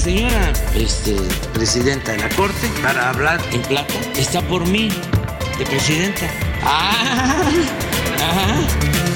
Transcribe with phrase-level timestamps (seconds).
[0.00, 1.14] Señora este,
[1.52, 4.88] presidenta de la Corte, para hablar en plata, está por mí,
[5.58, 6.26] de presidenta.
[6.62, 7.50] ¡Ah!
[8.20, 9.09] ¡Ah!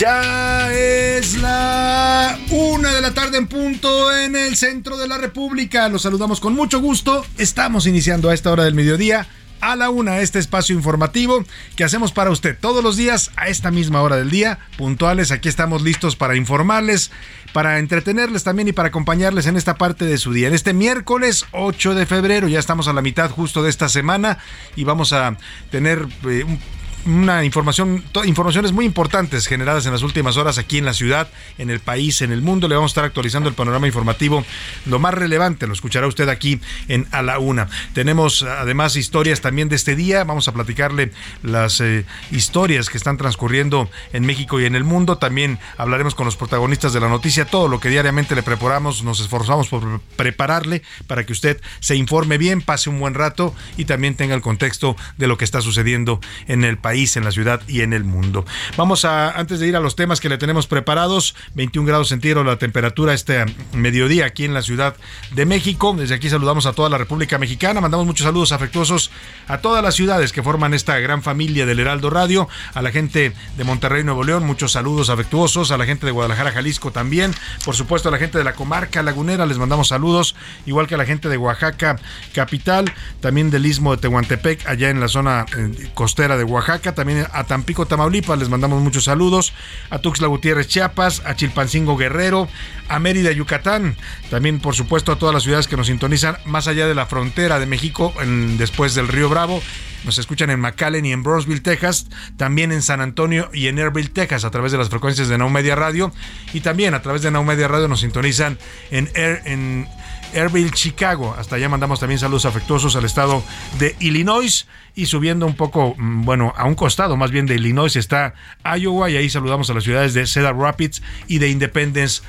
[0.00, 5.90] Ya es la una de la tarde en punto en el centro de la República.
[5.90, 7.26] Los saludamos con mucho gusto.
[7.36, 9.26] Estamos iniciando a esta hora del mediodía
[9.60, 11.44] a la una este espacio informativo
[11.76, 15.32] que hacemos para usted todos los días a esta misma hora del día, puntuales.
[15.32, 17.10] Aquí estamos listos para informarles,
[17.52, 20.48] para entretenerles también y para acompañarles en esta parte de su día.
[20.48, 24.38] En este miércoles 8 de febrero, ya estamos a la mitad justo de esta semana
[24.76, 25.36] y vamos a
[25.70, 26.58] tener eh, un
[27.06, 31.28] una información, informaciones muy importantes generadas en las últimas horas aquí en la ciudad,
[31.58, 32.68] en el país, en el mundo.
[32.68, 34.44] Le vamos a estar actualizando el panorama informativo,
[34.86, 37.68] lo más relevante, lo escuchará usted aquí en A la Una.
[37.94, 40.24] Tenemos además historias también de este día.
[40.24, 41.12] Vamos a platicarle
[41.42, 45.18] las eh, historias que están transcurriendo en México y en el mundo.
[45.18, 49.20] También hablaremos con los protagonistas de la noticia, todo lo que diariamente le preparamos, nos
[49.20, 54.16] esforzamos por prepararle para que usted se informe bien, pase un buen rato y también
[54.16, 57.82] tenga el contexto de lo que está sucediendo en el país en la ciudad y
[57.82, 58.44] en el mundo.
[58.76, 62.44] Vamos a, antes de ir a los temas que le tenemos preparados, 21 grados centígrados
[62.44, 64.96] la temperatura este mediodía aquí en la Ciudad
[65.32, 65.94] de México.
[65.96, 69.10] Desde aquí saludamos a toda la República Mexicana, mandamos muchos saludos afectuosos
[69.46, 73.32] a todas las ciudades que forman esta gran familia del Heraldo Radio, a la gente
[73.56, 77.32] de Monterrey, Nuevo León, muchos saludos afectuosos, a la gente de Guadalajara, Jalisco también,
[77.64, 80.34] por supuesto a la gente de la comarca lagunera, les mandamos saludos,
[80.66, 81.96] igual que a la gente de Oaxaca,
[82.34, 87.26] capital, también del istmo de Tehuantepec, allá en la zona eh, costera de Oaxaca también
[87.32, 89.52] a Tampico, Tamaulipas, les mandamos muchos saludos,
[89.90, 92.48] a Tuxtla Gutiérrez, Chiapas, a Chilpancingo, Guerrero,
[92.88, 93.96] a Mérida, Yucatán,
[94.30, 97.60] también por supuesto a todas las ciudades que nos sintonizan más allá de la frontera
[97.60, 98.12] de México,
[98.56, 99.62] después del río Bravo,
[100.04, 104.08] nos escuchan en McAllen y en Brownsville, Texas, también en San Antonio y en Airville,
[104.08, 106.12] Texas, a través de las frecuencias de Now Media Radio.
[106.54, 108.58] Y también a través de Now Media Radio nos sintonizan
[108.90, 109.88] en, Air, en
[110.34, 111.34] Airville, Chicago.
[111.38, 113.42] Hasta allá mandamos también saludos afectuosos al estado
[113.78, 114.66] de Illinois.
[114.94, 119.10] Y subiendo un poco, mm, bueno, a un costado más bien de Illinois está Iowa.
[119.10, 122.22] Y ahí saludamos a las ciudades de Cedar Rapids y de Independence,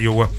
[0.00, 0.30] Iowa.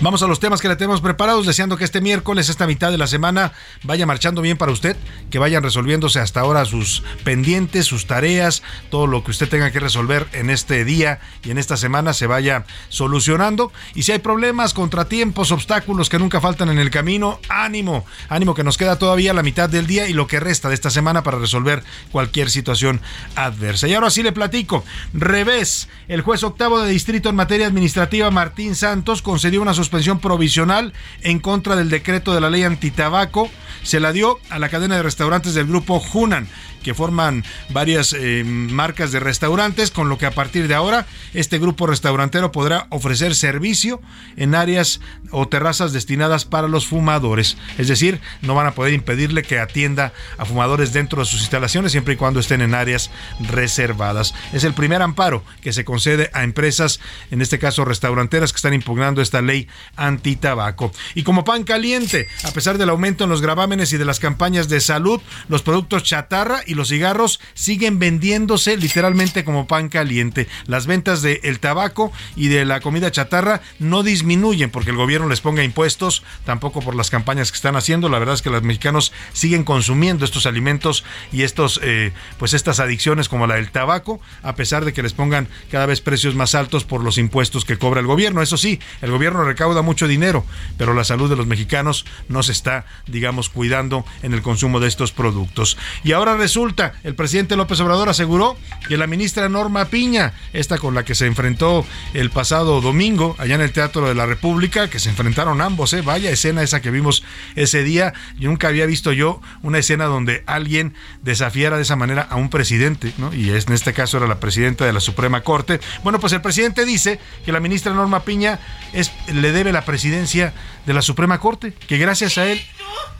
[0.00, 2.98] Vamos a los temas que le tenemos preparados, deseando que este miércoles, esta mitad de
[2.98, 3.52] la semana,
[3.82, 4.96] vaya marchando bien para usted,
[5.30, 9.80] que vayan resolviéndose hasta ahora sus pendientes, sus tareas, todo lo que usted tenga que
[9.80, 13.72] resolver en este día y en esta semana se vaya solucionando.
[13.94, 18.64] Y si hay problemas, contratiempos, obstáculos que nunca faltan en el camino, ánimo, ánimo que
[18.64, 21.38] nos queda todavía la mitad del día y lo que resta de esta semana para
[21.38, 21.82] resolver
[22.12, 23.00] cualquier situación
[23.34, 23.88] adversa.
[23.88, 24.84] Y ahora sí le platico.
[25.12, 30.92] Revés, el juez octavo de distrito en materia administrativa, Martín Santos, concedió una suspensión provisional
[31.22, 33.50] en contra del decreto de la ley antitabaco.
[33.82, 36.48] Se la dio a la cadena de restaurantes del grupo Hunan
[36.86, 41.04] que forman varias eh, marcas de restaurantes, con lo que a partir de ahora
[41.34, 44.00] este grupo restaurantero podrá ofrecer servicio
[44.36, 45.00] en áreas
[45.32, 47.56] o terrazas destinadas para los fumadores.
[47.76, 51.90] Es decir, no van a poder impedirle que atienda a fumadores dentro de sus instalaciones
[51.90, 53.10] siempre y cuando estén en áreas
[53.40, 54.32] reservadas.
[54.52, 57.00] Es el primer amparo que se concede a empresas,
[57.32, 59.66] en este caso restauranteras, que están impugnando esta ley
[59.96, 60.92] antitabaco.
[61.16, 64.68] Y como pan caliente, a pesar del aumento en los gravámenes y de las campañas
[64.68, 70.46] de salud, los productos chatarra y los cigarros siguen vendiéndose literalmente como pan caliente.
[70.66, 75.40] Las ventas del tabaco y de la comida chatarra no disminuyen porque el gobierno les
[75.40, 78.08] ponga impuestos, tampoco por las campañas que están haciendo.
[78.08, 82.80] La verdad es que los mexicanos siguen consumiendo estos alimentos y estos, eh, pues estas
[82.80, 86.54] adicciones como la del tabaco, a pesar de que les pongan cada vez precios más
[86.54, 88.42] altos por los impuestos que cobra el gobierno.
[88.42, 90.44] Eso sí, el gobierno recauda mucho dinero,
[90.76, 94.88] pero la salud de los mexicanos no se está, digamos, cuidando en el consumo de
[94.88, 95.78] estos productos.
[96.04, 96.65] Y ahora resulta,
[97.04, 98.56] el presidente López Obrador aseguró
[98.88, 103.54] que la ministra Norma Piña, esta con la que se enfrentó el pasado domingo allá
[103.54, 106.02] en el Teatro de la República, que se enfrentaron ambos, ¿eh?
[106.02, 107.22] vaya escena esa que vimos
[107.54, 108.14] ese día.
[108.38, 112.50] Yo nunca había visto yo una escena donde alguien desafiara de esa manera a un
[112.50, 113.32] presidente, ¿no?
[113.32, 115.80] Y en este caso era la presidenta de la Suprema Corte.
[116.02, 118.58] Bueno, pues el presidente dice que la ministra Norma Piña
[118.92, 120.52] es, le debe la presidencia
[120.86, 122.60] de la Suprema Corte, que gracias a él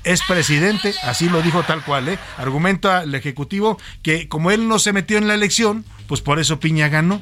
[0.05, 2.19] es presidente, así lo dijo tal cual, ¿eh?
[2.39, 6.61] Argumenta el Ejecutivo que como él no se metió en la elección, pues por eso
[6.61, 7.21] Piña ganó.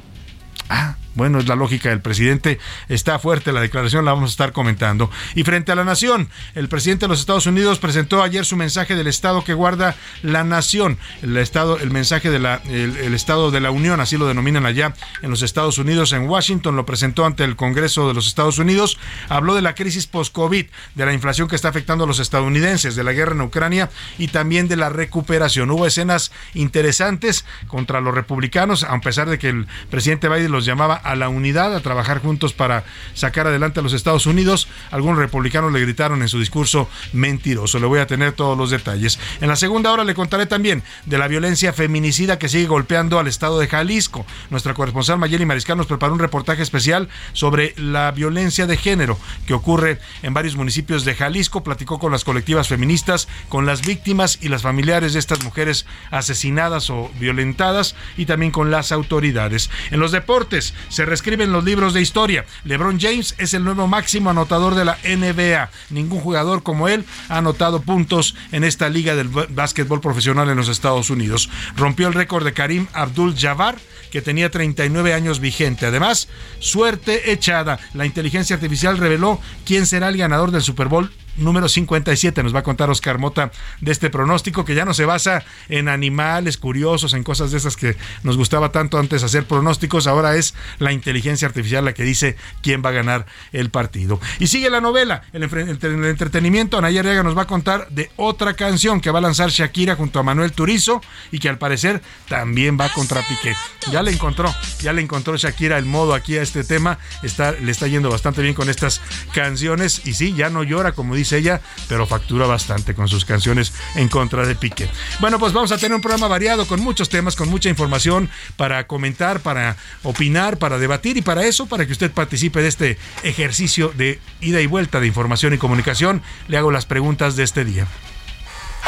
[0.69, 2.59] Ah, bueno, es la lógica del presidente.
[2.89, 5.09] Está fuerte la declaración, la vamos a estar comentando.
[5.33, 8.95] Y frente a la nación, el presidente de los Estados Unidos presentó ayer su mensaje
[8.95, 10.97] del Estado que guarda la nación.
[11.21, 15.29] El Estado, el mensaje del el, Estado de la Unión, así lo denominan allá en
[15.29, 18.99] los Estados Unidos, en Washington, lo presentó ante el Congreso de los Estados Unidos.
[19.29, 20.65] Habló de la crisis post-COVID,
[20.95, 24.27] de la inflación que está afectando a los estadounidenses, de la guerra en Ucrania y
[24.27, 25.71] también de la recuperación.
[25.71, 30.95] Hubo escenas interesantes contra los republicanos, a pesar de que el presidente Biden los llamaba
[30.95, 34.67] a la unidad, a trabajar juntos para sacar adelante a los Estados Unidos.
[34.91, 37.79] Algunos republicanos le gritaron en su discurso mentiroso.
[37.79, 39.19] Le voy a tener todos los detalles.
[39.41, 43.27] En la segunda hora le contaré también de la violencia feminicida que sigue golpeando al
[43.27, 44.25] estado de Jalisco.
[44.49, 49.53] Nuestra corresponsal Mayeli Mariscal nos preparó un reportaje especial sobre la violencia de género que
[49.53, 51.63] ocurre en varios municipios de Jalisco.
[51.63, 56.89] Platicó con las colectivas feministas, con las víctimas y las familiares de estas mujeres asesinadas
[56.89, 59.69] o violentadas y también con las autoridades.
[59.91, 60.44] En los deportes,
[60.89, 62.45] se reescriben los libros de historia.
[62.63, 65.69] LeBron James es el nuevo máximo anotador de la NBA.
[65.89, 70.69] Ningún jugador como él ha anotado puntos en esta liga del básquetbol profesional en los
[70.69, 71.49] Estados Unidos.
[71.75, 73.75] Rompió el récord de Karim Abdul-Jabbar
[74.11, 75.85] que tenía 39 años vigente.
[75.85, 77.79] Además, suerte echada.
[77.93, 82.43] La inteligencia artificial reveló quién será el ganador del Super Bowl número 57.
[82.43, 83.51] Nos va a contar Oscar Mota
[83.81, 87.75] de este pronóstico que ya no se basa en animales curiosos, en cosas de esas
[87.75, 90.07] que nos gustaba tanto antes hacer pronósticos.
[90.07, 94.19] Ahora es la inteligencia artificial la que dice quién va a ganar el partido.
[94.39, 96.77] Y sigue la novela, el, entretenimiento.
[96.77, 100.19] Anaya Arriaga nos va a contar de otra canción que va a lanzar Shakira junto
[100.19, 103.53] a Manuel Turizo y que al parecer también va contra Piqué.
[103.91, 106.99] Ya le encontró, ya le encontró Shakira el modo aquí a este tema.
[107.23, 109.01] Está, le está yendo bastante bien con estas
[109.33, 113.73] canciones y sí, ya no llora como dice ella, pero factura bastante con sus canciones
[113.95, 114.89] en contra de Piqué.
[115.19, 118.87] Bueno, pues vamos a tener un programa variado con muchos temas, con mucha información para
[118.87, 123.91] comentar, para opinar, para debatir y para eso, para que usted participe de este ejercicio
[123.95, 127.87] de ida y vuelta de información y comunicación, le hago las preguntas de este día.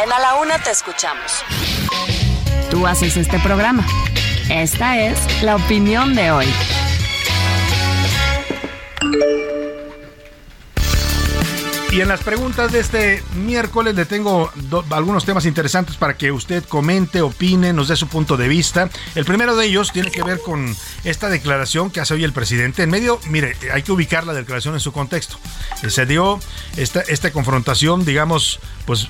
[0.04, 1.44] En A la Una te escuchamos.
[2.70, 3.86] Tú haces este programa.
[4.50, 6.48] Esta es la opinión de hoy.
[11.92, 14.52] Y en las preguntas de este miércoles le tengo
[14.92, 18.90] algunos temas interesantes para que usted comente, opine, nos dé su punto de vista.
[19.16, 20.76] El primero de ellos tiene que ver con
[21.06, 22.84] esta declaración que hace hoy el presidente.
[22.84, 25.38] En medio, mire, hay que ubicar la declaración en su contexto.
[25.88, 26.40] Se dio
[26.76, 29.10] esta, esta confrontación, digamos, pues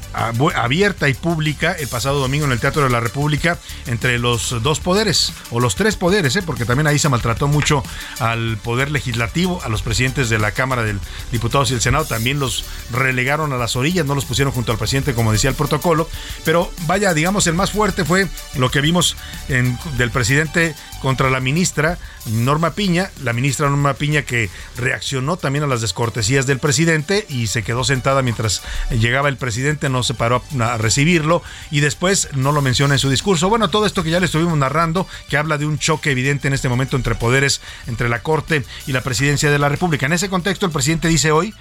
[0.56, 4.80] abierta y pública el pasado domingo en el Teatro de la República entre los dos
[4.80, 6.42] poderes, o los tres poderes, ¿eh?
[6.44, 7.84] porque también ahí se maltrató mucho
[8.20, 10.96] al poder legislativo, a los presidentes de la Cámara de
[11.32, 14.80] Diputados y el Senado, también los relegaron a las orillas, no los pusieron junto al
[14.80, 16.10] presidente como decía el protocolo,
[16.44, 19.16] pero vaya, digamos, el más fuerte fue lo que vimos
[19.48, 25.68] del presidente contra la ministra Norma Piña, la ministra Norma Piña que reaccionó también a
[25.68, 30.44] las descortesías del presidente y se quedó sentada mientras llegaba el presidente, no se paró
[30.60, 33.50] a recibirlo y después no lo menciona en su discurso.
[33.50, 36.54] Bueno, todo esto que ya le estuvimos narrando, que habla de un choque evidente en
[36.54, 40.06] este momento entre poderes, entre la Corte y la presidencia de la República.
[40.06, 41.54] En ese contexto, el presidente dice hoy,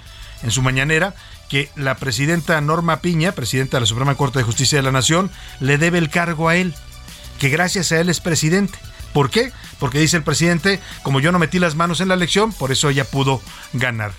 [0.43, 1.15] en su mañanera,
[1.49, 5.31] que la presidenta Norma Piña, presidenta de la Suprema Corte de Justicia de la Nación,
[5.61, 6.75] le debe el cargo a él,
[7.39, 8.79] que gracias a él es presidente.
[9.13, 9.53] ¿Por qué?
[9.79, 12.91] Porque dice el presidente, como yo no metí las manos en la elección, por eso
[12.91, 13.41] ella pudo
[13.73, 14.13] ganar.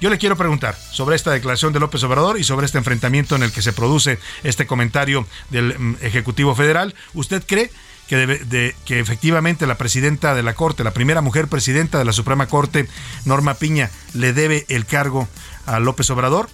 [0.00, 3.42] Yo le quiero preguntar sobre esta declaración de López Obrador y sobre este enfrentamiento en
[3.42, 6.94] el que se produce este comentario del mm, Ejecutivo Federal.
[7.14, 7.70] ¿Usted cree
[8.06, 12.88] que, efectivamente la presidenta de la Corte, la primera mujer presidenta de la Suprema Corte,
[13.24, 15.28] Norma Piña, le debe el cargo
[15.64, 16.48] a López Obrador?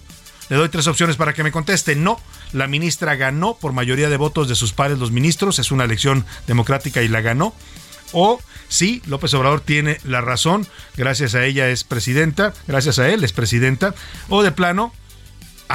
[0.49, 1.97] Le doy tres opciones para que me conteste.
[1.97, 2.21] No,
[2.53, 6.25] la ministra ganó por mayoría de votos de sus pares los ministros, es una elección
[6.47, 7.55] democrática y la ganó.
[8.13, 10.67] O sí, López Obrador tiene la razón,
[10.97, 13.95] gracias a ella es presidenta, gracias a él es presidenta.
[14.29, 14.93] O de plano,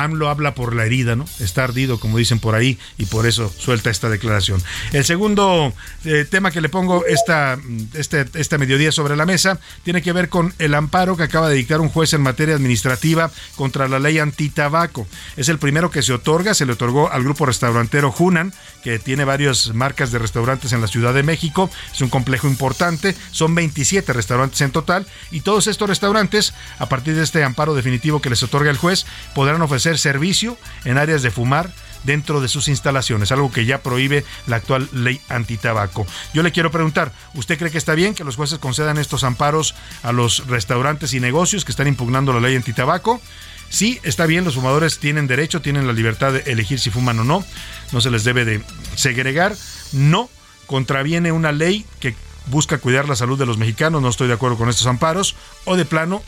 [0.03, 1.25] AMLO habla por la herida, ¿no?
[1.39, 4.61] Está ardido, como dicen por ahí, y por eso suelta esta declaración.
[4.93, 5.73] El segundo
[6.05, 7.57] eh, tema que le pongo esta,
[7.93, 11.55] este, este mediodía sobre la mesa tiene que ver con el amparo que acaba de
[11.55, 15.07] dictar un juez en materia administrativa contra la ley antitabaco.
[15.35, 19.25] Es el primero que se otorga, se le otorgó al grupo restaurantero Hunan, que tiene
[19.25, 21.69] varias marcas de restaurantes en la Ciudad de México.
[21.93, 27.15] Es un complejo importante, son 27 restaurantes en total, y todos estos restaurantes, a partir
[27.15, 31.31] de este amparo definitivo que les otorga el juez, podrán ofrecer servicio en áreas de
[31.31, 31.71] fumar
[32.03, 36.05] dentro de sus instalaciones, algo que ya prohíbe la actual ley antitabaco.
[36.33, 39.75] Yo le quiero preguntar, ¿usted cree que está bien que los jueces concedan estos amparos
[40.03, 43.21] a los restaurantes y negocios que están impugnando la ley antitabaco?
[43.69, 47.23] Sí, está bien, los fumadores tienen derecho, tienen la libertad de elegir si fuman o
[47.23, 47.45] no,
[47.91, 48.61] no se les debe de
[48.95, 49.55] segregar.
[49.93, 50.29] No,
[50.65, 52.15] contraviene una ley que
[52.47, 55.75] busca cuidar la salud de los mexicanos, no estoy de acuerdo con estos amparos, o
[55.75, 56.21] de plano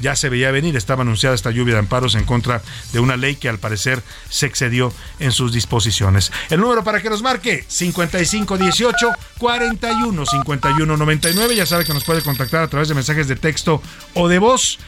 [0.00, 2.62] ya se veía venir, estaba anunciada esta lluvia de amparos en contra
[2.92, 6.32] de una ley que al parecer se excedió en sus disposiciones.
[6.50, 12.22] El número para que nos marque 5518 41 51 99, ya sabe que nos puede
[12.22, 13.82] contactar a través de mensajes de texto
[14.14, 14.78] o de voz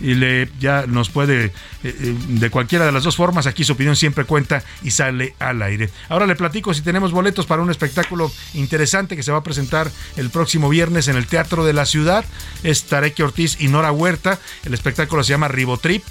[0.00, 1.52] y le ya nos puede eh,
[1.84, 5.62] eh, de cualquiera de las dos formas aquí su opinión siempre cuenta y sale al
[5.62, 5.90] aire.
[6.08, 9.90] Ahora le platico si tenemos boletos para un espectáculo interesante que se va a presentar
[10.16, 12.24] el próximo viernes en el Teatro de la Ciudad.
[12.62, 14.38] Es Tarek Ortiz y Nora Huerta.
[14.64, 16.02] El espectáculo se llama Ribotrip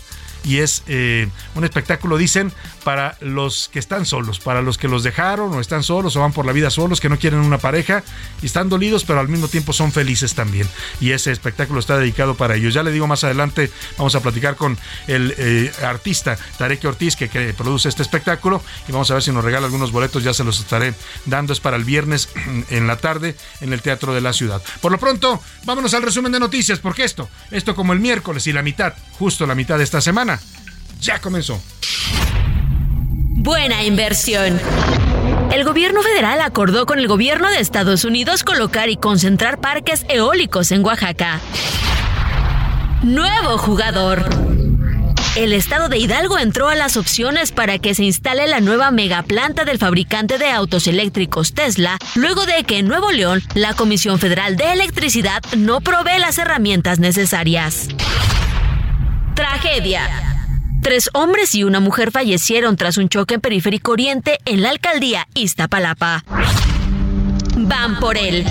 [0.45, 5.03] y es eh, un espectáculo, dicen, para los que están solos, para los que los
[5.03, 8.03] dejaron o están solos o van por la vida solos, que no quieren una pareja
[8.41, 10.67] y están dolidos, pero al mismo tiempo son felices también.
[11.01, 12.73] Y ese espectáculo está dedicado para ellos.
[12.73, 17.27] Ya le digo más adelante, vamos a platicar con el eh, artista Tarek Ortiz que,
[17.27, 20.43] que, produce este espectáculo y vamos a ver si nos regala algunos boletos, ya se
[20.43, 20.93] los estaré
[21.25, 21.53] dando.
[21.53, 22.29] Es para el viernes
[22.69, 24.61] en la tarde en el Teatro de la Ciudad.
[24.81, 28.53] Por lo pronto, vámonos al resumen de noticias, porque esto, esto como el miércoles y
[28.53, 30.34] la mitad, justo la mitad de esta semana,
[31.01, 31.61] ya comenzó.
[33.37, 34.59] Buena inversión.
[35.51, 40.71] El gobierno federal acordó con el gobierno de Estados Unidos colocar y concentrar parques eólicos
[40.71, 41.39] en Oaxaca.
[43.03, 44.27] Nuevo jugador.
[45.35, 49.65] El estado de Hidalgo entró a las opciones para que se instale la nueva megaplanta
[49.65, 54.55] del fabricante de autos eléctricos Tesla, luego de que en Nuevo León la Comisión Federal
[54.55, 57.89] de Electricidad no provee las herramientas necesarias.
[59.35, 60.09] Tragedia.
[60.81, 65.27] Tres hombres y una mujer fallecieron tras un choque en Periférico Oriente en la alcaldía
[65.33, 66.23] Iztapalapa.
[67.57, 68.45] Van por él.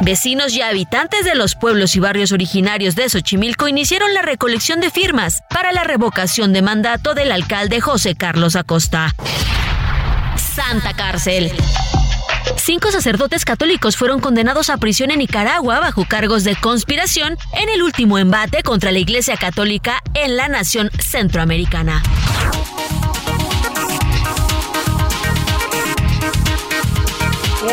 [0.00, 4.90] Vecinos y habitantes de los pueblos y barrios originarios de Xochimilco iniciaron la recolección de
[4.90, 9.14] firmas para la revocación de mandato del alcalde José Carlos Acosta.
[10.36, 11.52] Santa Cárcel.
[12.56, 17.82] Cinco sacerdotes católicos fueron condenados a prisión en Nicaragua bajo cargos de conspiración en el
[17.82, 22.02] último embate contra la Iglesia Católica en la nación centroamericana.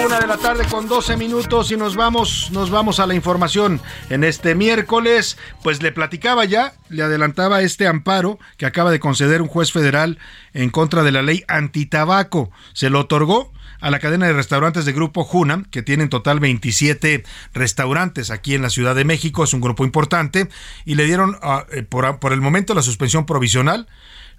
[0.05, 3.81] Una de la tarde con 12 minutos y nos vamos, nos vamos a la información.
[4.09, 9.41] En este miércoles, pues le platicaba ya, le adelantaba este amparo que acaba de conceder
[9.41, 10.19] un juez federal
[10.53, 12.51] en contra de la ley antitabaco.
[12.73, 16.39] Se lo otorgó a la cadena de restaurantes de Grupo Junam, que tiene en total
[16.39, 20.49] 27 restaurantes aquí en la Ciudad de México, es un grupo importante,
[20.85, 23.87] y le dieron ah, eh, por, por el momento la suspensión provisional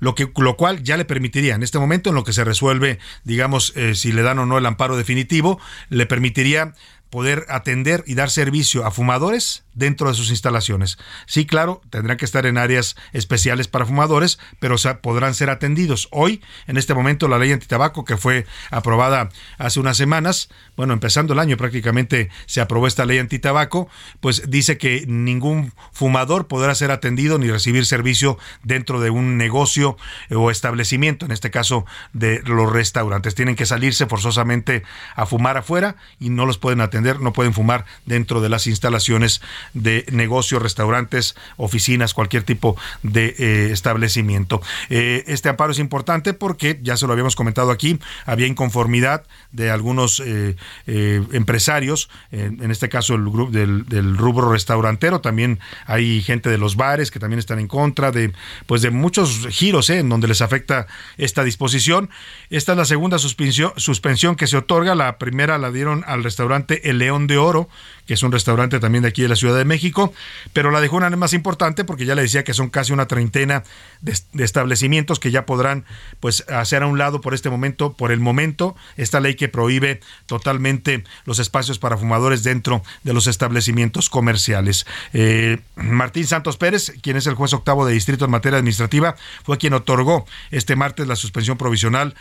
[0.00, 2.99] lo, que, lo cual ya le permitiría, en este momento en lo que se resuelve,
[3.25, 6.75] digamos, eh, si le dan o no el amparo definitivo, le permitiría
[7.11, 10.99] poder atender y dar servicio a fumadores dentro de sus instalaciones.
[11.27, 16.09] Sí, claro, tendrán que estar en áreas especiales para fumadores, pero podrán ser atendidos.
[16.11, 21.33] Hoy, en este momento, la ley antitabaco que fue aprobada hace unas semanas, bueno, empezando
[21.33, 23.88] el año prácticamente se aprobó esta ley antitabaco,
[24.21, 29.97] pues dice que ningún fumador podrá ser atendido ni recibir servicio dentro de un negocio
[30.31, 33.37] o establecimiento, en este caso de los restaurantes.
[33.37, 34.83] Tienen que salirse forzosamente
[35.15, 39.40] a fumar afuera y no los pueden atender no pueden fumar dentro de las instalaciones
[39.75, 44.61] de negocios, restaurantes, oficinas, cualquier tipo de eh, establecimiento.
[44.90, 49.71] Eh, este amparo es importante porque, ya se lo habíamos comentado aquí, había inconformidad de
[49.71, 56.50] algunos eh, empresarios, en este caso el grupo del, del, rubro restaurantero, también hay gente
[56.50, 58.33] de los bares que también están en contra de,
[58.67, 60.87] pues de muchos giros en donde les afecta
[61.17, 62.11] esta disposición.
[62.50, 66.88] Esta es la segunda suspensión, suspensión que se otorga, la primera la dieron al restaurante
[66.90, 67.68] El León de Oro,
[68.09, 70.14] que es un restaurante también de aquí de la Ciudad de México,
[70.54, 73.07] pero la de Junan es más importante porque ya le decía que son casi una
[73.07, 73.64] treintena
[74.00, 75.85] de, establecimientos que ya podrán
[76.18, 80.00] pues hacer a un lado por este momento, por el momento, esta ley que prohíbe
[80.25, 84.87] totalmente los espacios para fumadores dentro de los establecimientos comerciales.
[85.12, 89.59] Eh, Martín Santos Pérez, quien es el juez octavo de distrito en materia administrativa, fue
[89.59, 92.14] quien otorgó este martes la suspensión provisional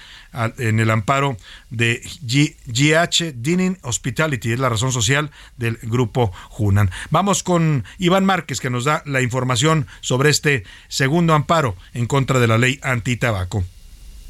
[0.57, 1.38] en el amparo
[1.69, 6.91] de GH Dining Hospitality, es la razón social del grupo Junan.
[7.10, 12.39] Vamos con Iván Márquez que nos da la información sobre este segundo amparo en contra
[12.39, 13.63] de la ley antitabaco.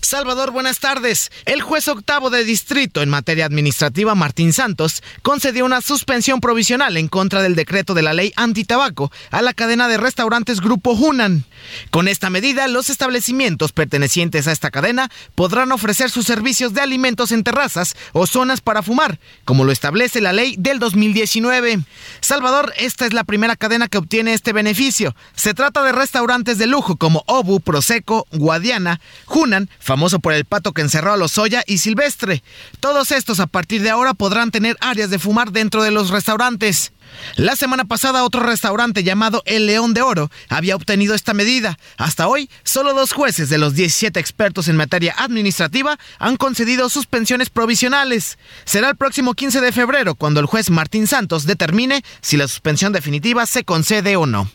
[0.02, 1.32] Salvador, buenas tardes.
[1.46, 7.08] El juez octavo de distrito en materia administrativa, Martín Santos, concedió una suspensión provisional en
[7.08, 11.46] contra del decreto de la ley antitabaco a la cadena de restaurantes Grupo Hunan.
[11.90, 17.32] Con esta medida, los establecimientos pertenecientes a esta cadena podrán ofrecer sus servicios de alimentos
[17.32, 21.80] en terrazas o zonas para fumar, como lo establece la ley del 2019.
[22.22, 25.16] Salvador, esta es la primera cadena que obtiene este beneficio.
[25.36, 30.74] Se trata de restaurantes de lujo como Obu, Prosecco, Guadiana, Hunan, famoso por el pato
[30.74, 32.44] que encerró a los Soya y Silvestre.
[32.82, 36.92] Todos estos a partir de ahora podrán tener áreas de fumar dentro de los restaurantes.
[37.38, 41.80] La semana pasada otro restaurante llamado El León de Oro había obtenido esta medida.
[41.98, 47.50] Hasta hoy, solo dos jueces de los 17 expertos en materia administrativa han concedido suspensiones
[47.50, 48.38] provisionales.
[48.66, 52.92] Será el próximo 15 de febrero cuando el juez Martín Santos determine si la suspensión
[52.92, 54.52] definitiva se concede o no.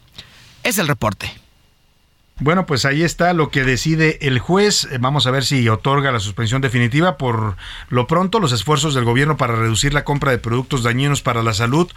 [0.63, 1.42] Es el reporte.
[2.43, 4.89] Bueno, pues ahí está lo que decide el juez.
[4.91, 7.17] Eh, vamos a ver si otorga la suspensión definitiva.
[7.17, 7.57] Por
[7.89, 11.55] lo pronto, los esfuerzos del gobierno para reducir la compra de productos dañinos para la
[11.55, 11.89] salud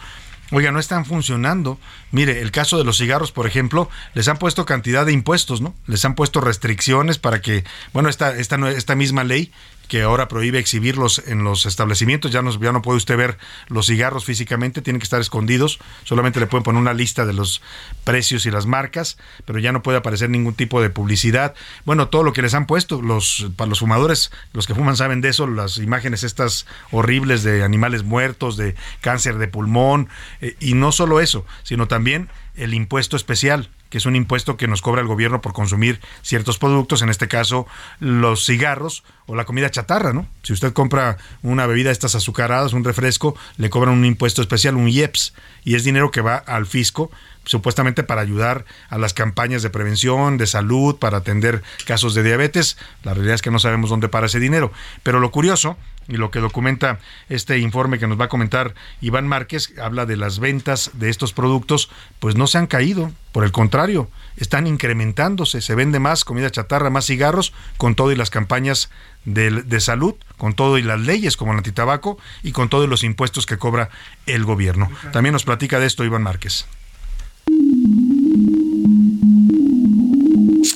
[0.51, 1.79] Oiga, no están funcionando.
[2.11, 5.73] Mire, el caso de los cigarros, por ejemplo, les han puesto cantidad de impuestos, ¿no?
[5.87, 9.51] Les han puesto restricciones para que, bueno, esta, esta, esta misma ley
[9.87, 12.31] que ahora prohíbe exhibirlos en los establecimientos.
[12.31, 13.37] Ya no, ya no puede usted ver
[13.67, 15.79] los cigarros físicamente, tienen que estar escondidos.
[16.03, 17.61] Solamente le pueden poner una lista de los
[18.03, 21.53] precios y las marcas, pero ya no puede aparecer ningún tipo de publicidad.
[21.85, 25.21] Bueno, todo lo que les han puesto, los, para los fumadores, los que fuman saben
[25.21, 30.09] de eso, las imágenes estas horribles de animales muertos, de cáncer de pulmón,
[30.41, 34.67] eh, y no solo eso, sino también el impuesto especial que es un impuesto que
[34.67, 37.67] nos cobra el gobierno por consumir ciertos productos, en este caso
[37.99, 40.27] los cigarros o la comida chatarra, ¿no?
[40.43, 44.75] Si usted compra una bebida de estas azucaradas, un refresco, le cobran un impuesto especial,
[44.75, 47.11] un IEPS, y es dinero que va al fisco
[47.45, 52.77] supuestamente para ayudar a las campañas de prevención, de salud, para atender casos de diabetes.
[53.03, 54.71] La realidad es que no sabemos dónde para ese dinero.
[55.03, 55.77] Pero lo curioso
[56.07, 60.17] y lo que documenta este informe que nos va a comentar Iván Márquez, habla de
[60.17, 65.61] las ventas de estos productos, pues no se han caído, por el contrario, están incrementándose,
[65.61, 68.89] se vende más comida chatarra, más cigarros, con todo y las campañas
[69.25, 73.03] de, de salud, con todo y las leyes como el antitabaco y con todos los
[73.03, 73.89] impuestos que cobra
[74.27, 74.89] el gobierno.
[75.11, 76.67] También nos platica de esto Iván Márquez.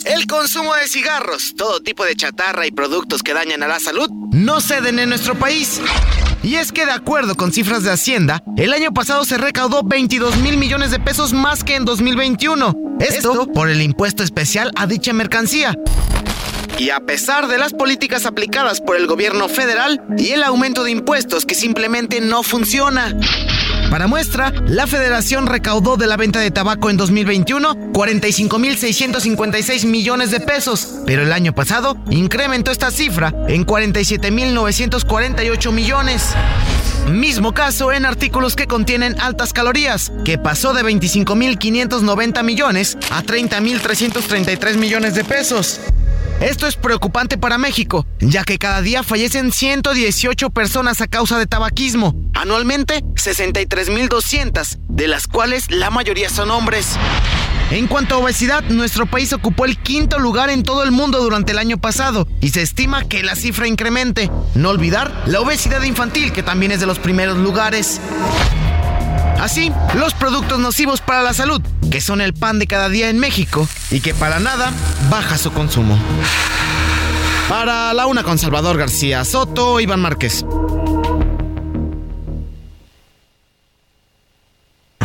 [0.06, 4.10] El consumo de cigarros, todo tipo de chatarra y productos que dañan a la salud,
[4.32, 5.82] no ceden en nuestro país.
[6.44, 10.38] Y es que de acuerdo con cifras de Hacienda, el año pasado se recaudó 22
[10.38, 12.76] mil millones de pesos más que en 2021.
[13.00, 15.76] Esto por el impuesto especial a dicha mercancía.
[16.78, 20.92] Y a pesar de las políticas aplicadas por el gobierno federal y el aumento de
[20.92, 23.14] impuestos que simplemente no funciona.
[23.90, 30.40] Para muestra, la federación recaudó de la venta de tabaco en 2021 45.656 millones de
[30.40, 36.36] pesos, pero el año pasado incrementó esta cifra en 47.948 millones.
[37.08, 44.76] Mismo caso en artículos que contienen altas calorías, que pasó de 25.590 millones a 30.333
[44.76, 45.80] millones de pesos.
[46.42, 51.48] Esto es preocupante para México, ya que cada día fallecen 118 personas a causa de
[51.48, 52.16] tabaquismo.
[52.34, 56.98] Anualmente, 63.200, de las cuales la mayoría son hombres.
[57.72, 61.52] En cuanto a obesidad, nuestro país ocupó el quinto lugar en todo el mundo durante
[61.52, 64.32] el año pasado y se estima que la cifra incremente.
[64.56, 68.00] No olvidar la obesidad infantil, que también es de primeros lugares.
[69.40, 73.20] Así, los productos nocivos para la salud, que son el pan de cada día en
[73.20, 74.72] México y que para nada
[75.10, 75.98] baja su consumo.
[77.48, 80.46] Para la una con Salvador García Soto, Iván Márquez.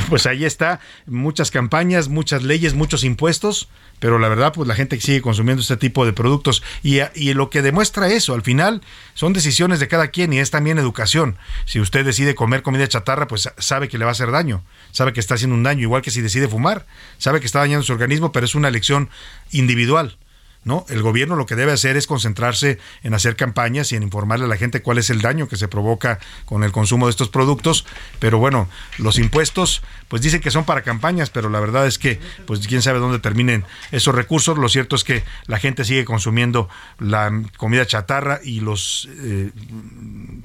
[0.08, 5.00] pues ahí está, muchas campañas, muchas leyes, muchos impuestos, pero la verdad, pues la gente
[5.00, 8.82] sigue consumiendo este tipo de productos y, y, lo que demuestra eso, al final,
[9.14, 11.36] son decisiones de cada quien y es también educación.
[11.64, 14.62] Si usted decide comer comida chatarra, pues sabe que le va a hacer daño,
[14.92, 16.86] sabe que está haciendo un daño, igual que si decide fumar,
[17.18, 19.10] sabe que está dañando su organismo, pero es una elección
[19.52, 20.16] individual.
[20.64, 20.84] ¿No?
[20.88, 24.48] El gobierno lo que debe hacer es concentrarse en hacer campañas y en informarle a
[24.48, 27.86] la gente cuál es el daño que se provoca con el consumo de estos productos,
[28.18, 29.82] pero bueno, los impuestos
[30.14, 33.18] pues dicen que son para campañas, pero la verdad es que pues quién sabe dónde
[33.18, 36.68] terminen esos recursos, lo cierto es que la gente sigue consumiendo
[37.00, 39.50] la comida chatarra y los eh,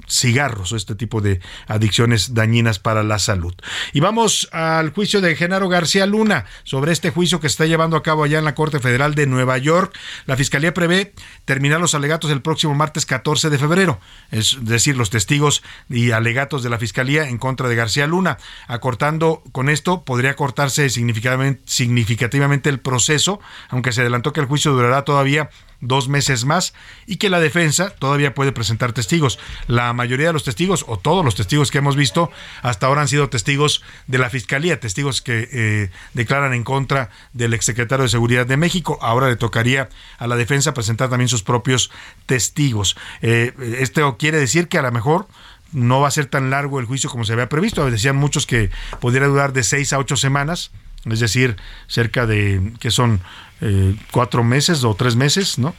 [0.08, 3.54] cigarros o este tipo de adicciones dañinas para la salud.
[3.92, 7.96] Y vamos al juicio de Genaro García Luna sobre este juicio que se está llevando
[7.96, 11.12] a cabo allá en la Corte Federal de Nueva York la Fiscalía prevé
[11.44, 16.62] terminar los alegatos el próximo martes 14 de febrero, es decir, los testigos y alegatos
[16.62, 18.38] de la Fiscalía en contra de García Luna.
[18.66, 25.04] Acortando con esto, podría cortarse significativamente el proceso, aunque se adelantó que el juicio durará
[25.04, 26.74] todavía dos meses más
[27.06, 29.38] y que la defensa todavía puede presentar testigos.
[29.66, 32.30] La mayoría de los testigos, o todos los testigos que hemos visto,
[32.62, 37.54] hasta ahora han sido testigos de la Fiscalía, testigos que eh, declaran en contra del
[37.54, 38.98] exsecretario de Seguridad de México.
[39.00, 41.90] Ahora le tocaría a la defensa presentar también sus propios
[42.26, 42.96] testigos.
[43.22, 45.26] Eh, esto quiere decir que a lo mejor
[45.72, 47.88] no va a ser tan largo el juicio como se había previsto.
[47.90, 50.70] Decían muchos que pudiera durar de seis a ocho semanas,
[51.04, 51.56] es decir,
[51.86, 53.20] cerca de, que son
[53.60, 55.74] eh, cuatro meses o tres meses, ¿no?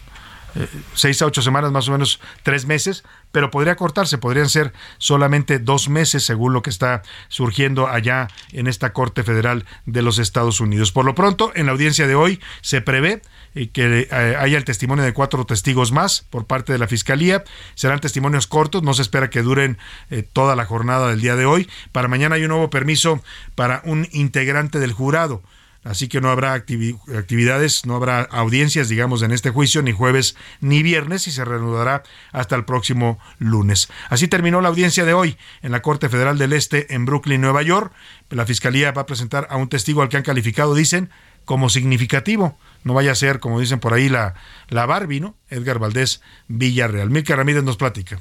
[0.55, 4.73] Eh, seis a ocho semanas, más o menos tres meses, pero podría cortarse, podrían ser
[4.97, 10.19] solamente dos meses, según lo que está surgiendo allá en esta Corte Federal de los
[10.19, 10.91] Estados Unidos.
[10.91, 13.21] Por lo pronto, en la audiencia de hoy se prevé
[13.55, 17.43] eh, que haya el testimonio de cuatro testigos más por parte de la Fiscalía.
[17.75, 19.77] Serán testimonios cortos, no se espera que duren
[20.33, 21.69] toda la jornada del día de hoy.
[21.91, 23.21] Para mañana hay un nuevo permiso
[23.55, 25.41] para un integrante del jurado
[25.83, 30.83] así que no habrá actividades, no habrá audiencias, digamos, en este juicio, ni jueves ni
[30.83, 33.89] viernes, y se reanudará hasta el próximo lunes.
[34.09, 37.61] Así terminó la audiencia de hoy en la Corte Federal del Este en Brooklyn, Nueva
[37.61, 37.93] York.
[38.29, 41.09] La Fiscalía va a presentar a un testigo al que han calificado, dicen,
[41.45, 42.57] como significativo.
[42.83, 44.35] No vaya a ser, como dicen por ahí, la,
[44.69, 45.35] la Barbie, ¿no?
[45.49, 47.09] Edgar Valdés Villarreal.
[47.09, 48.19] Milka Ramírez nos platica.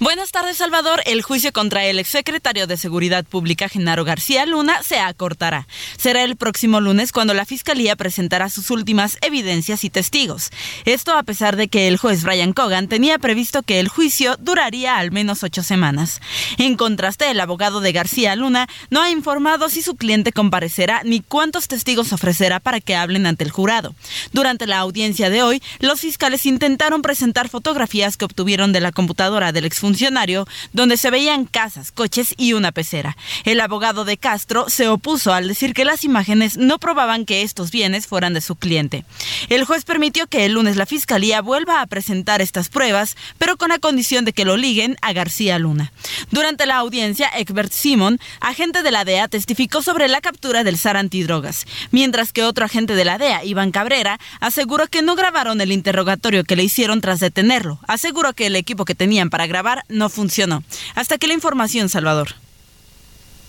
[0.00, 1.02] Buenas tardes, Salvador.
[1.06, 5.66] El juicio contra el exsecretario de Seguridad Pública, Genaro García Luna, se acortará.
[5.96, 10.50] Será el próximo lunes cuando la Fiscalía presentará sus últimas evidencias y testigos.
[10.84, 14.98] Esto a pesar de que el juez Brian Cogan tenía previsto que el juicio duraría
[14.98, 16.20] al menos ocho semanas.
[16.58, 21.22] En contraste, el abogado de García Luna no ha informado si su cliente comparecerá ni
[21.22, 23.96] cuántos testigos ofrecerá para que hablen ante el jurado.
[24.32, 29.50] Durante la audiencia de hoy, los fiscales intentaron presentar fotografías que obtuvieron de la computadora
[29.50, 33.16] del exfuncionario funcionario, donde se veían casas, coches y una pecera.
[33.46, 37.70] El abogado de Castro se opuso al decir que las imágenes no probaban que estos
[37.70, 39.06] bienes fueran de su cliente.
[39.48, 43.70] El juez permitió que el lunes la fiscalía vuelva a presentar estas pruebas, pero con
[43.70, 45.90] la condición de que lo liguen a García Luna.
[46.30, 50.98] Durante la audiencia, Egbert Simon, agente de la DEA, testificó sobre la captura del SAR
[50.98, 55.72] antidrogas, mientras que otro agente de la DEA, Iván Cabrera, aseguró que no grabaron el
[55.72, 57.78] interrogatorio que le hicieron tras detenerlo.
[57.88, 60.62] Aseguró que el equipo que tenían para grabar no funcionó.
[60.94, 62.34] Hasta que la información, Salvador.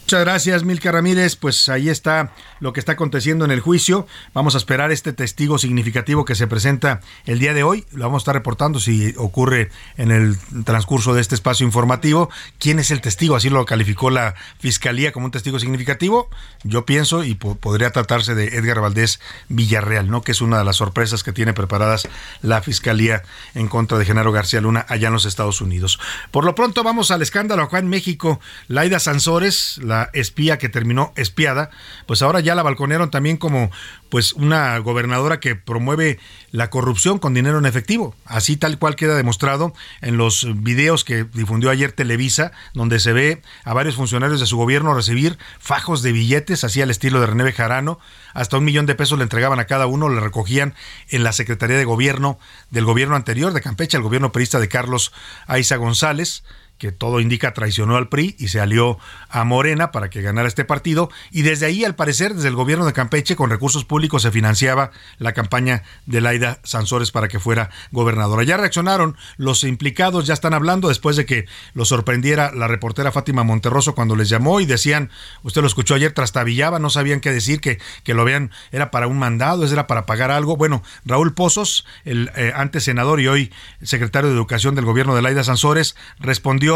[0.10, 1.36] Muchas gracias, Milka Ramírez.
[1.36, 4.08] Pues ahí está lo que está aconteciendo en el juicio.
[4.34, 7.86] Vamos a esperar este testigo significativo que se presenta el día de hoy.
[7.92, 12.32] Lo vamos a estar reportando si ocurre en el transcurso de este espacio informativo.
[12.58, 13.36] ¿Quién es el testigo?
[13.36, 16.28] Así lo calificó la Fiscalía como un testigo significativo.
[16.64, 20.24] Yo pienso y podría tratarse de Edgar Valdés Villarreal, ¿no?
[20.24, 22.10] Que es una de las sorpresas que tiene preparadas
[22.42, 23.22] la Fiscalía
[23.54, 26.00] en contra de Genaro García Luna allá en los Estados Unidos.
[26.32, 28.40] Por lo pronto vamos al escándalo acá en México.
[28.68, 31.70] Laida Sansores, la espía que terminó espiada,
[32.06, 33.72] pues ahora ya la balconearon también como
[34.10, 36.20] pues una gobernadora que promueve
[36.52, 38.16] la corrupción con dinero en efectivo.
[38.26, 43.42] Así tal cual queda demostrado en los videos que difundió ayer Televisa, donde se ve
[43.64, 47.44] a varios funcionarios de su gobierno recibir fajos de billetes, así al estilo de René
[47.44, 48.00] Bejarano,
[48.34, 50.74] hasta un millón de pesos le entregaban a cada uno, le recogían
[51.10, 52.40] en la Secretaría de Gobierno
[52.72, 55.14] del gobierno anterior de Campeche, el gobierno perista de Carlos
[55.48, 56.44] Aiza González
[56.80, 58.98] que todo indica traicionó al PRI y se alió
[59.30, 62.86] a Morena para que ganara este partido y desde ahí al parecer desde el gobierno
[62.86, 67.70] de Campeche con recursos públicos se financiaba la campaña de Laida Sansores para que fuera
[67.92, 68.44] gobernadora.
[68.44, 73.44] Ya reaccionaron los implicados, ya están hablando después de que lo sorprendiera la reportera Fátima
[73.44, 75.10] Monterroso cuando les llamó y decían,
[75.44, 79.08] usted lo escuchó ayer, trastabillaba, no sabían qué decir, que, que lo vean, era para
[79.08, 80.56] un mandado, era para pagar algo.
[80.56, 85.22] Bueno, Raúl Pozos, el eh, antes senador y hoy secretario de Educación del gobierno de
[85.22, 86.69] Laida Sansores, respondió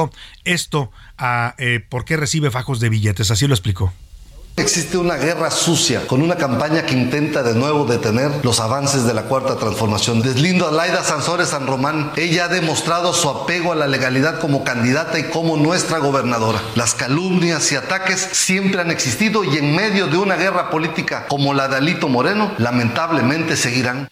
[0.43, 3.31] esto a eh, por qué recibe fajos de billetes.
[3.31, 3.93] Así lo explicó.
[4.55, 9.15] Existe una guerra sucia con una campaña que intenta de nuevo detener los avances de
[9.15, 10.21] la cuarta transformación.
[10.21, 12.11] Deslindo a Laida Sansores San Román.
[12.17, 16.61] Ella ha demostrado su apego a la legalidad como candidata y como nuestra gobernadora.
[16.75, 21.55] Las calumnias y ataques siempre han existido y en medio de una guerra política como
[21.55, 24.07] la de Alito Moreno, lamentablemente seguirán.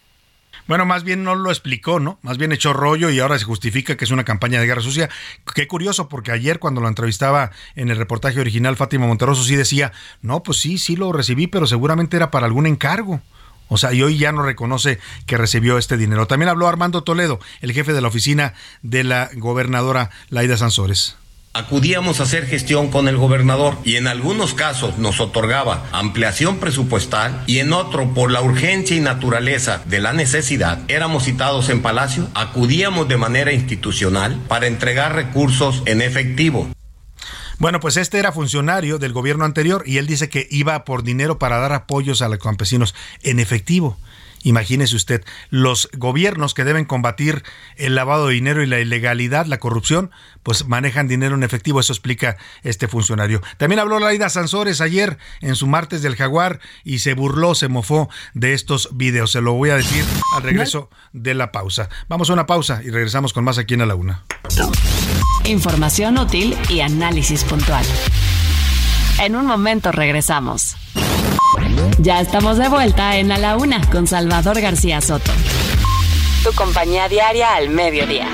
[0.67, 2.19] Bueno, más bien no lo explicó, ¿no?
[2.21, 5.09] Más bien echó rollo y ahora se justifica que es una campaña de guerra sucia.
[5.53, 9.91] Qué curioso, porque ayer cuando lo entrevistaba en el reportaje original, Fátima Monterroso sí decía,
[10.21, 13.21] no, pues sí, sí lo recibí, pero seguramente era para algún encargo.
[13.67, 16.27] O sea, y hoy ya no reconoce que recibió este dinero.
[16.27, 21.15] También habló Armando Toledo, el jefe de la oficina de la gobernadora Laida Sansores.
[21.53, 27.43] Acudíamos a hacer gestión con el gobernador y en algunos casos nos otorgaba ampliación presupuestal
[27.45, 32.29] y en otro por la urgencia y naturaleza de la necesidad éramos citados en Palacio,
[32.35, 36.69] acudíamos de manera institucional para entregar recursos en efectivo.
[37.59, 41.37] Bueno, pues este era funcionario del gobierno anterior y él dice que iba por dinero
[41.37, 43.97] para dar apoyos a los campesinos en efectivo.
[44.43, 47.43] Imagínese usted, los gobiernos que deben combatir
[47.75, 50.11] el lavado de dinero y la ilegalidad, la corrupción,
[50.43, 53.41] pues manejan dinero en efectivo, eso explica este funcionario.
[53.57, 58.09] También habló Laida Sansores ayer en su martes del jaguar y se burló, se mofó
[58.33, 59.31] de estos videos.
[59.31, 60.03] Se lo voy a decir
[60.35, 61.89] al regreso de la pausa.
[62.07, 64.23] Vamos a una pausa y regresamos con más aquí en A la Una.
[65.45, 67.85] Información útil y análisis puntual.
[69.19, 70.75] En un momento regresamos.
[71.99, 75.31] Ya estamos de vuelta en A la Una con Salvador García Soto.
[76.43, 78.27] Tu compañía diaria al mediodía.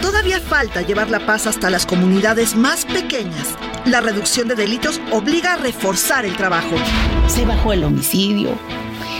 [0.00, 3.56] Todavía falta llevar la paz hasta las comunidades más pequeñas.
[3.84, 6.76] La reducción de delitos obliga a reforzar el trabajo.
[7.26, 8.50] Se bajó el homicidio,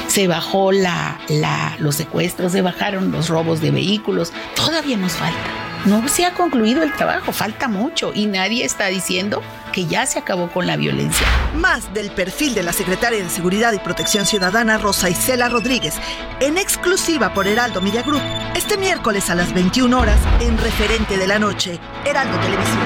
[0.08, 4.32] se bajó la, la, los secuestros, se bajaron los robos de vehículos.
[4.54, 5.38] Todavía nos falta.
[5.86, 10.18] No se ha concluido el trabajo, falta mucho y nadie está diciendo que ya se
[10.18, 11.26] acabó con la violencia.
[11.56, 15.94] Más del perfil de la secretaria de Seguridad y Protección Ciudadana Rosa Isela Rodríguez,
[16.40, 18.22] en exclusiva por Heraldo Media Group,
[18.54, 22.78] este miércoles a las 21 horas en Referente de la Noche, Heraldo Televisión.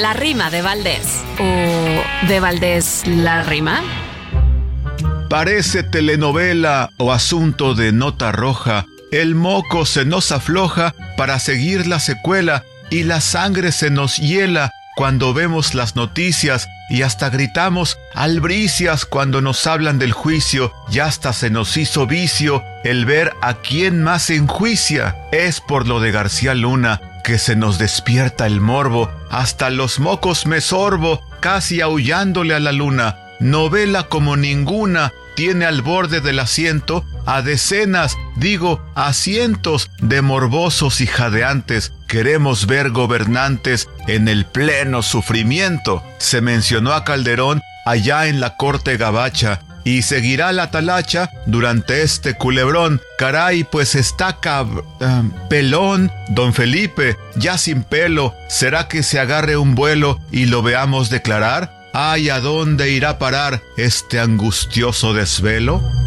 [0.00, 1.22] La rima de Valdés.
[1.40, 3.82] ¿O de Valdés la rima?
[5.28, 8.86] Parece telenovela o asunto de nota roja.
[9.10, 14.70] El moco se nos afloja para seguir la secuela y la sangre se nos hiela
[14.96, 21.32] cuando vemos las noticias y hasta gritamos albricias cuando nos hablan del juicio y hasta
[21.32, 25.16] se nos hizo vicio el ver a quién más enjuicia.
[25.30, 30.46] Es por lo de García Luna que se nos despierta el morbo, hasta los mocos
[30.46, 33.16] me sorbo, casi aullándole a la luna.
[33.38, 41.00] Novela como ninguna tiene al borde del asiento a decenas, digo, a cientos de morbosos
[41.00, 41.92] y jadeantes.
[42.08, 46.02] Queremos ver gobernantes en el pleno sufrimiento.
[46.18, 52.34] Se mencionó a Calderón allá en la corte gabacha y seguirá la talacha durante este
[52.34, 53.00] culebrón.
[53.16, 54.66] Caray, pues está cab...
[55.00, 58.34] Ah, pelón, don Felipe, ya sin pelo.
[58.48, 61.77] ¿Será que se agarre un vuelo y lo veamos declarar?
[61.92, 65.97] Ay, ¿a dónde irá parar este angustioso desvelo?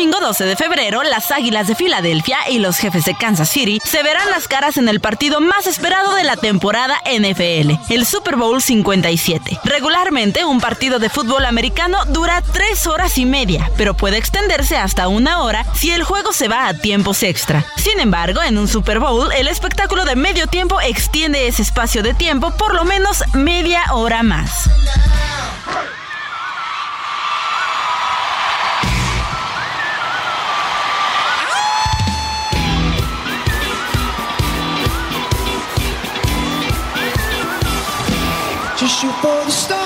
[0.00, 4.02] Domingo 12 de febrero, las Águilas de Filadelfia y los jefes de Kansas City se
[4.02, 8.62] verán las caras en el partido más esperado de la temporada NFL, el Super Bowl
[8.62, 9.60] 57.
[9.62, 15.06] Regularmente, un partido de fútbol americano dura tres horas y media, pero puede extenderse hasta
[15.08, 17.66] una hora si el juego se va a tiempos extra.
[17.76, 22.14] Sin embargo, en un Super Bowl, el espectáculo de medio tiempo extiende ese espacio de
[22.14, 24.70] tiempo por lo menos media hora más.
[38.80, 39.79] Just shoot for the stars.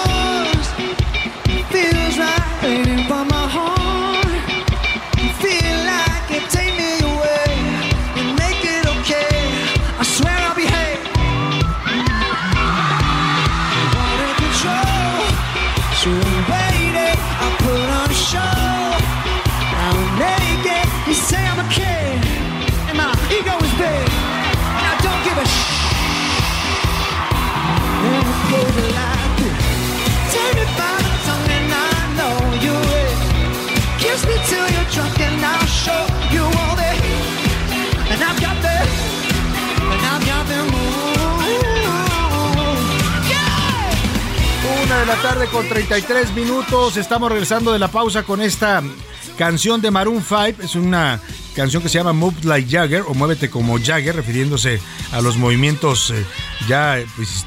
[45.06, 46.96] La tarde con 33 minutos.
[46.96, 48.82] Estamos regresando de la pausa con esta
[49.36, 50.62] canción de Maroon 5.
[50.62, 51.20] Es una
[51.54, 54.80] canción que se llama Move Like Jagger o Muévete como Jagger, refiriéndose
[55.12, 56.24] a los movimientos eh,
[56.68, 57.44] ya pues,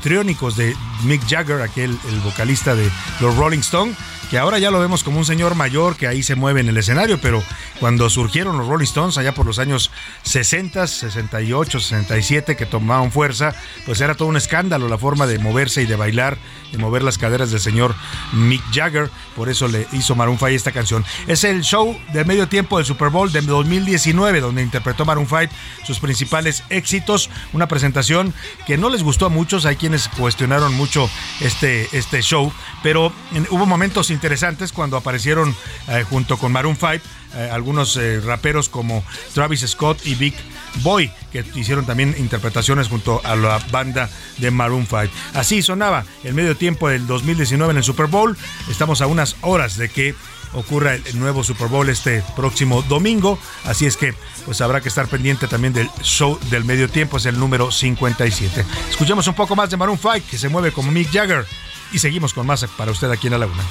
[0.56, 2.90] de Mick Jagger, aquel el vocalista de
[3.22, 3.98] los Rolling Stones
[4.30, 6.78] que ahora ya lo vemos como un señor mayor que ahí se mueve en el
[6.78, 7.44] escenario, pero
[7.80, 9.92] cuando surgieron los Rolling Stones allá por los años
[10.24, 15.82] 60, 68, 67 que tomaban fuerza, pues era todo un escándalo la forma de moverse
[15.82, 16.38] y de bailar,
[16.72, 17.96] de mover las caderas del señor
[18.34, 21.06] Mick Jagger, por eso le hizo Maroon 5 esta canción.
[21.28, 25.54] Es el show de medio tiempo del Super Bowl de 2019 donde interpretó Maroon 5
[25.86, 28.34] sus principales éxitos, una presentación
[28.66, 31.10] que no les gustó a muchos, hay quienes cuestionaron mucho
[31.40, 32.52] este, este show,
[32.84, 33.14] pero
[33.50, 35.56] hubo momentos interesantes cuando aparecieron
[35.88, 36.90] eh, junto con Maroon 5
[37.36, 39.04] eh, algunos eh, raperos como
[39.34, 40.34] Travis Scott y Big
[40.82, 45.04] Boy, que hicieron también interpretaciones junto a la banda de Maroon 5.
[45.36, 48.36] Así sonaba el medio tiempo del 2019 en el Super Bowl.
[48.72, 50.16] Estamos a unas horas de que
[50.54, 53.38] ocurra el nuevo Super Bowl este próximo domingo.
[53.66, 57.26] Así es que pues habrá que estar pendiente también del show del medio tiempo, es
[57.26, 58.66] el número 57.
[58.90, 61.46] Escuchemos un poco más de Maroon 5, que se mueve como Mick Jagger.
[61.92, 63.64] Y seguimos con más para usted aquí en la laguna.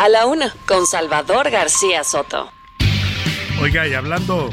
[0.00, 2.50] A la una, con Salvador García Soto.
[3.60, 4.48] Oiga, y hablando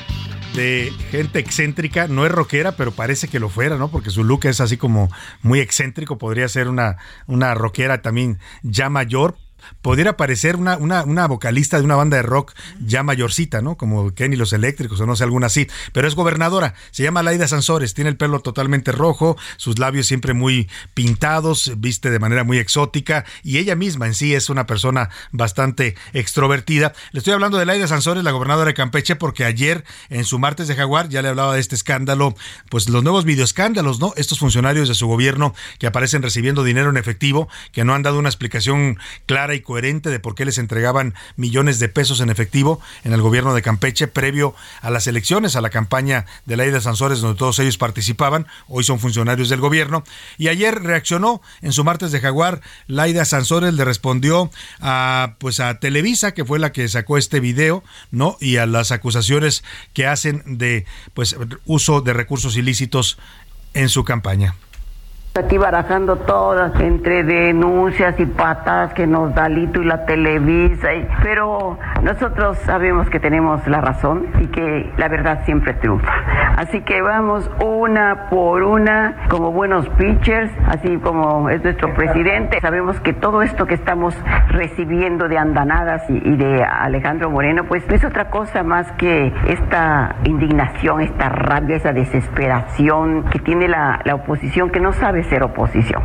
[0.57, 3.89] de gente excéntrica, no es rockera, pero parece que lo fuera, ¿no?
[3.89, 5.09] Porque su look es así como
[5.43, 9.37] muy excéntrico, podría ser una, una rockera también ya mayor,
[9.81, 13.75] pudiera parecer una, una, vocalista de una banda de rock ya mayorcita, ¿no?
[13.77, 15.67] Como Kenny los Eléctricos o no sé, alguna así.
[15.93, 16.73] Pero es gobernadora.
[16.91, 17.93] Se llama Laida Sansores.
[17.93, 23.25] Tiene el pelo totalmente rojo, sus labios siempre muy pintados, viste de manera muy exótica.
[23.43, 26.93] Y ella misma en sí es una persona bastante extrovertida.
[27.11, 30.67] Le estoy hablando de Laida Sansores, la gobernadora de Campeche, porque ayer en su martes
[30.67, 32.35] de Jaguar ya le hablaba de este escándalo,
[32.69, 34.13] pues los nuevos videoescándalos, ¿no?
[34.15, 38.19] Estos funcionarios de su gobierno que aparecen recibiendo dinero en efectivo, que no han dado
[38.19, 42.79] una explicación clara y coherente de por qué les entregaban millones de pesos en efectivo
[43.03, 46.81] en el gobierno de Campeche previo a las elecciones, a la campaña de la de
[46.81, 48.47] Sansores, donde todos ellos participaban.
[48.67, 50.03] Hoy son funcionarios del gobierno.
[50.37, 52.61] Y ayer reaccionó en su martes de Jaguar.
[52.87, 57.83] Laida Sansores le respondió a, pues a Televisa, que fue la que sacó este video,
[58.11, 58.37] ¿no?
[58.39, 63.17] Y a las acusaciones que hacen de pues uso de recursos ilícitos
[63.73, 64.55] en su campaña
[65.37, 70.89] aquí barajando todas entre denuncias y patadas que nos da Lito y la Televisa,
[71.21, 76.11] pero nosotros sabemos que tenemos la razón y que la verdad siempre triunfa.
[76.57, 82.59] Así que vamos una por una como buenos pitchers, así como es nuestro presidente.
[82.61, 84.15] Sabemos que todo esto que estamos
[84.49, 89.31] recibiendo de andanadas y, y de Alejandro Moreno, pues no es otra cosa más que
[89.47, 95.43] esta indignación, esta rabia, esa desesperación que tiene la, la oposición que no sabe ser
[95.43, 96.03] oposición.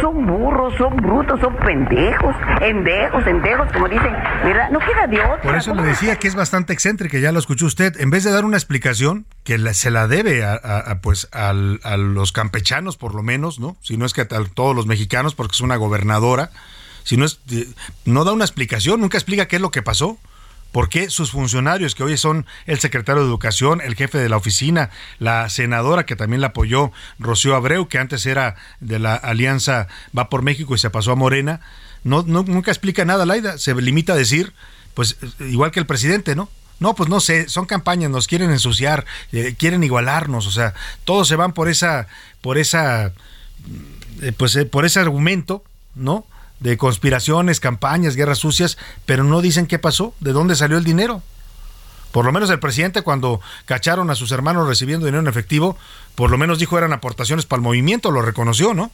[0.00, 4.12] Son burros, son brutos, son pendejos, endejos, endejos, como dicen,
[4.44, 4.70] ¿verdad?
[4.70, 5.42] No queda de otra.
[5.42, 8.00] Por eso le decía que es bastante excéntrica, ya lo escuchó usted.
[8.00, 12.96] En vez de dar una explicación que se la debe a, pues a los campechanos,
[12.96, 13.76] por lo menos, ¿no?
[13.80, 16.50] Si no es que a todos los mexicanos, porque es una gobernadora.
[17.02, 17.40] Si no es,
[18.04, 20.18] no da una explicación, nunca explica qué es lo que pasó.
[20.72, 24.36] ¿Por qué sus funcionarios, que hoy son el secretario de Educación, el jefe de la
[24.36, 29.88] oficina, la senadora que también la apoyó, Rocío Abreu, que antes era de la Alianza
[30.16, 31.60] Va por México y se pasó a Morena,
[32.04, 34.52] no, nunca explica nada, Laida, se limita a decir,
[34.94, 36.48] pues igual que el presidente, ¿no?
[36.78, 40.72] No, pues no sé, son campañas, nos quieren ensuciar, eh, quieren igualarnos, o sea,
[41.04, 42.06] todos se van por esa,
[42.40, 43.12] por esa,
[44.22, 45.62] eh, pues eh, por ese argumento,
[45.94, 46.24] ¿no?
[46.60, 51.22] De conspiraciones, campañas, guerras sucias, pero no dicen qué pasó, de dónde salió el dinero.
[52.12, 55.76] Por lo menos el presidente cuando cacharon a sus hermanos recibiendo dinero en efectivo,
[56.14, 58.90] por lo menos dijo eran aportaciones para el movimiento, lo reconoció, ¿no?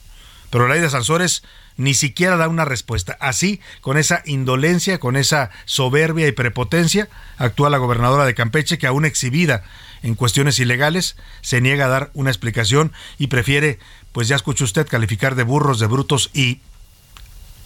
[0.50, 1.42] Pero la ley de Sansores
[1.76, 3.16] ni siquiera da una respuesta.
[3.20, 8.86] Así, con esa indolencia, con esa soberbia y prepotencia, actúa la gobernadora de Campeche, que
[8.86, 9.64] aún exhibida
[10.02, 13.80] en cuestiones ilegales, se niega a dar una explicación y prefiere,
[14.12, 16.60] pues ya escuchó usted, calificar de burros, de brutos y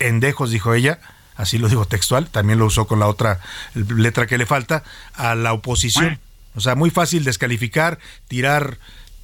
[0.01, 0.99] endejos, dijo ella,
[1.37, 3.41] así lo digo textual, también lo usó con la otra
[3.75, 4.83] letra que le falta,
[5.15, 6.19] a la oposición.
[6.55, 8.79] O sea, muy fácil descalificar, tirar,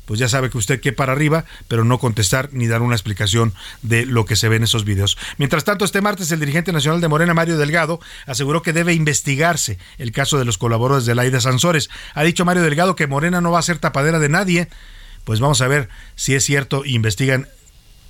[0.05, 3.53] pues ya sabe que usted qué para arriba, pero no contestar ni dar una explicación
[3.83, 5.19] de lo que se ve en esos videos.
[5.37, 9.79] Mientras tanto, este martes el dirigente nacional de Morena, Mario Delgado, aseguró que debe investigarse
[9.99, 11.91] el caso de los colaboradores de Laida Sansores.
[12.15, 14.69] Ha dicho Mario Delgado que Morena no va a ser tapadera de nadie.
[15.25, 17.49] Pues vamos a ver si es cierto, investigan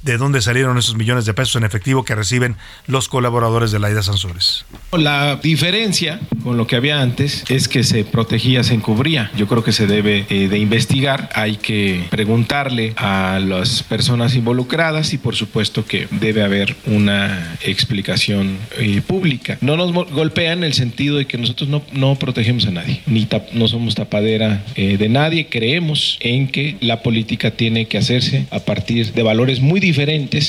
[0.06, 4.04] de dónde salieron esos millones de pesos en efectivo que reciben los colaboradores de Laida
[4.04, 4.64] Sansores.
[4.92, 9.32] La diferencia con lo que había antes es que se protegía, se encubría.
[9.36, 15.12] Yo creo que se debe eh, de investigar, hay que preguntarle a las personas involucradas
[15.12, 19.58] y por supuesto que debe haber una explicación eh, pública.
[19.60, 23.28] No nos golpean en el sentido de que nosotros no, no protegemos a nadie, ni
[23.54, 28.60] no somos tapadera eh, de nadie, creemos en que la política tiene que hacerse a
[28.60, 29.95] partir de valores muy diferentes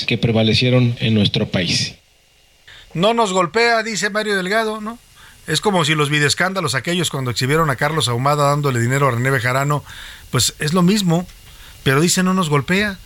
[0.05, 1.95] que prevalecieron en nuestro país.
[2.93, 4.99] No nos golpea, dice Mario Delgado, ¿no?
[5.45, 9.29] Es como si los videoescándalos, aquellos cuando exhibieron a Carlos Ahumada dándole dinero a René
[9.29, 9.83] Bejarano,
[10.29, 11.25] pues es lo mismo,
[11.83, 12.97] pero dice no nos golpea.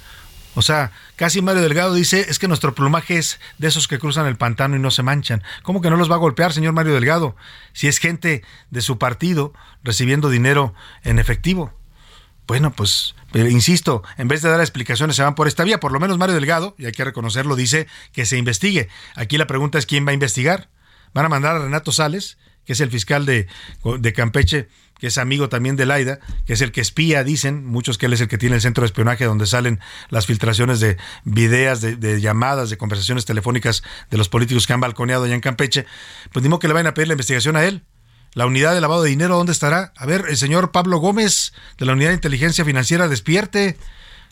[0.55, 4.25] O sea, casi Mario Delgado dice, es que nuestro plumaje es de esos que cruzan
[4.25, 5.43] el pantano y no se manchan.
[5.61, 7.35] ¿Cómo que no los va a golpear, señor Mario Delgado?
[7.73, 10.73] Si es gente de su partido recibiendo dinero
[11.03, 11.71] en efectivo.
[12.51, 15.79] Bueno, pues, insisto, en vez de dar explicaciones se van por esta vía.
[15.79, 18.89] Por lo menos Mario Delgado, y hay que reconocerlo, dice que se investigue.
[19.15, 20.67] Aquí la pregunta es quién va a investigar.
[21.13, 23.47] Van a mandar a Renato Sales, que es el fiscal de,
[23.99, 24.67] de Campeche,
[24.99, 28.11] que es amigo también de Laida, que es el que espía, dicen muchos que él
[28.11, 29.79] es el que tiene el centro de espionaje donde salen
[30.09, 35.23] las filtraciones de videos, de, llamadas, de conversaciones telefónicas de los políticos que han balconeado
[35.23, 35.85] allá en Campeche.
[36.33, 37.85] Pues digo que le vayan a pedir la investigación a él.
[38.33, 39.91] La unidad de lavado de dinero, ¿dónde estará?
[39.97, 43.77] A ver, el señor Pablo Gómez de la Unidad de Inteligencia Financiera despierte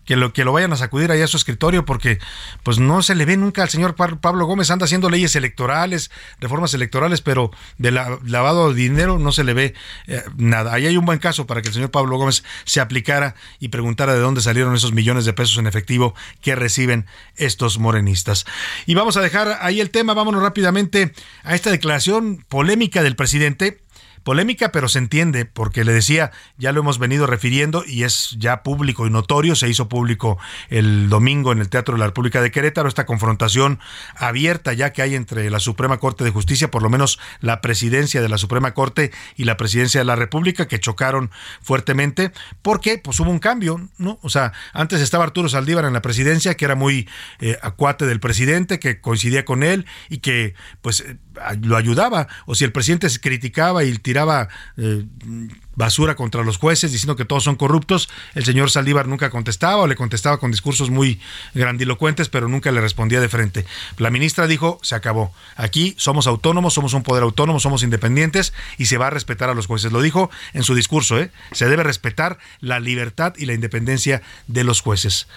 [0.05, 2.17] que lo, que lo vayan a sacudir allá a su escritorio, porque
[2.63, 6.73] pues no se le ve nunca al señor Pablo Gómez, anda haciendo leyes electorales, reformas
[6.73, 9.73] electorales, pero de lavado de dinero no se le ve
[10.07, 10.73] eh, nada.
[10.73, 14.13] Ahí hay un buen caso para que el señor Pablo Gómez se aplicara y preguntara
[14.13, 18.45] de dónde salieron esos millones de pesos en efectivo que reciben estos morenistas.
[18.85, 23.81] Y vamos a dejar ahí el tema, vámonos rápidamente a esta declaración polémica del presidente
[24.23, 28.63] Polémica, pero se entiende, porque le decía, ya lo hemos venido refiriendo y es ya
[28.63, 30.37] público y notorio, se hizo público
[30.69, 33.79] el domingo en el Teatro de la República de Querétaro, esta confrontación
[34.15, 38.21] abierta ya que hay entre la Suprema Corte de Justicia, por lo menos la presidencia
[38.21, 43.19] de la Suprema Corte y la presidencia de la República, que chocaron fuertemente, porque pues
[43.19, 44.19] hubo un cambio, ¿no?
[44.21, 47.07] O sea, antes estaba Arturo Saldívar en la presidencia, que era muy
[47.39, 51.03] eh, acuate del presidente, que coincidía con él y que pues
[51.61, 55.05] lo ayudaba, o si el presidente se criticaba y tiraba eh,
[55.75, 59.87] basura contra los jueces diciendo que todos son corruptos, el señor Saldívar nunca contestaba o
[59.87, 61.21] le contestaba con discursos muy
[61.53, 63.65] grandilocuentes, pero nunca le respondía de frente.
[63.97, 65.33] La ministra dijo, se acabó.
[65.55, 69.53] Aquí somos autónomos, somos un poder autónomo, somos independientes y se va a respetar a
[69.53, 69.91] los jueces.
[69.91, 71.31] Lo dijo en su discurso, ¿eh?
[71.53, 75.27] Se debe respetar la libertad y la independencia de los jueces.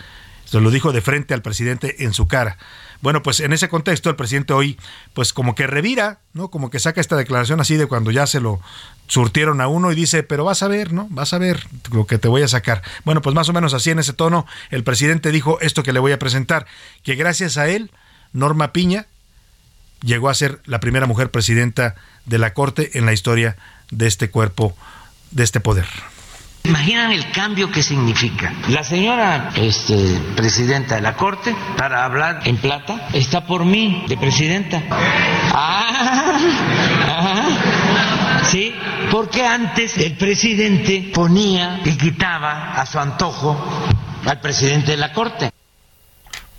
[0.45, 2.59] Se lo dijo de frente al presidente en su cara.
[3.03, 4.79] Bueno, pues en ese contexto el presidente hoy,
[5.13, 6.49] pues como que revira, ¿no?
[6.49, 8.61] Como que saca esta declaración así de cuando ya se lo
[9.09, 11.09] surtieron a uno y dice, pero vas a ver, ¿no?
[11.11, 12.83] Vas a ver lo que te voy a sacar.
[13.05, 15.99] Bueno, pues más o menos así en ese tono, el presidente dijo esto que le
[15.99, 16.67] voy a presentar,
[17.03, 17.91] que gracias a él,
[18.33, 19.07] Norma Piña
[20.03, 23.57] llegó a ser la primera mujer presidenta de la Corte en la historia
[23.91, 24.77] de este cuerpo,
[25.33, 25.89] de este poder.
[26.65, 28.53] Imaginan el cambio que significa.
[28.69, 34.17] La señora este, presidenta de la Corte, para hablar en plata, está por mí, de
[34.17, 34.81] presidenta.
[35.53, 36.39] Ah,
[37.09, 38.73] ah, sí,
[39.11, 43.57] porque antes el presidente ponía y quitaba a su antojo
[44.25, 45.51] al presidente de la Corte.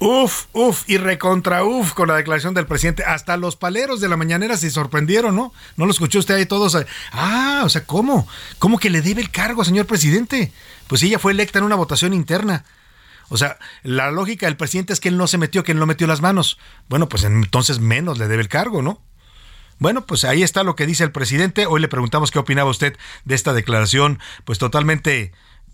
[0.05, 3.05] Uf, uf, y recontra uf con la declaración del presidente.
[3.05, 5.53] Hasta los paleros de la mañanera se sorprendieron, ¿no?
[5.77, 6.77] ¿No lo escuchó usted ahí todos?
[7.13, 8.27] Ah, o sea, ¿cómo?
[8.59, 10.51] ¿Cómo que le debe el cargo, señor presidente?
[10.87, 12.65] Pues ella fue electa en una votación interna.
[13.29, 15.85] O sea, la lógica del presidente es que él no se metió, que él no
[15.85, 16.59] metió las manos.
[16.89, 19.01] Bueno, pues entonces menos le debe el cargo, ¿no?
[19.79, 21.65] Bueno, pues ahí está lo que dice el presidente.
[21.65, 25.31] Hoy le preguntamos qué opinaba usted de esta declaración, pues totalmente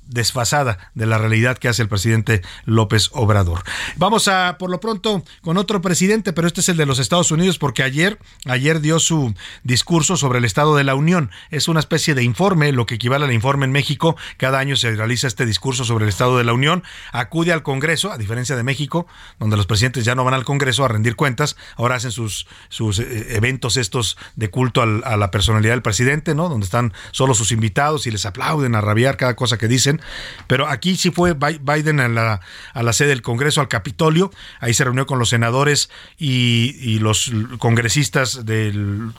[0.09, 3.63] desfasada de la realidad que hace el presidente López Obrador.
[3.95, 7.31] Vamos a, por lo pronto, con otro presidente, pero este es el de los Estados
[7.31, 9.33] Unidos, porque ayer, ayer dio su
[9.63, 11.31] discurso sobre el Estado de la Unión.
[11.51, 14.17] Es una especie de informe, lo que equivale al informe en México.
[14.37, 16.83] Cada año se realiza este discurso sobre el Estado de la Unión.
[17.11, 19.07] Acude al Congreso, a diferencia de México,
[19.39, 22.99] donde los presidentes ya no van al Congreso a rendir cuentas, ahora hacen sus, sus
[22.99, 26.49] eh, eventos estos de culto a la personalidad del presidente, ¿no?
[26.49, 29.98] Donde están solo sus invitados y les aplauden a rabiar cada cosa que dicen
[30.47, 32.41] pero aquí sí fue Biden a la,
[32.73, 37.31] a la sede del Congreso, al Capitolio, ahí se reunió con los senadores y, los
[37.59, 38.73] congresistas de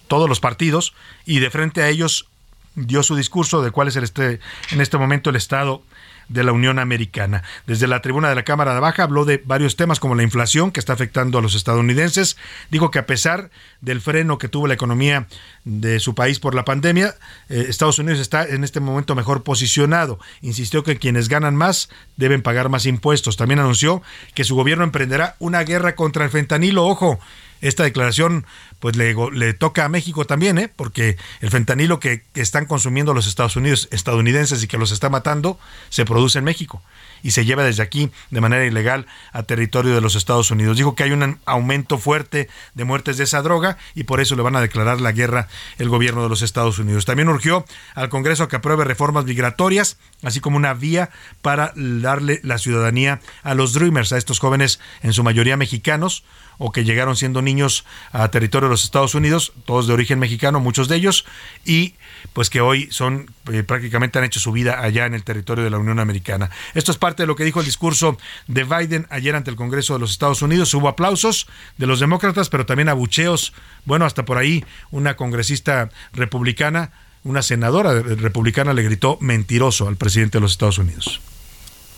[0.09, 0.95] todos los partidos.
[1.25, 2.29] Y de frente a ellos
[2.75, 5.83] dio su discurso de cuál es el este, en este momento el estado
[6.31, 7.43] de la Unión Americana.
[7.67, 10.71] Desde la tribuna de la Cámara de Baja habló de varios temas como la inflación
[10.71, 12.37] que está afectando a los estadounidenses.
[12.71, 13.51] Dijo que a pesar
[13.81, 15.27] del freno que tuvo la economía
[15.65, 17.17] de su país por la pandemia,
[17.49, 20.21] eh, Estados Unidos está en este momento mejor posicionado.
[20.41, 23.37] Insistió que quienes ganan más deben pagar más impuestos.
[23.37, 24.03] También anunció
[24.35, 26.87] que su gobierno emprenderá una guerra contra el fentanilo.
[26.87, 27.19] Ojo,
[27.61, 28.47] esta declaración
[28.79, 30.71] pues le, le, toca a México también, ¿eh?
[30.75, 35.59] porque el fentanilo que, están consumiendo los Estados Unidos, estadounidenses y que los está matando,
[35.91, 36.83] se produce en México
[37.23, 40.79] y se lleva desde aquí de manera ilegal a territorio de los Estados Unidos.
[40.79, 44.43] Dijo que hay un aumento fuerte de muertes de esa droga y por eso le
[44.43, 45.49] van a declarar la guerra
[45.79, 47.05] el gobierno de los Estados Unidos.
[47.05, 51.11] También urgió al Congreso a que apruebe reformas migratorias, así como una vía
[51.43, 56.25] para darle la ciudadanía a los Dreamers, a estos jóvenes en su mayoría mexicanos,
[56.61, 60.61] o que llegaron siendo niños a territorio de los Estados Unidos, todos de origen mexicano,
[60.61, 61.25] muchos de ellos,
[61.65, 61.95] y
[62.35, 65.71] pues que hoy son eh, prácticamente han hecho su vida allá en el territorio de
[65.71, 66.51] la Unión Americana.
[66.75, 69.95] Esto es parte de lo que dijo el discurso de Biden ayer ante el Congreso
[69.95, 70.75] de los Estados Unidos.
[70.75, 71.47] Hubo aplausos
[71.79, 73.55] de los demócratas, pero también abucheos.
[73.87, 76.93] Bueno, hasta por ahí una congresista republicana,
[77.25, 81.23] una senadora republicana le gritó mentiroso al presidente de los Estados Unidos.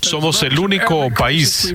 [0.03, 1.73] Somos el único país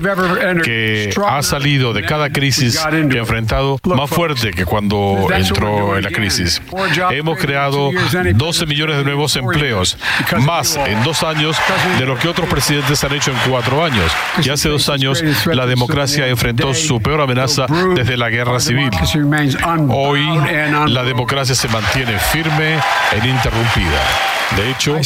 [0.62, 6.04] que ha salido de cada crisis que ha enfrentado más fuerte que cuando entró en
[6.04, 6.60] la crisis.
[7.10, 7.90] Hemos creado
[8.34, 9.96] 12 millones de nuevos empleos,
[10.40, 11.56] más en dos años
[11.98, 14.12] de lo que otros presidentes han hecho en cuatro años.
[14.44, 18.90] Y hace dos años la democracia enfrentó su peor amenaza desde la guerra civil.
[19.88, 20.22] Hoy
[20.86, 24.37] la democracia se mantiene firme e ininterrumpida.
[24.56, 24.96] De hecho,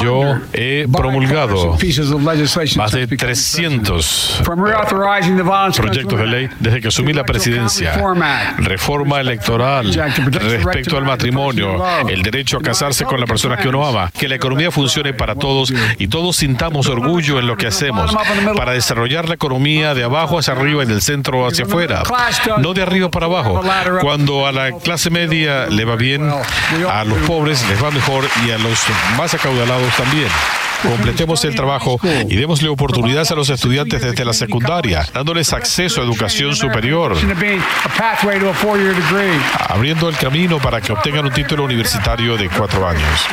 [0.00, 1.76] yo he promulgado
[2.76, 4.42] más de 300
[5.76, 8.00] proyectos de ley desde que asumí la presidencia.
[8.58, 9.92] Reforma electoral,
[10.32, 14.36] respecto al matrimonio, el derecho a casarse con la persona que uno ama, que la
[14.36, 18.14] economía funcione para todos y todos sintamos orgullo en lo que hacemos,
[18.56, 22.02] para desarrollar la economía de abajo hacia arriba y del centro hacia afuera,
[22.58, 23.60] no de arriba para abajo.
[24.00, 26.30] Cuando a la clase media le va bien,
[26.88, 28.78] a los pobres les va mejor y a los
[29.16, 30.28] más acaudalados también.
[30.82, 31.98] Completemos el trabajo
[32.28, 37.16] y démosle oportunidades a los estudiantes desde la secundaria, dándoles acceso a educación superior,
[39.68, 43.26] abriendo el camino para que obtengan un título universitario de cuatro años.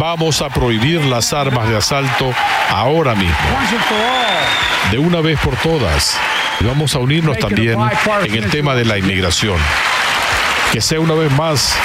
[0.00, 2.32] Vamos a prohibir las armas de asalto
[2.70, 3.36] ahora mismo,
[4.90, 6.18] de una vez por todas.
[6.60, 7.78] Y vamos a unirnos también
[8.24, 9.58] en el tema de la inmigración.
[10.72, 11.76] Que sea una vez más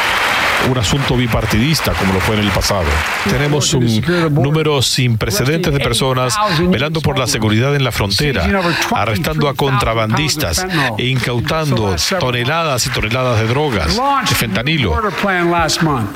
[0.69, 2.85] un asunto bipartidista como lo fue en el pasado.
[3.29, 4.01] Tenemos un
[4.31, 6.35] número sin precedentes de personas
[6.69, 8.47] velando por la seguridad en la frontera,
[8.95, 10.65] arrestando a contrabandistas
[10.97, 15.01] e incautando toneladas y toneladas de drogas, de fentanilo.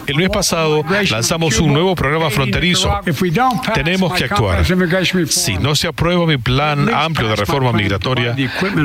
[0.08, 3.00] El mes pasado lanzamos un nuevo programa fronterizo.
[3.74, 4.66] Tenemos que actuar.
[5.28, 8.36] Si no se aprueba mi plan amplio de reforma migratoria,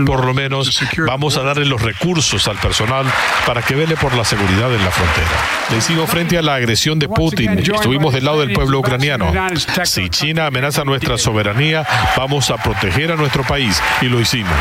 [0.06, 3.06] por lo menos vamos a darle los recursos al personal
[3.46, 5.49] para que vele por la seguridad en la frontera.
[5.70, 7.58] Le sigo frente a la agresión de Putin.
[7.58, 9.32] Estuvimos del lado del pueblo ucraniano.
[9.84, 11.86] Si China amenaza nuestra soberanía,
[12.16, 13.80] vamos a proteger a nuestro país.
[14.00, 14.56] Y lo hicimos.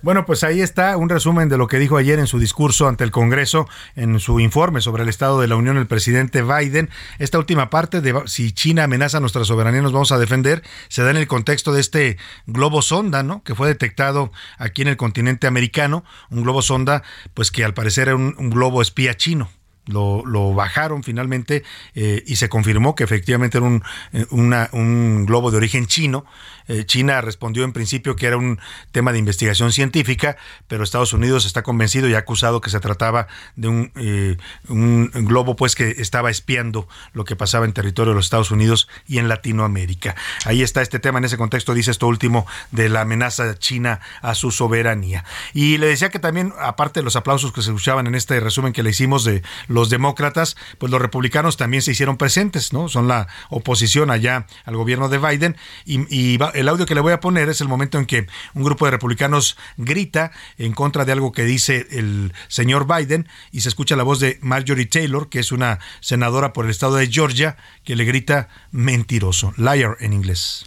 [0.00, 3.02] Bueno, pues ahí está un resumen de lo que dijo ayer en su discurso ante
[3.02, 6.88] el Congreso, en su informe sobre el Estado de la Unión, el presidente Biden.
[7.18, 11.10] Esta última parte de si China amenaza nuestra soberanía, nos vamos a defender, se da
[11.10, 12.16] en el contexto de este
[12.46, 13.42] globo sonda, ¿no?
[13.42, 17.02] Que fue detectado aquí en el continente americano, un globo sonda,
[17.34, 19.50] pues que al parecer era un, un globo espía chino
[19.88, 21.64] lo, lo bajaron finalmente
[21.94, 23.82] eh, y se confirmó que efectivamente era un,
[24.12, 26.24] eh, un globo de origen chino.
[26.68, 28.60] Eh, China respondió en principio que era un
[28.92, 33.26] tema de investigación científica, pero Estados Unidos está convencido y ha acusado que se trataba
[33.56, 34.36] de un, eh,
[34.68, 38.88] un globo pues que estaba espiando lo que pasaba en territorio de los Estados Unidos
[39.06, 40.14] y en Latinoamérica.
[40.44, 44.34] Ahí está este tema en ese contexto, dice esto último, de la amenaza china a
[44.34, 45.24] su soberanía.
[45.54, 48.72] Y le decía que también, aparte de los aplausos que se escuchaban en este resumen
[48.72, 52.88] que le hicimos de los demócratas, pues los republicanos también se hicieron presentes, ¿no?
[52.88, 57.12] Son la oposición allá al gobierno de Biden y, y el audio que le voy
[57.12, 61.12] a poner es el momento en que un grupo de republicanos grita en contra de
[61.12, 65.38] algo que dice el señor Biden y se escucha la voz de Marjorie Taylor, que
[65.38, 70.66] es una senadora por el estado de Georgia, que le grita mentiroso, liar en inglés.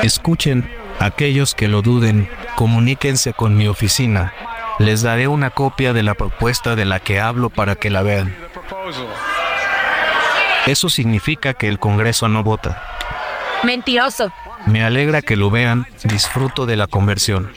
[0.00, 4.32] Escuchen, aquellos que lo duden, comuníquense con mi oficina.
[4.78, 8.34] Les daré una copia de la propuesta de la que hablo para que la vean.
[10.66, 12.82] Eso significa que el Congreso no vota.
[13.64, 14.32] Mentiroso.
[14.66, 17.50] Me alegra que lo vean, disfruto de la conversión.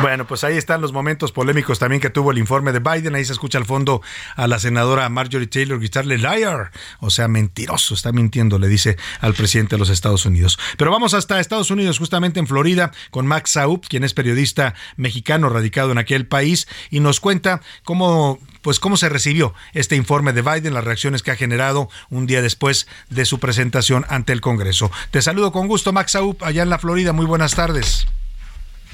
[0.00, 3.14] Bueno, pues ahí están los momentos polémicos también que tuvo el informe de Biden.
[3.14, 4.00] Ahí se escucha al fondo
[4.34, 6.70] a la senadora Marjorie Taylor gritarle liar,
[7.00, 10.58] o sea, mentiroso, está mintiendo, le dice al presidente de los Estados Unidos.
[10.78, 15.50] Pero vamos hasta Estados Unidos, justamente en Florida, con Max Saub, quien es periodista mexicano
[15.50, 20.42] radicado en aquel país, y nos cuenta cómo pues cómo se recibió este informe de
[20.42, 24.90] Biden, las reacciones que ha generado un día después de su presentación ante el Congreso.
[25.10, 27.12] Te saludo con gusto, Max Saub, allá en la Florida.
[27.12, 28.06] Muy buenas tardes.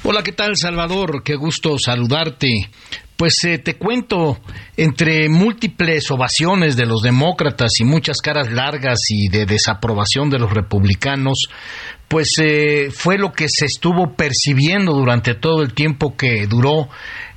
[0.03, 1.23] Hola, ¿qué tal, Salvador?
[1.25, 2.71] Qué gusto saludarte.
[3.17, 4.39] Pues eh, te cuento,
[4.77, 10.53] entre múltiples ovaciones de los demócratas y muchas caras largas y de desaprobación de los
[10.53, 11.49] republicanos,
[12.09, 16.89] pues eh, fue lo que se estuvo percibiendo durante todo el tiempo que duró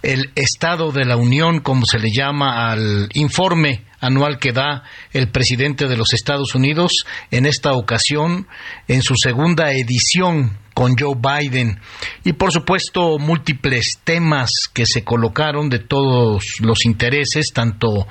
[0.01, 5.29] el Estado de la Unión, como se le llama al informe anual que da el
[5.29, 8.47] presidente de los Estados Unidos, en esta ocasión,
[8.87, 11.81] en su segunda edición con Joe Biden.
[12.23, 18.07] Y por supuesto múltiples temas que se colocaron de todos los intereses, tanto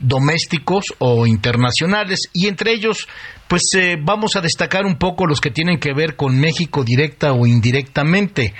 [0.00, 3.08] domésticos o internacionales, y entre ellos
[3.48, 7.32] pues eh, vamos a destacar un poco los que tienen que ver con México directa
[7.32, 8.54] o indirectamente.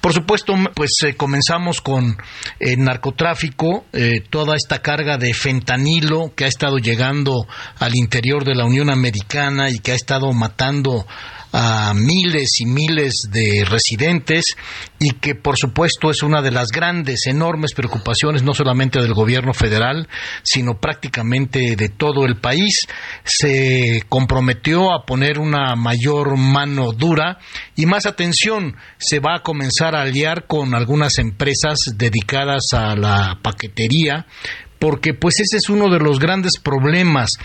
[0.00, 2.16] Por supuesto, pues eh, comenzamos con
[2.58, 7.46] el narcotráfico, eh, toda esta carga de fentanilo que ha estado llegando
[7.78, 11.06] al interior de la Unión Americana y que ha estado matando
[11.52, 14.56] a miles y miles de residentes
[14.98, 19.52] y que por supuesto es una de las grandes, enormes preocupaciones no solamente del gobierno
[19.52, 20.08] federal,
[20.42, 22.86] sino prácticamente de todo el país.
[23.24, 27.38] Se comprometió a poner una mayor mano dura
[27.76, 33.38] y más atención, se va a comenzar a aliar con algunas empresas dedicadas a la
[33.42, 34.26] paquetería
[34.78, 37.38] porque pues ese es uno de los grandes problemas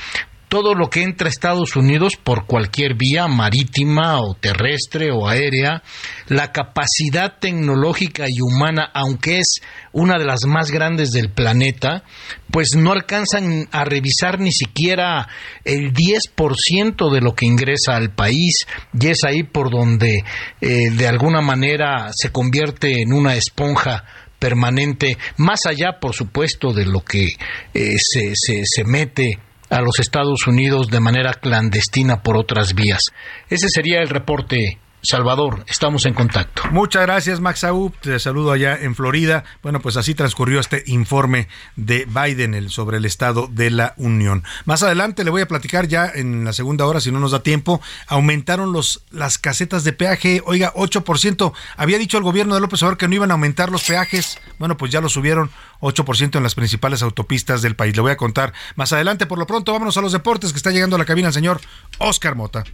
[0.49, 5.83] todo lo que entra a Estados Unidos por cualquier vía marítima o terrestre o aérea,
[6.27, 12.03] la capacidad tecnológica y humana, aunque es una de las más grandes del planeta,
[12.49, 15.27] pues no alcanzan a revisar ni siquiera
[15.65, 18.67] el 10% de lo que ingresa al país.
[18.99, 20.23] Y es ahí por donde
[20.61, 24.05] eh, de alguna manera se convierte en una esponja
[24.39, 27.33] permanente, más allá, por supuesto, de lo que
[27.73, 29.39] eh, se, se, se mete
[29.69, 33.01] a los Estados Unidos de manera clandestina por otras vías.
[33.49, 36.63] Ese sería el reporte Salvador, estamos en contacto.
[36.71, 37.93] Muchas gracias, Max Aub.
[38.01, 39.45] Te saludo allá en Florida.
[39.63, 41.47] Bueno, pues así transcurrió este informe
[41.77, 44.43] de Biden sobre el estado de la Unión.
[44.65, 47.41] Más adelante le voy a platicar ya en la segunda hora, si no nos da
[47.41, 47.79] tiempo.
[48.07, 51.53] Aumentaron los, las casetas de peaje, oiga, 8%.
[51.77, 54.37] Había dicho el gobierno de López Obrador que no iban a aumentar los peajes.
[54.59, 57.95] Bueno, pues ya lo subieron 8% en las principales autopistas del país.
[57.95, 59.25] Le voy a contar más adelante.
[59.25, 61.61] Por lo pronto, vámonos a los deportes que está llegando a la cabina el señor
[61.97, 62.65] Oscar Mota.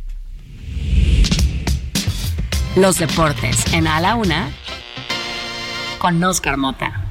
[2.75, 4.49] Los deportes en A la Una
[5.99, 7.03] con Oscar Mota.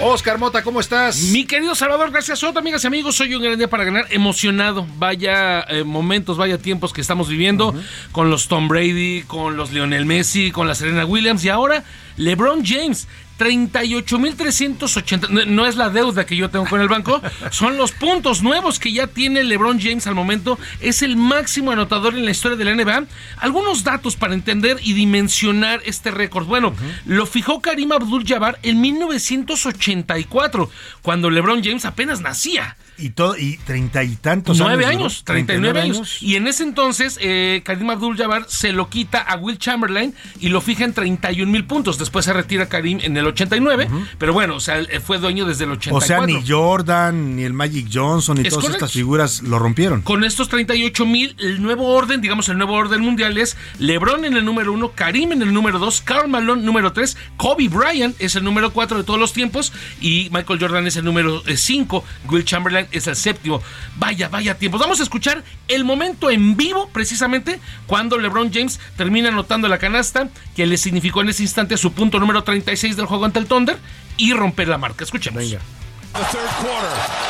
[0.00, 1.24] Oscar Mota, ¿cómo estás?
[1.24, 2.38] Mi querido Salvador, gracias.
[2.38, 4.06] Soto, amigas y amigos, soy un gran día para ganar.
[4.10, 4.86] Emocionado.
[4.96, 7.74] Vaya eh, momentos, vaya tiempos que estamos viviendo
[8.12, 11.84] con los Tom Brady, con los Lionel Messi, con la Serena Williams y ahora
[12.16, 13.08] LeBron James.
[13.38, 15.28] 38.380.
[15.28, 17.20] No, no es la deuda que yo tengo con el banco,
[17.50, 20.58] son los puntos nuevos que ya tiene LeBron James al momento.
[20.80, 23.06] Es el máximo anotador en la historia de la NBA.
[23.38, 26.46] Algunos datos para entender y dimensionar este récord.
[26.46, 26.74] Bueno,
[27.06, 30.70] lo fijó Karim Abdul-Jabbar en 1984,
[31.02, 32.76] cuando LeBron James apenas nacía.
[32.96, 35.00] Y todo, y treinta y tantos Nueve años.
[35.00, 36.22] años, 39 años.
[36.22, 40.60] Y en ese entonces, eh, Karim Abdul-Jabbar se lo quita a Will Chamberlain y lo
[40.60, 41.98] fija en 31 mil puntos.
[41.98, 43.88] Después se retira Karim en el 89,
[44.18, 45.96] pero bueno, o sea, fue dueño desde el 84.
[45.96, 48.84] O sea, ni Jordan, ni el Magic Johnson, ni Es todas correcto.
[48.86, 50.02] estas figuras lo rompieron.
[50.02, 54.36] Con estos 38 mil, el nuevo orden, digamos, el nuevo orden mundial es LeBron en
[54.36, 58.36] el número uno, Karim en el número dos, Karl Malone número tres, Kobe Bryant es
[58.36, 62.04] el número cuatro de todos los tiempos y Michael Jordan es el número eh, cinco,
[62.30, 63.62] Will Chamberlain es el séptimo.
[63.96, 64.80] Vaya, vaya tiempos.
[64.80, 70.28] Vamos a escuchar el momento en vivo, precisamente, cuando LeBron James termina anotando la canasta
[70.56, 73.78] que le significó en ese instante su punto número 36 del juego ante el Thunder
[74.16, 75.04] y romper la marca.
[75.04, 75.42] Escuchemos.
[75.42, 75.60] Venga.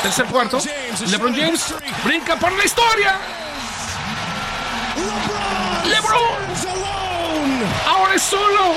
[0.03, 0.59] Tercer cuarto.
[1.11, 1.75] LeBron James
[2.05, 3.19] brinca por la historia.
[5.89, 6.45] LeBron.
[7.87, 8.75] Ahora es solo.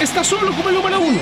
[0.00, 1.20] Está solo como el número uno.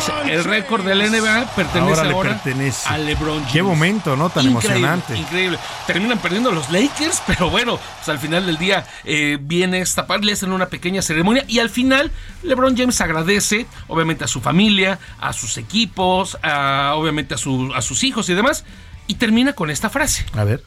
[0.00, 2.88] Dice, el récord del NBA pertenece Ahora ahora, le pertenece.
[2.88, 3.52] a LeBron James.
[3.52, 4.30] Qué momento, ¿no?
[4.30, 5.16] Tan Increíble, emocionante.
[5.16, 5.58] Increíble.
[5.86, 10.26] Terminan perdiendo los Lakers, pero bueno, pues al final del día eh, viene esta parte,
[10.26, 12.10] le hacen una pequeña ceremonia y al final
[12.42, 17.82] LeBron James agradece, obviamente, a su familia, a sus equipos, a- obviamente a, su- a
[17.82, 18.64] sus hijos y demás,
[19.06, 20.24] y termina con esta frase.
[20.36, 20.62] A ver.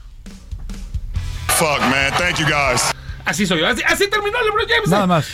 [1.57, 2.11] fuck, man.
[2.17, 2.81] Thank you guys.
[3.25, 3.67] Así soy yo.
[3.67, 4.89] Así, así terminó LeBron James.
[4.89, 5.27] Nada más.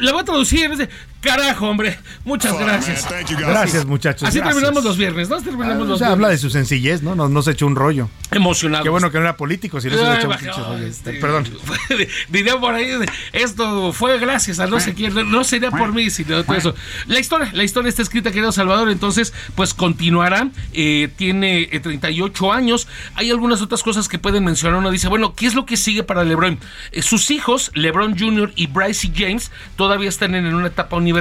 [0.00, 0.88] Le voy a traducir.
[1.22, 1.98] Carajo, hombre.
[2.24, 3.06] Muchas gracias.
[3.38, 4.28] Gracias, muchachos.
[4.28, 4.54] Así gracias.
[4.56, 5.40] terminamos los viernes, ¿no?
[5.40, 7.14] Terminamos Ah, los o sea, habla de su sencillez, ¿no?
[7.14, 8.08] No, no se echó un rollo.
[8.32, 8.82] Emocionado.
[8.82, 10.34] Qué bueno que no era político, si no se echó un
[10.78, 10.86] rollo.
[10.86, 11.48] este, Perdón.
[12.28, 12.88] Diría por ahí,
[13.32, 16.74] esto fue gracias a no sé quién, no, sería por mí, sino todo eso.
[17.06, 20.48] La historia, la historia está escrita, querido Salvador, entonces, pues continuará.
[20.72, 22.88] eh, tiene eh, 38 años.
[23.14, 24.78] Hay algunas otras cosas que pueden mencionar.
[24.78, 26.58] Uno dice, bueno, ¿qué es lo que sigue para LeBron?
[26.90, 28.52] Eh, sus hijos, LeBron Jr.
[28.56, 31.11] y Bryce James, todavía están en una etapa universitaria.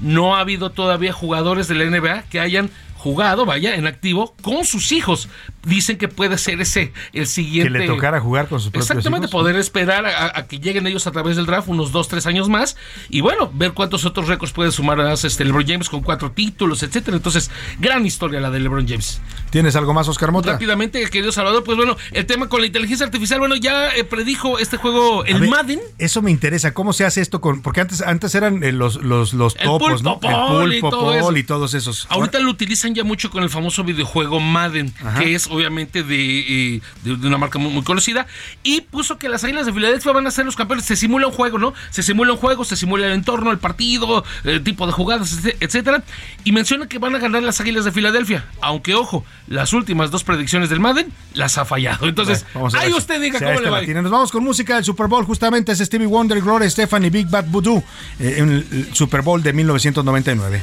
[0.00, 2.70] No ha habido todavía jugadores de la NBA que hayan
[3.00, 5.28] jugado, vaya, en activo con sus hijos.
[5.64, 7.72] Dicen que puede ser ese el siguiente.
[7.72, 9.32] Que le tocara jugar con sus propios Exactamente, hijos.
[9.32, 12.48] poder esperar a, a que lleguen ellos a través del draft unos dos, tres años
[12.48, 12.76] más
[13.08, 16.82] y bueno, ver cuántos otros récords puede sumar a este LeBron James con cuatro títulos,
[16.82, 17.16] etcétera.
[17.16, 19.20] Entonces, gran historia la de LeBron James.
[19.50, 20.52] ¿Tienes algo más, Oscar Mota?
[20.52, 24.58] Rápidamente, querido Salvador, pues bueno, el tema con la inteligencia artificial, bueno, ya eh, predijo
[24.58, 25.80] este juego, el ver, Madden.
[25.98, 26.72] Eso me interesa.
[26.72, 27.62] ¿Cómo se hace esto con.?
[27.62, 30.20] Porque antes, antes eran eh, los, los, los El topos, ¿no?
[30.20, 31.24] pulpo y el pulpo todo eso.
[31.24, 32.06] Paul y todos esos.
[32.10, 35.20] Ahorita lo utilizan ya mucho con el famoso videojuego Madden, Ajá.
[35.20, 38.26] que es obviamente de, eh, de- de una marca muy, muy conocida.
[38.62, 40.84] Y puso que las Águilas de Filadelfia van a ser los campeones.
[40.84, 41.74] Se simula un juego, ¿no?
[41.90, 45.56] Se simula un juego, se simula el entorno, el partido, el tipo de jugadas, etc-
[45.60, 46.02] etcétera.
[46.44, 48.44] Y menciona que van a ganar las Águilas de Filadelfia.
[48.60, 52.06] Aunque, ojo, las últimas dos predicciones del Madden las ha fallado.
[52.08, 53.80] Entonces, Bueno, ahí usted diga cómo le va.
[54.02, 55.24] Nos vamos con música del Super Bowl.
[55.24, 57.82] Justamente es Stevie Wonder, Gloria y Big Bad Voodoo
[58.18, 60.62] eh, en el Super Bowl de 1999.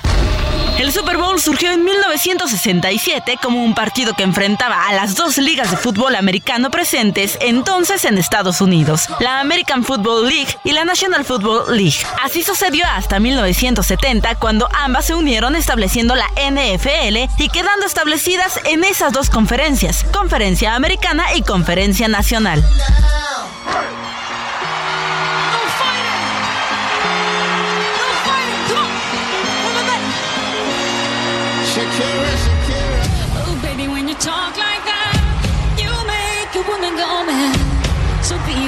[0.81, 5.69] El Super Bowl surgió en 1967 como un partido que enfrentaba a las dos ligas
[5.69, 11.23] de fútbol americano presentes entonces en Estados Unidos, la American Football League y la National
[11.23, 11.97] Football League.
[12.23, 18.83] Así sucedió hasta 1970 cuando ambas se unieron estableciendo la NFL y quedando establecidas en
[18.83, 22.65] esas dos conferencias, Conferencia Americana y Conferencia Nacional.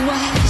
[0.04, 0.43] away.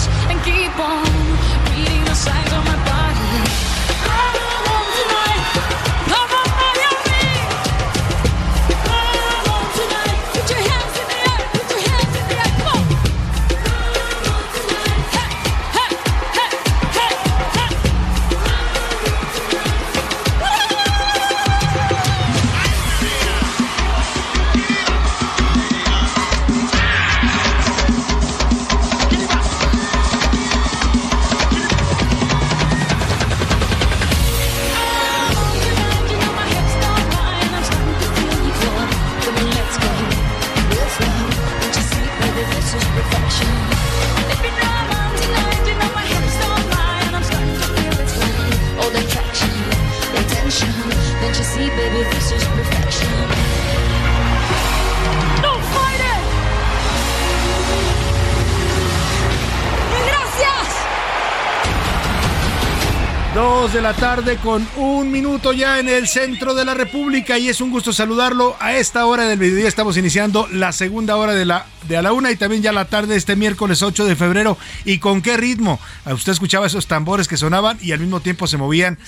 [63.73, 67.59] De la tarde con un minuto ya en el centro de la República y es
[67.59, 68.55] un gusto saludarlo.
[68.59, 72.13] A esta hora del mediodía estamos iniciando la segunda hora de la de a la
[72.13, 74.59] una y también ya la tarde este miércoles 8 de febrero.
[74.85, 75.79] ¿Y con qué ritmo?
[76.05, 78.99] Ah, Usted escuchaba esos tambores que sonaban y al mismo tiempo se movían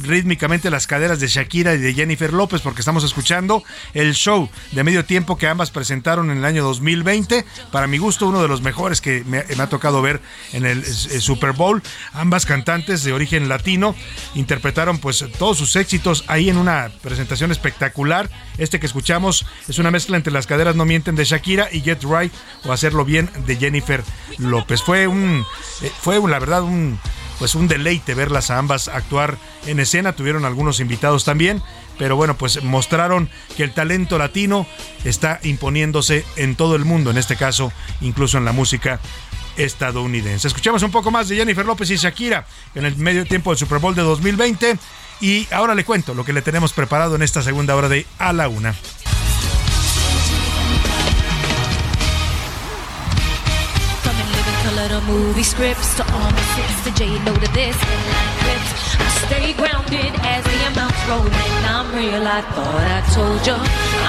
[0.00, 3.62] rítmicamente las caderas de Shakira y de Jennifer López porque estamos escuchando
[3.94, 7.44] el show de medio tiempo que ambas presentaron en el año 2020.
[7.70, 10.20] Para mi gusto, uno de los mejores que me, ha tocado ver
[10.52, 11.82] en el, eh, Super Bowl.
[12.12, 13.94] Ambas cantantes de origen latino
[14.34, 18.30] interpretaron pues todos sus éxitos ahí en una presentación espectacular.
[18.58, 22.02] Este que escuchamos es una mezcla entre las caderas no mienten de Shakira y Get
[22.04, 22.32] Right
[22.64, 24.02] o Hacerlo Bien de Jennifer
[24.38, 24.82] López.
[24.82, 25.44] Fue un,
[25.82, 26.98] eh, fue la verdad un
[27.42, 29.36] pues un deleite verlas a ambas actuar
[29.66, 30.12] en escena.
[30.12, 31.60] Tuvieron algunos invitados también,
[31.98, 34.64] pero bueno, pues mostraron que el talento latino
[35.02, 39.00] está imponiéndose en todo el mundo, en este caso, incluso en la música
[39.56, 40.46] estadounidense.
[40.46, 43.80] Escuchamos un poco más de Jennifer López y Shakira en el medio tiempo del Super
[43.80, 44.78] Bowl de 2020
[45.20, 48.32] y ahora le cuento lo que le tenemos preparado en esta segunda hora de A
[48.32, 48.72] la Una.
[55.06, 58.72] Movie scripts to all my six to J-Lo to this and that grips.
[58.98, 61.64] I stay grounded as the amounts roll in.
[61.70, 63.54] I'm real, I thought I told you.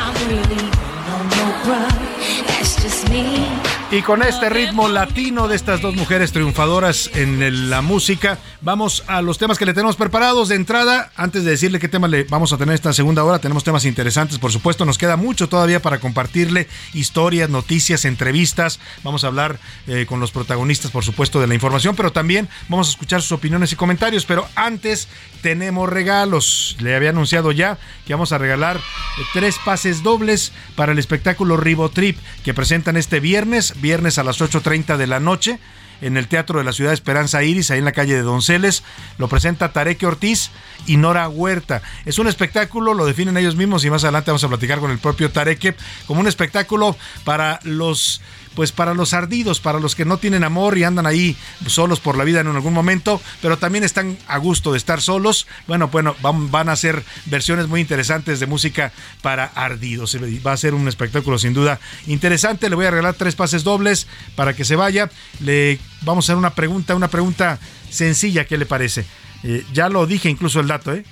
[0.02, 0.66] I'm really
[1.06, 2.48] no, no, bruh.
[2.48, 3.83] That's just me.
[3.94, 9.22] Y con este ritmo latino de estas dos mujeres triunfadoras en la música, vamos a
[9.22, 11.12] los temas que le tenemos preparados de entrada.
[11.16, 14.40] Antes de decirle qué tema le vamos a tener esta segunda hora, tenemos temas interesantes,
[14.40, 14.84] por supuesto.
[14.84, 18.80] Nos queda mucho todavía para compartirle historias, noticias, entrevistas.
[19.04, 22.88] Vamos a hablar eh, con los protagonistas, por supuesto, de la información, pero también vamos
[22.88, 24.26] a escuchar sus opiniones y comentarios.
[24.26, 25.08] Pero antes
[25.44, 26.78] tenemos regalos.
[26.80, 27.78] Le había anunciado ya
[28.08, 33.20] que vamos a regalar eh, tres pases dobles para el espectáculo Ribotrip que presentan este
[33.20, 35.60] viernes, viernes a las 8.30 de la noche
[36.02, 38.84] en el Teatro de la Ciudad Esperanza Iris, ahí en la calle de Donceles.
[39.18, 40.52] Lo presenta Tareque Ortiz
[40.88, 41.82] y Nora Huerta.
[42.06, 45.00] Es un espectáculo, lo definen ellos mismos y más adelante vamos a platicar con el
[45.00, 45.76] propio Tareque,
[46.08, 48.22] como un espectáculo para los
[48.56, 51.36] pues para los ardidos, para los que no tienen amor y andan ahí
[51.68, 55.48] solos por la vida en algún momento, pero también están a gusto de estar solos.
[55.68, 58.92] Bueno, bueno, van, a ser versiones muy interesantes de música
[59.22, 60.18] para ardidos.
[60.46, 62.70] Va a ser un espectáculo sin duda interesante.
[62.70, 65.10] Le voy a regalar tres pases dobles para que se vaya.
[65.40, 69.06] Le vamos a hacer una pregunta, una pregunta sencilla, ¿qué le parece?
[69.44, 71.04] Eh, ya lo dije incluso el dato, ¿eh?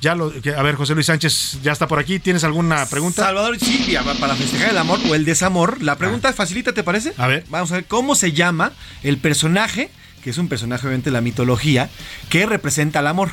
[0.00, 2.18] Ya lo, a ver, José Luis Sánchez ya está por aquí.
[2.18, 3.24] ¿Tienes alguna pregunta?
[3.24, 5.82] Salvador y Silvia, para festejar el amor o el desamor.
[5.82, 7.14] La pregunta facilita, ¿te parece?
[7.16, 7.44] A ver.
[7.48, 8.72] Vamos a ver cómo se llama
[9.02, 9.90] el personaje,
[10.22, 11.90] que es un personaje obviamente de la mitología,
[12.28, 13.30] que representa el amor,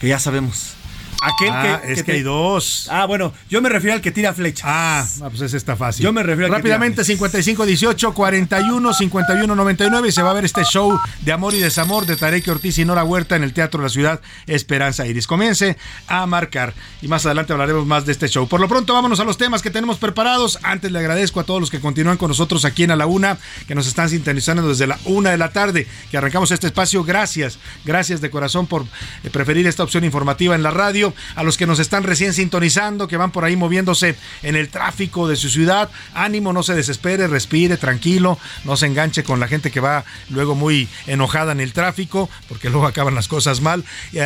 [0.00, 0.74] que ya sabemos.
[1.22, 2.86] Aquel Ah, que, es que te- hay dos.
[2.90, 4.66] Ah, bueno, yo me refiero al que tira flechas.
[4.66, 6.02] Ah, pues ese está fácil.
[6.04, 10.34] Yo me refiero al que Rápidamente, 55 18 41 51 99 y se va a
[10.34, 13.52] ver este show de amor y desamor de Tarek Ortiz y Nora Huerta en el
[13.52, 15.26] Teatro de la Ciudad Esperanza Iris.
[15.26, 18.48] Comience a marcar y más adelante hablaremos más de este show.
[18.48, 20.58] Por lo pronto, vámonos a los temas que tenemos preparados.
[20.62, 23.38] Antes le agradezco a todos los que continúan con nosotros aquí en A la Una,
[23.68, 27.04] que nos están sintonizando desde la una de la tarde, que arrancamos este espacio.
[27.04, 28.82] Gracias, gracias de corazón por
[29.22, 31.09] eh, preferir esta opción informativa en la radio.
[31.34, 35.28] A los que nos están recién sintonizando, que van por ahí moviéndose en el tráfico
[35.28, 39.70] de su ciudad, ánimo, no se desespere, respire, tranquilo, no se enganche con la gente
[39.70, 43.84] que va luego muy enojada en el tráfico, porque luego acaban las cosas mal.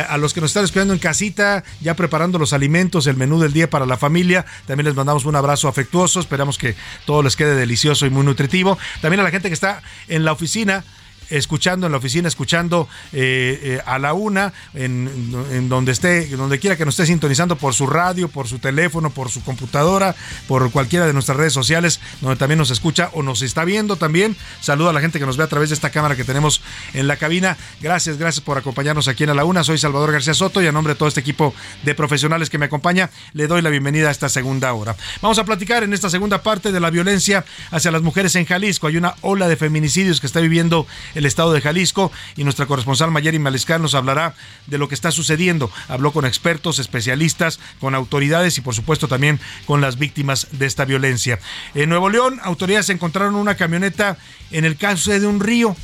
[0.09, 3.53] A los que nos están esperando en casita, ya preparando los alimentos, el menú del
[3.53, 6.75] día para la familia, también les mandamos un abrazo afectuoso, esperamos que
[7.05, 8.77] todo les quede delicioso y muy nutritivo.
[9.01, 10.83] También a la gente que está en la oficina,
[11.29, 16.75] escuchando en la oficina, escuchando eh, eh, a la una, en, donde esté, donde quiera
[16.75, 20.15] que nos esté sintonizando por su radio, por su teléfono, por su computadora,
[20.47, 24.35] por cualquiera de nuestras redes sociales, donde también nos escucha o nos está viendo también.
[24.61, 26.61] Saludo a la gente que nos ve a través de esta cámara que tenemos
[26.93, 27.57] en la cabina.
[27.81, 29.63] Gracias, gracias por acompañarnos aquí en A la Una.
[29.63, 31.53] Soy Salvador García Soto y a nombre de todo este equipo
[31.83, 34.95] de profesionales que me acompaña, le doy la bienvenida a esta segunda hora.
[35.21, 38.87] Vamos a platicar en esta segunda parte de la violencia hacia las mujeres en Jalisco.
[38.87, 43.09] Hay una ola de feminicidios que está viviendo el estado de Jalisco y nuestra corresponsal
[43.09, 44.35] Mayeri Maliscar nos hablará
[44.67, 45.71] de lo que está sucediendo.
[45.87, 50.85] Habló con expertos, especialistas, con autoridades y por supuesto también con las víctimas de esta
[50.85, 51.39] violencia.
[51.73, 54.17] En Nuevo León, autoridades encontraron una camioneta
[54.51, 55.75] en el cauce de un río,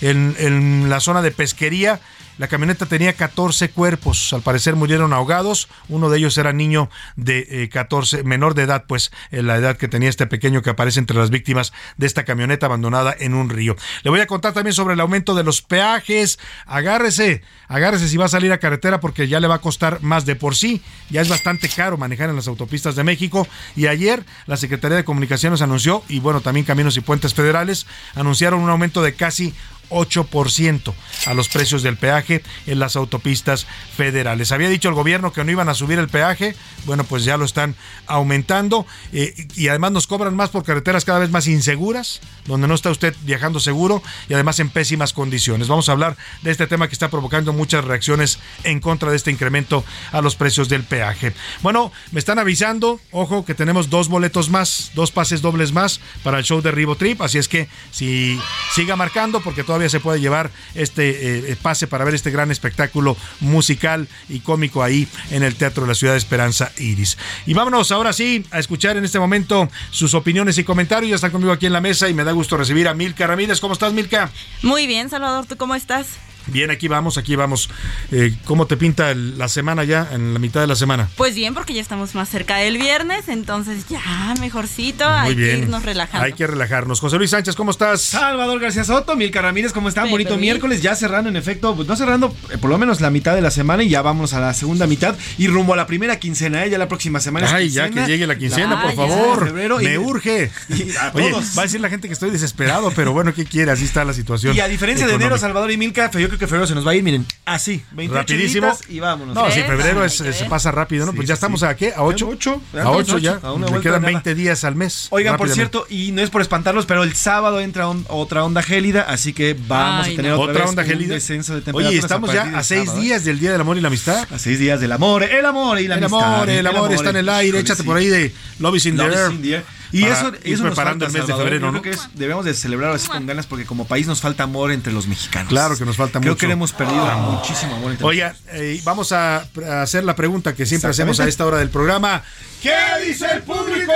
[0.00, 2.00] en la zona de pesquería.
[2.38, 7.46] La camioneta tenía 14 cuerpos, al parecer murieron ahogados, uno de ellos era niño de
[7.50, 11.00] eh, 14, menor de edad, pues eh, la edad que tenía este pequeño que aparece
[11.00, 13.74] entre las víctimas de esta camioneta abandonada en un río.
[14.02, 18.26] Le voy a contar también sobre el aumento de los peajes, agárrese, agárrese si va
[18.26, 21.22] a salir a carretera porque ya le va a costar más de por sí, ya
[21.22, 23.48] es bastante caro manejar en las autopistas de México.
[23.74, 28.60] Y ayer la Secretaría de Comunicaciones anunció, y bueno, también Caminos y Puentes Federales, anunciaron
[28.60, 29.54] un aumento de casi
[29.90, 30.94] 8%
[31.26, 33.66] a los precios del peaje en las autopistas
[33.96, 34.52] federales.
[34.52, 37.44] Había dicho el gobierno que no iban a subir el peaje, bueno, pues ya lo
[37.44, 37.74] están
[38.06, 42.74] aumentando eh, y además nos cobran más por carreteras cada vez más inseguras, donde no
[42.74, 45.68] está usted viajando seguro y además en pésimas condiciones.
[45.68, 49.30] Vamos a hablar de este tema que está provocando muchas reacciones en contra de este
[49.30, 51.32] incremento a los precios del peaje.
[51.62, 56.38] Bueno, me están avisando, ojo, que tenemos dos boletos más, dos pases dobles más para
[56.38, 58.40] el show de Ribotrip, así es que si
[58.74, 63.16] siga marcando porque todavía se puede llevar este eh, pase para ver este gran espectáculo
[63.40, 67.18] musical y cómico ahí en el Teatro de la Ciudad de Esperanza Iris.
[67.46, 71.10] Y vámonos ahora sí a escuchar en este momento sus opiniones y comentarios.
[71.10, 73.60] Ya están conmigo aquí en la mesa y me da gusto recibir a Milka Ramírez.
[73.60, 74.30] ¿Cómo estás, Milka?
[74.62, 76.06] Muy bien, Salvador, ¿tú cómo estás?
[76.48, 77.68] Bien, aquí vamos, aquí vamos.
[78.12, 81.08] Eh, ¿Cómo te pinta el- la semana ya, en la mitad de la semana?
[81.16, 85.50] Pues bien, porque ya estamos más cerca del viernes, entonces ya mejorcito, Muy hay bien.
[85.50, 86.24] que irnos relajando.
[86.24, 87.00] Hay que relajarnos.
[87.00, 88.00] José Luis Sánchez, ¿cómo estás?
[88.02, 90.04] Salvador García Soto, Milka Ramírez, ¿cómo están?
[90.04, 90.40] Pepe Bonito Luis.
[90.40, 93.40] miércoles, ya cerrando en efecto, pues no cerrando eh, por lo menos la mitad de
[93.40, 96.64] la semana y ya vamos a la segunda mitad y rumbo a la primera quincena,
[96.64, 96.70] ¿eh?
[96.70, 97.46] ya la próxima semana.
[97.46, 99.46] es Ay, ya que llegue la quincena, por favor.
[99.46, 100.50] febrero, y- Me urge.
[100.68, 101.56] y a Oye, todos.
[101.56, 103.70] va a decir la gente que estoy desesperado, pero bueno, ¿qué quiere?
[103.72, 104.54] Así está la situación.
[104.56, 105.36] Y a diferencia de enero.
[105.38, 108.20] Salvador y Milka, yo creo que febrero se nos va a ir, miren, así, 28
[108.34, 108.66] Rapidísimo.
[108.66, 109.34] días y vámonos.
[109.34, 109.64] No, sí, ¿Eh?
[109.64, 111.12] febrero es- se pasa rápido, ¿no?
[111.12, 111.66] Sí, pues ya sí, estamos sí.
[111.66, 111.92] a qué?
[111.94, 112.26] ¿A 8?
[112.26, 113.38] A ocho, ya A estamos 8 ya.
[113.42, 114.22] a una Le vuelta quedan de nada.
[114.22, 115.06] 20 días al mes.
[115.10, 118.62] Oigan, por cierto, y no es por espantarlos, pero el sábado entra on- otra onda
[118.62, 120.38] gélida, así que vamos Ay, a tener no.
[120.40, 121.14] otra, Otra vez onda un gélida.
[121.14, 123.04] descenso de temperaturas Oye, estamos ya a seis sábado, ¿eh?
[123.04, 124.26] días del Día del Amor y la Amistad.
[124.32, 126.34] A seis días del amor, el amor y la el amistad.
[126.34, 126.58] amor, ¿eh?
[126.58, 127.48] el amor está en el aire.
[127.48, 129.64] híjole, Échate por ahí de Love is in the air.
[129.92, 131.80] Y para eso, ir eso nos preparando falta, el mes de febrero, Yo ¿no?
[131.80, 134.72] creo que es- debemos de celebrarlo así con ganas porque como país nos falta amor
[134.72, 135.48] entre los mexicanos.
[135.48, 136.46] Claro que nos falta Creo mucho.
[136.46, 139.46] que hemos perdido muchísimo amor entre Oiga, eh, vamos a,
[139.82, 142.22] hacer la pregunta que siempre hacemos a esta hora del programa.
[142.62, 142.72] ¿Qué
[143.06, 143.92] dice el público?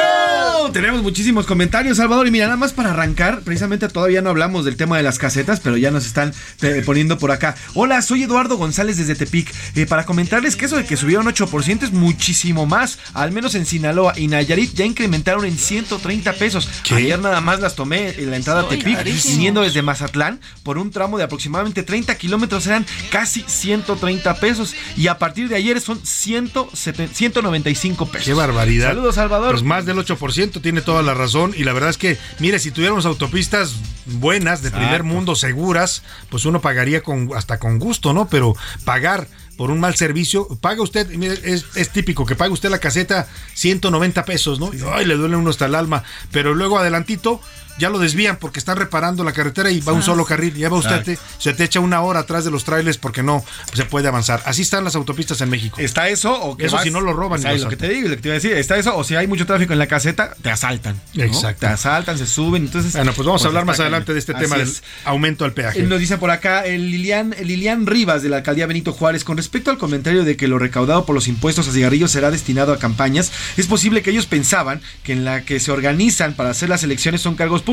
[0.72, 2.26] Tenemos muchísimos comentarios, Salvador.
[2.26, 5.60] Y mira, nada más para arrancar, precisamente todavía no hablamos del tema de las casetas,
[5.60, 6.32] pero ya nos están
[6.62, 7.56] eh, poniendo por acá.
[7.74, 9.52] Hola, soy Eduardo González desde Tepic.
[9.74, 12.98] Eh, para comentarles que eso de que subieron 8% es muchísimo más.
[13.14, 16.68] Al menos en Sinaloa y Nayarit ya incrementaron en 130 pesos.
[16.90, 19.34] Ayer nada más las tomé en la entrada Ay, Tepic, carísimo.
[19.36, 22.66] viniendo desde Mazatlán por un tramo de aproximadamente 30 kilómetros.
[22.66, 24.74] Eran casi 130 pesos.
[24.96, 28.26] Y a partir de ayer son 170 195 pesos.
[28.26, 28.88] Qué barbaridad.
[28.88, 29.52] Saludos, Salvador.
[29.52, 31.54] Pues más del 8% tiene toda la razón.
[31.56, 33.74] Y la verdad es que, mire, si tuviéramos autopistas
[34.06, 34.86] buenas, de Exacto.
[34.86, 38.28] primer mundo, seguras, pues uno pagaría con hasta con gusto, ¿no?
[38.28, 38.54] Pero
[38.84, 39.28] pagar
[39.60, 43.28] por un mal servicio, paga usted, mire, es, es típico que pague usted la caseta
[43.52, 44.72] 190 pesos, ¿no?
[44.72, 46.02] Y, Ay, le duele uno hasta el alma.
[46.32, 47.42] Pero luego adelantito
[47.80, 50.54] ya lo desvían porque están reparando la carretera y va un solo carril.
[50.54, 53.44] Ya va usted, te- se te echa una hora atrás de los trailers porque no
[53.72, 54.40] se puede avanzar.
[54.44, 55.78] Así están las autopistas en México.
[55.80, 57.42] ¿Está eso o que Eso vas- si no lo roban.
[57.42, 59.26] Lo que te digo, lo que te iba a decir, está eso o si hay
[59.26, 61.00] mucho tráfico en la caseta, te asaltan.
[61.14, 61.24] ¿no?
[61.24, 61.60] Exacto.
[61.60, 64.32] Te asaltan, se suben, entonces Bueno, pues vamos a hablar está más adelante de este
[64.32, 64.82] Así tema del es.
[65.04, 65.80] aumento al peaje.
[65.80, 69.24] Él nos dice por acá el Lilian, el Lilian Rivas de la alcaldía Benito Juárez,
[69.24, 72.72] con respecto al comentario de que lo recaudado por los impuestos a cigarrillos será destinado
[72.72, 76.68] a campañas, es posible que ellos pensaban que en la que se organizan para hacer
[76.68, 77.69] las elecciones son cargos públicos.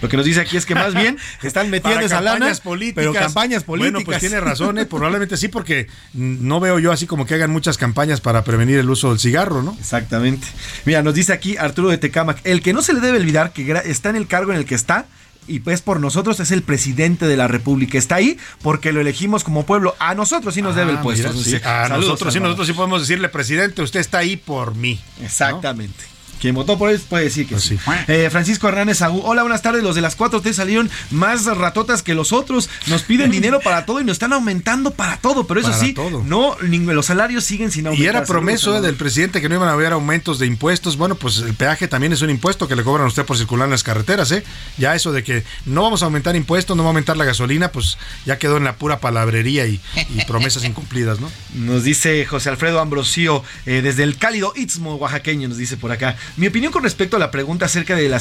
[0.00, 2.94] Lo que nos dice aquí es que más bien están metiendo esa lana, campañas políticas.
[3.04, 3.92] pero campañas políticas.
[3.92, 4.86] Bueno, pues tiene razón, ¿eh?
[4.86, 8.88] probablemente sí, porque no veo yo así como que hagan muchas campañas para prevenir el
[8.90, 9.76] uso del cigarro, ¿no?
[9.78, 10.46] Exactamente.
[10.84, 13.80] Mira, nos dice aquí Arturo de Tecamac, el que no se le debe olvidar que
[13.84, 15.06] está en el cargo en el que está.
[15.46, 17.98] Y pues por nosotros es el presidente de la República.
[17.98, 19.94] Está ahí porque lo elegimos como pueblo.
[19.98, 21.28] A nosotros sí nos debe el Ah, puesto.
[21.28, 21.52] mira, sí.
[21.52, 24.98] Dice, A saludos, nosotros sí, nosotros sí podemos decirle, presidente, usted está ahí por mí.
[25.22, 26.04] Exactamente.
[26.44, 27.80] Quien votó por él puede decir Pues que sí.
[28.06, 29.22] Eh, Francisco Hernández Agú.
[29.24, 29.82] Hola, buenas tardes.
[29.82, 32.68] Los de las 4T salieron más ratotas que los otros.
[32.86, 35.46] Nos piden dinero para todo y nos están aumentando para todo.
[35.46, 36.22] Pero eso Para sí, todo.
[36.22, 38.04] no, los salarios siguen sin aumentar.
[38.04, 40.98] Y era eh, del presidente que no iban a haber aumentos de impuestos.
[40.98, 43.64] Bueno, pues el peaje también es un impuesto que le cobran a usted por circular
[43.64, 44.44] en las carreteras, ¿eh?
[44.76, 47.72] Ya eso de que no vamos a aumentar impuestos, no va a aumentar la gasolina,
[47.72, 49.80] pues ya quedó en la pura palabrería y,
[50.14, 51.32] y promesas incumplidas, ¿no?
[51.54, 56.16] Nos dice José Alfredo Ambrosio, eh, desde el cálido Istmo oaxaqueño, nos dice por acá.
[56.36, 58.18] Mi opinión con respecto a la pregunta acerca de la,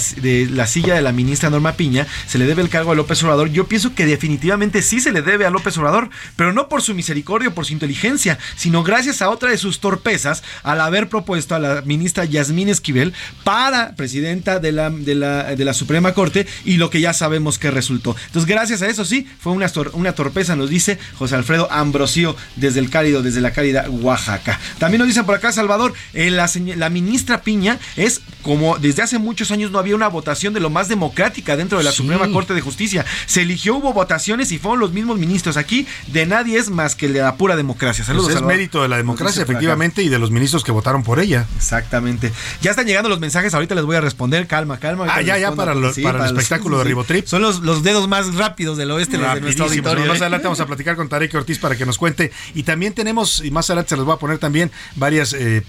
[0.68, 3.50] silla de la ministra Norma Piña, ¿se le debe el cargo a López Obrador?
[3.50, 6.94] Yo pienso que definitivamente sí se le debe a López Obrador, pero no por su
[6.94, 11.56] misericordia o por su inteligencia, sino gracias a otra de sus torpezas al haber propuesto
[11.56, 16.46] a la ministra Yasmín Esquivel para presidenta de la, de la, de la Suprema Corte
[16.66, 18.16] y lo que ya sabemos que resultó.
[18.28, 22.80] Entonces, gracias a eso sí, fue una, una torpeza, nos dice José Alfredo Ambrosio desde
[22.80, 24.60] el cálido, desde la cálida Oaxaca.
[24.78, 29.52] También nos dicen por acá, Salvador, eh, la ministra Piña es como desde hace muchos
[29.52, 31.98] años no había una votación de lo más democrática dentro de la Sí.
[31.98, 33.06] Suprema Corte de Justicia.
[33.26, 35.58] Se eligió, hubo votaciones y fueron los mismos ministros.
[35.58, 38.04] Aquí de nadie es más que de la pura democracia.
[38.04, 38.26] Saludos.
[38.26, 38.58] Pues es Salvador.
[38.58, 39.52] mérito de la democracia, acá.
[39.52, 41.46] efectivamente, y de los ministros que votaron por ella.
[41.56, 42.32] Exactamente.
[42.62, 44.48] Ya están llegando los mensajes, ahorita les voy a responder.
[44.48, 45.06] Calma, calma.
[45.10, 47.26] Ah, les ya, ya, para lo- para el espectáculo de Ribotrip.
[47.28, 50.06] Son los, los dedos más rápidos del oeste los de nuestro auditorio.
[50.06, 50.22] Más ¿eh?
[50.22, 52.32] adelante vamos a platicar con Tarek Ortiz para que nos cuente.
[52.54, 55.64] Y también tenemos, y más adelante se los voy a poner también, varias eh,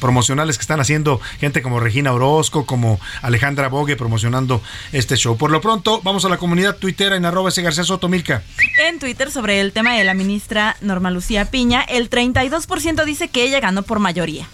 [0.00, 5.36] promocionales que están haciendo gente como Regina Orozco, como Alejandra Bogue promocionando este show.
[5.36, 8.42] Por lo pronto, vamos a la comunidad tuitera en arroba ese García Soto Milka.
[8.88, 13.44] En Twitter sobre el tema de la ministra Norma Lucía Piña, el 32% dice que
[13.44, 14.48] ella ganó por mayoría.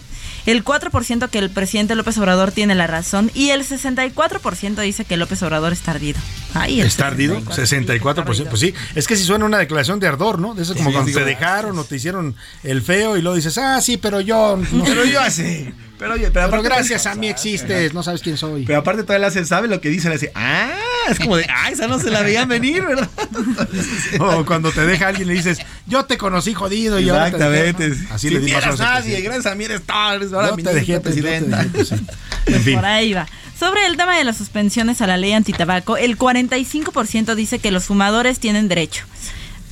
[0.45, 5.17] El 4% que el presidente López Obrador tiene la razón y el 64% dice que
[5.17, 6.19] López Obrador es tardido.
[6.53, 7.39] Ay, el ¿Es tardido?
[7.41, 8.23] 64%.
[8.47, 10.55] Pues sí, es que si suena una declaración de ardor, ¿no?
[10.55, 13.35] De eso como Sí, cuando digo, te dejaron o te hicieron el feo y luego
[13.35, 14.59] dices, ah, sí, pero yo.
[14.71, 15.71] no- Pero yo así.
[15.99, 18.65] Pero, oye, pero Pero gracias a mí existes, no sabes quién soy.
[18.65, 20.07] Pero aparte todavía le hace, ¿sabe lo que dice?
[20.07, 20.71] Le hace, ah,
[21.09, 23.09] Es como de, ah, esa no se la veían venir, ¿verdad?
[24.19, 27.37] O cuando te deja alguien y le dices, yo te conocí jodido y ahora te
[27.37, 27.69] dejé".
[27.69, 28.13] Exactamente.
[28.13, 29.81] Así si le dimos a nadie, gracias a mí eres
[30.15, 31.63] eres ahora Yo te dejé, yo te presidenta.
[31.63, 31.95] dejé.
[32.45, 32.75] En fin.
[32.75, 33.27] Por ahí va.
[33.59, 37.83] Sobre el tema de las suspensiones a la ley antitabaco, el 45% dice que los
[37.85, 39.03] fumadores tienen derecho.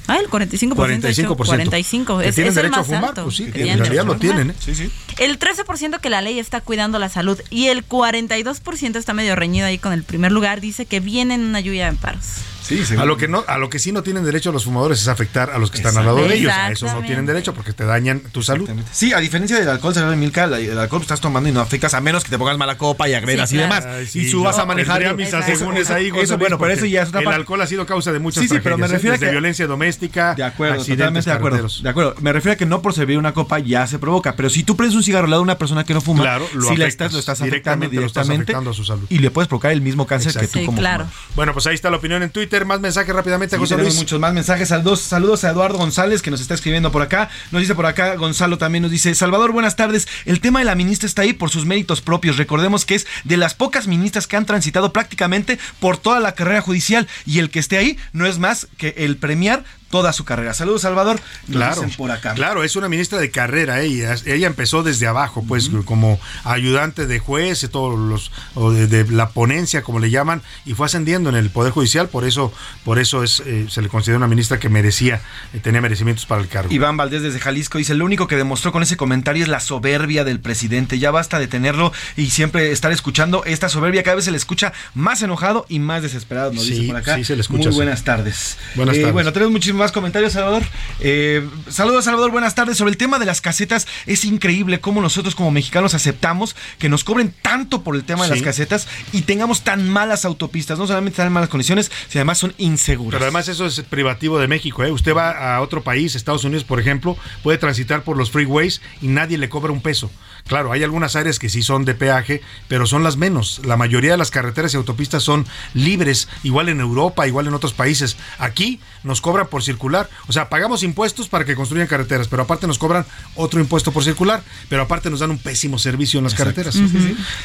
[0.08, 0.74] Ah, el 45%.
[0.76, 1.36] 45%.
[1.36, 2.18] 45.
[2.20, 3.24] Que Es, tienen es el derecho a más fumar, alto.
[3.24, 4.55] pues sí, en realidad lo a tienen, ¿eh?
[4.60, 4.89] Sí, sí.
[5.18, 9.68] El 13% que la ley está cuidando la salud y el 42% está medio reñido
[9.68, 12.24] ahí con el primer lugar, dice que vienen una lluvia de amparos.
[12.68, 15.07] Sí, A lo que no, a lo que sí no tienen derecho los fumadores es
[15.07, 16.51] afectar a los que están al lado de ellos.
[16.51, 18.70] A eso no tienen derecho porque te dañan tu salud.
[18.91, 21.61] Sí, a diferencia del alcohol, señor Milka, la- el alcohol que estás tomando y no
[21.61, 23.74] afectas a menos que te pongas mala copa y agredas Sí, y claro.
[23.76, 23.95] demás.
[23.99, 24.99] Ay, sí, y subas a manejar.
[24.99, 27.39] tendría mis asegúnes ahí, José eso, Luis, bueno, pero eso ya es otra El parte.
[27.39, 28.95] alcohol ha sido causa de muchas Sí, sí, pero me tragedias, ¿eh?
[28.97, 31.68] refiero a que- violencia doméstica, De acuerdo, accidentes totalmente de acuerdo.
[31.84, 32.15] De acuerdo.
[32.22, 34.76] Me refiero a que no por servir una copa ya se provoca, pero si tú
[34.76, 36.86] prendes un cigarro al lado de una persona que no fuma, Claro, lo si la
[36.86, 36.88] afectas.
[36.88, 39.05] estás, lo estás afectando Directamente lo estás directamente afectando a su salud.
[39.09, 41.05] y le puedes provocar el mismo cáncer que tú como fumador.
[41.36, 42.57] Bueno, pues ahí está la opinión en Twitter.
[42.66, 44.03] Más mensajes rápidamente, Sí, José tenemos Luis.
[44.03, 44.70] muchos más mensajes.
[44.70, 47.30] Saludos, saludos a Eduardo González que nos está escribiendo por acá.
[47.51, 50.08] Nos dice por acá, Gonzalo también nos dice, Salvador, buenas tardes.
[50.26, 52.38] El tema de la ministra está ahí por sus méritos propios.
[52.38, 56.62] Recordemos que es de las pocas ministras que han transitado prácticamente por toda la carrera
[56.62, 60.54] judicial y el que esté ahí no es más que el premiar toda su carrera.
[60.54, 61.20] Saludos, Salvador.
[61.48, 62.34] Nos Claro, dicen por acá.
[62.34, 63.82] claro, es una ministra de carrera.
[63.82, 68.88] Ella, ella empezó desde abajo, pues como ayudante de juez, y todos los o de,
[68.88, 72.10] de la ponencia, como le llaman, y fue ascendiendo en el poder judicial.
[72.10, 75.22] Por eso, por eso es, eh, se le considera una ministra que merecía,
[75.54, 76.72] eh, tenía merecimientos para el cargo.
[76.74, 80.24] Iván Valdés desde Jalisco dice, lo único que demostró con ese comentario es la soberbia
[80.24, 81.00] del presidente.
[81.00, 84.04] Ya basta de tenerlo y siempre estar escuchando esta soberbia.
[84.04, 87.16] Cada vez se le escucha más enojado y más desesperado, nos Sí, dice por acá.
[87.16, 87.76] sí se le escucha, Muy sí.
[87.76, 88.58] buenas tardes.
[88.76, 89.14] Buenas Eh, tardes.
[89.14, 90.64] Bueno, tenemos muchísimos más comentarios, Salvador.
[91.00, 92.78] Eh, saludos, Salvador, buenas tardes.
[92.78, 97.04] Sobre el tema de las casetas, es increíble cómo nosotros como mexicanos aceptamos que nos
[97.04, 98.36] cobren tanto por el tema de Sí.
[98.36, 100.78] las casetas y tengamos tan malas autopistas.
[100.80, 103.18] No solamente están en malas condiciones, sino además son inseguras.
[103.18, 104.84] Pero además eso es privativo de México.
[104.84, 104.92] ¿eh?
[104.92, 109.08] Usted va a otro país, Estados Unidos, por ejemplo, puede transitar por los freeways y
[109.08, 110.12] nadie le cobra un peso.
[110.48, 113.62] Claro, hay algunas áreas que sí son de peaje, pero son las menos.
[113.66, 117.74] La mayoría de las carreteras y autopistas son libres, igual en Europa, igual en otros
[117.74, 118.18] países.
[118.39, 120.10] Aquí nos cobran por circular.
[120.28, 124.04] O sea, pagamos impuestos para que construyan carreteras, pero aparte nos cobran otro impuesto por
[124.04, 126.78] circular, pero aparte nos dan un pésimo servicio en las carreteras.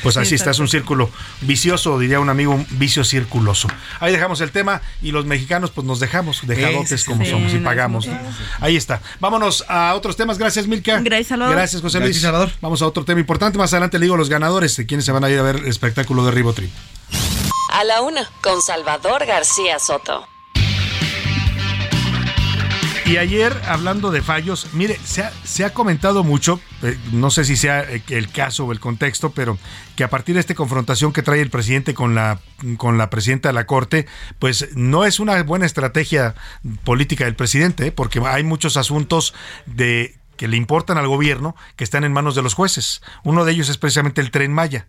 [0.03, 3.69] Pues Sí, así está, es un círculo vicioso, diría un amigo, un vicio circuloso.
[4.01, 7.31] Ahí dejamos el tema y los mexicanos pues nos dejamos, dejadotes Ese como sí.
[7.31, 8.09] somos y pagamos.
[8.61, 9.01] Ahí está.
[9.21, 10.39] Vámonos a otros temas.
[10.39, 11.01] Gracias, Milka.
[11.01, 11.55] Gracias, Salvador.
[11.57, 12.11] Gracias, José Luis.
[12.11, 12.51] Gracias, Salvador.
[12.61, 13.59] Vamos a otro tema importante.
[13.59, 15.67] Más adelante le digo los ganadores de quienes se van a ir a ver el
[15.67, 16.71] espectáculo de Ribotrip.
[17.73, 20.29] A la una, con Salvador García Soto.
[23.05, 27.45] Y ayer, hablando de fallos, mire, se ha, se ha comentado mucho, eh, no sé
[27.45, 29.59] si sea eh, el caso o el contexto, pero
[29.97, 32.41] que a partir de esta confrontación que trae el presidente con la,
[32.77, 34.07] con la presidenta de la Corte,
[34.39, 36.35] pues no es una buena estrategia
[36.85, 39.35] política del presidente, eh, porque hay muchos asuntos
[39.67, 43.01] de que le importan al gobierno que están en manos de los jueces.
[43.23, 44.89] Uno de ellos es precisamente el tren Maya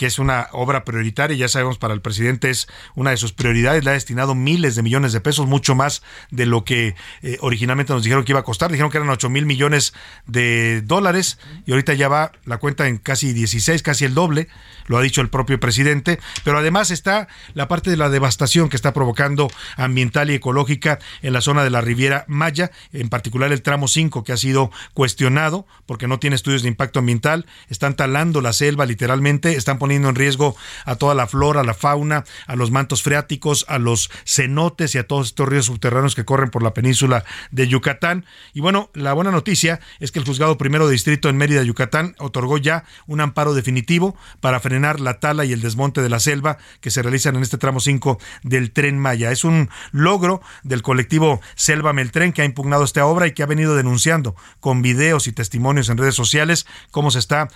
[0.00, 3.84] que es una obra prioritaria, ya sabemos para el presidente es una de sus prioridades,
[3.84, 7.92] le ha destinado miles de millones de pesos, mucho más de lo que eh, originalmente
[7.92, 9.92] nos dijeron que iba a costar, dijeron que eran 8 mil millones
[10.24, 14.48] de dólares y ahorita ya va la cuenta en casi 16, casi el doble,
[14.86, 18.76] lo ha dicho el propio presidente, pero además está la parte de la devastación que
[18.76, 23.60] está provocando ambiental y ecológica en la zona de la Riviera Maya, en particular el
[23.60, 28.40] tramo 5 que ha sido cuestionado porque no tiene estudios de impacto ambiental, están talando
[28.40, 32.56] la selva literalmente, están poniendo en riesgo a toda la flora, a la fauna, a
[32.56, 36.62] los mantos freáticos, a los cenotes y a todos estos ríos subterráneos que corren por
[36.62, 38.24] la península de Yucatán.
[38.54, 42.14] Y bueno, la buena noticia es que el juzgado primero de distrito en Mérida, Yucatán,
[42.18, 46.58] otorgó ya un amparo definitivo para frenar la tala y el desmonte de la selva
[46.80, 49.30] que se realizan en este tramo 5 del tren Maya.
[49.30, 53.46] Es un logro del colectivo Selva Meltren que ha impugnado esta obra y que ha
[53.46, 57.48] venido denunciando con videos y testimonios en redes sociales cómo se está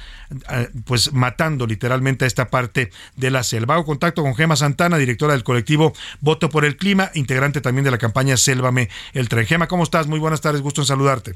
[0.50, 3.74] eh, pues matando literalmente esta parte de la selva.
[3.74, 7.90] Hago contacto con Gema Santana, directora del colectivo Voto por el Clima, integrante también de
[7.90, 9.46] la campaña Sélvame el Tren.
[9.46, 10.06] Gema, ¿cómo estás?
[10.06, 11.34] Muy buenas tardes, gusto en saludarte.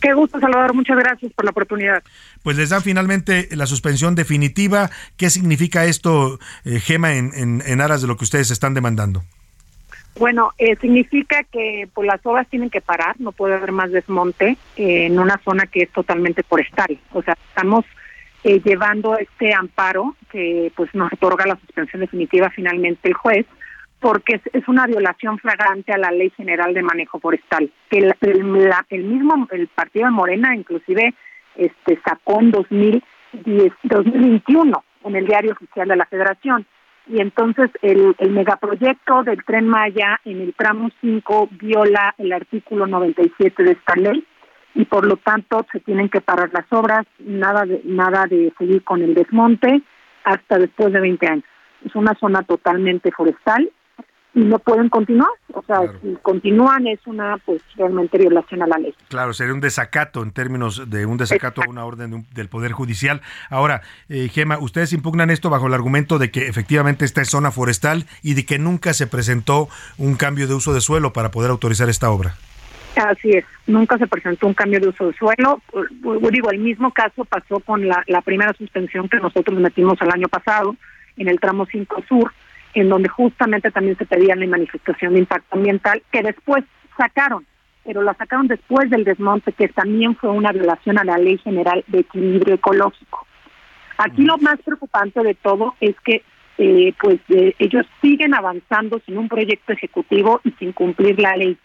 [0.00, 0.74] Qué gusto, Salvador.
[0.74, 2.02] Muchas gracias por la oportunidad.
[2.42, 4.90] Pues les dan finalmente la suspensión definitiva.
[5.16, 9.24] ¿Qué significa esto, eh, Gema, en, en, en aras de lo que ustedes están demandando?
[10.18, 14.56] Bueno, eh, significa que pues, las obras tienen que parar, no puede haber más desmonte
[14.76, 16.98] eh, en una zona que es totalmente forestal.
[17.12, 17.84] O sea, estamos
[18.46, 23.44] eh, llevando este amparo que pues nos otorga la suspensión definitiva finalmente el juez,
[24.00, 28.64] porque es, una violación flagrante a la Ley General de Manejo Forestal, que el, el,
[28.68, 31.14] la- el mismo el partido de Morena inclusive
[31.56, 36.66] este sacó en 2010, 2021 en el diario oficial de la Federación.
[37.08, 42.86] y entonces el, el megaproyecto del tren Maya en el tramo 5 viola el artículo
[42.86, 44.24] 97 de esta ley
[44.76, 48.84] y por lo tanto se tienen que parar las obras, nada de, nada de seguir
[48.84, 49.82] con el desmonte
[50.24, 51.44] hasta después de 20 años.
[51.84, 53.68] Es una zona totalmente forestal
[54.34, 55.30] y no pueden continuar.
[55.54, 58.94] O sea, si continúan es una, pues, realmente violación a la ley.
[59.08, 62.48] Claro, sería un desacato en términos de un desacato a una orden de un- del
[62.50, 63.22] Poder Judicial.
[63.48, 63.80] Ahora,
[64.10, 68.04] eh, Gema, ustedes impugnan esto bajo el argumento de que efectivamente esta es zona forestal
[68.22, 71.88] y de que nunca se presentó un cambio de uso de suelo para poder autorizar
[71.88, 72.34] esta obra.
[72.96, 75.60] Así es, nunca se presentó un cambio de uso de suelo.
[76.30, 80.28] Digo, el mismo caso pasó con la, la primera suspensión que nosotros metimos el año
[80.28, 80.74] pasado
[81.18, 82.32] en el tramo 5 Sur,
[82.72, 86.64] en donde justamente también se pedía la manifestación de impacto ambiental, que después
[86.96, 87.46] sacaron,
[87.84, 91.84] pero la sacaron después del desmonte, que también fue una violación a la Ley General
[91.88, 93.26] de Equilibrio Ecológico.
[93.98, 96.22] Aquí lo más preocupante de todo es que
[96.58, 101.58] eh, pues eh, ellos siguen avanzando sin un proyecto ejecutivo y sin cumplir la ley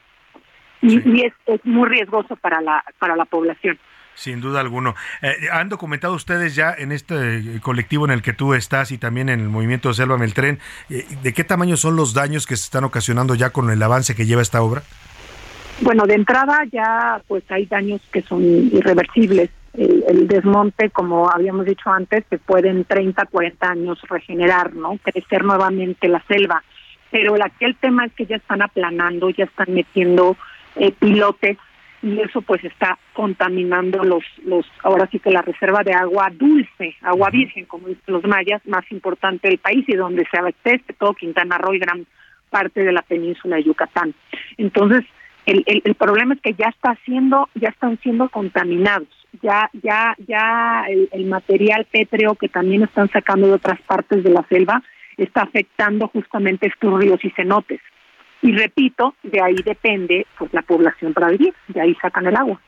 [0.81, 3.77] y, y es, es muy riesgoso para la para la población.
[4.13, 4.95] Sin duda alguno.
[5.21, 8.97] Eh, ¿Han documentado ustedes ya en este eh, colectivo en el que tú estás y
[8.97, 10.59] también en el movimiento Sélvame el Tren,
[10.89, 14.13] eh, de qué tamaño son los daños que se están ocasionando ya con el avance
[14.13, 14.83] que lleva esta obra?
[15.79, 19.49] Bueno, de entrada ya pues hay daños que son irreversibles.
[19.73, 24.97] El, el desmonte, como habíamos dicho antes, se puede en 30, 40 años regenerar, ¿no?
[25.01, 26.61] Crecer nuevamente la selva.
[27.09, 30.35] Pero aquí el tema es que ya están aplanando, ya están metiendo
[30.75, 31.57] eh, pilotes
[32.03, 36.95] y eso pues está contaminando los los ahora sí que la reserva de agua dulce,
[37.01, 41.13] agua virgen, como dicen los mayas, más importante del país y donde se abastece todo
[41.13, 42.05] Quintana Roo y gran
[42.49, 44.13] parte de la península de Yucatán.
[44.57, 45.01] Entonces,
[45.45, 49.07] el, el, el problema es que ya está siendo, ya están siendo contaminados,
[49.41, 54.31] ya, ya, ya el, el material pétreo que también están sacando de otras partes de
[54.31, 54.83] la selva
[55.17, 57.79] está afectando justamente estos ríos y cenotes.
[58.41, 62.59] Y repito, de ahí depende pues la población para vivir, de ahí sacan el agua.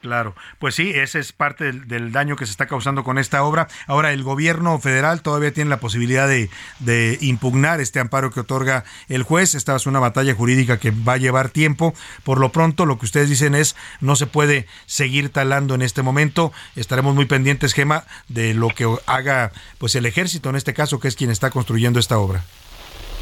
[0.00, 3.66] Claro, pues sí, ese es parte del, daño que se está causando con esta obra.
[3.88, 8.84] Ahora, el gobierno federal todavía tiene la posibilidad de, de impugnar este amparo que otorga
[9.08, 9.56] el juez.
[9.56, 11.94] Esta es una batalla jurídica que va a llevar tiempo.
[12.22, 16.02] Por lo pronto, lo que ustedes dicen es no se puede seguir talando en este
[16.02, 16.52] momento.
[16.76, 21.08] Estaremos muy pendientes, Gema, de lo que haga pues el ejército en este caso, que
[21.08, 22.44] es quien está construyendo esta obra.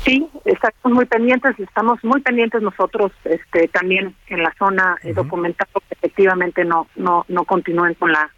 [0.06, 5.80] Sí, estamos muy pendientes estamos muy pendientes nosotros este, también en la zona eh, documentando
[5.80, 8.30] que efectivamente no no no continúen con la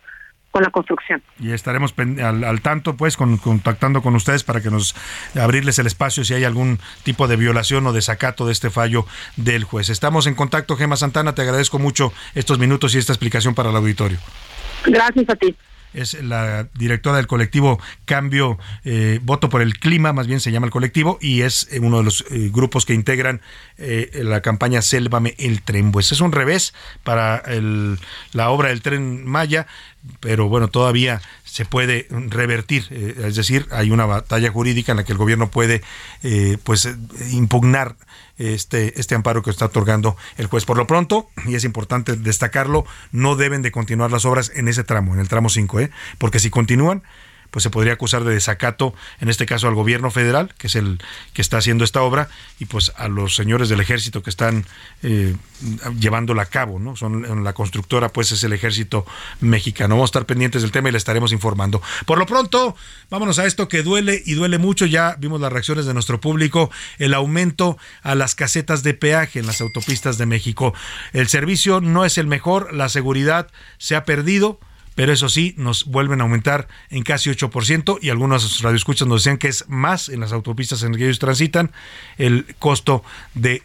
[0.50, 1.22] con la construcción.
[1.38, 4.96] Y estaremos al, al tanto, pues, con- contactando con ustedes para que nos
[5.38, 9.04] abrirles el espacio si hay algún tipo de violación o desacato de este fallo
[9.36, 9.90] del juez.
[9.90, 11.34] Estamos en contacto, Gema Santana.
[11.34, 14.16] Te agradezco mucho estos minutos y esta explicación para el auditorio.
[14.86, 15.54] Gracias a ti.
[15.94, 20.66] Es la directora del colectivo Cambio eh, Voto por el Clima, más bien se llama
[20.66, 23.40] el colectivo, y es eh, uno de los eh, grupos que integran
[23.78, 25.92] eh, la campaña Sélvame el Tren.
[25.92, 26.74] Pues es un revés
[27.04, 27.98] para el-
[28.32, 29.66] la obra del tren Maya,
[30.20, 35.04] pero bueno, todavía se puede revertir, eh, es decir, hay una batalla jurídica en la
[35.04, 35.82] que el gobierno puede
[36.22, 36.88] eh, pues
[37.32, 37.96] impugnar
[38.38, 40.64] este, este amparo que está otorgando el juez.
[40.64, 44.84] Por lo pronto, y es importante destacarlo, no deben de continuar las obras en ese
[44.84, 45.90] tramo, en el tramo 5, ¿eh?
[46.18, 47.02] porque si continúan,
[47.50, 51.00] pues se podría acusar de desacato, en este caso al gobierno federal, que es el
[51.32, 54.66] que está haciendo esta obra, y pues a los señores del ejército que están
[55.02, 55.36] eh,
[55.98, 56.96] llevándola a cabo, ¿no?
[56.96, 59.06] Son la constructora, pues es el ejército
[59.40, 59.94] mexicano.
[59.94, 61.82] Vamos a estar pendientes del tema y le estaremos informando.
[62.06, 62.76] Por lo pronto,
[63.10, 64.86] vámonos a esto que duele y duele mucho.
[64.86, 69.46] Ya vimos las reacciones de nuestro público, el aumento a las casetas de peaje en
[69.46, 70.74] las autopistas de México.
[71.12, 73.48] El servicio no es el mejor, la seguridad
[73.78, 74.60] se ha perdido
[74.98, 79.38] pero eso sí, nos vuelven a aumentar en casi 8% y algunos radioescuchas nos decían
[79.38, 81.70] que es más en las autopistas en las que ellos transitan
[82.16, 83.62] el costo de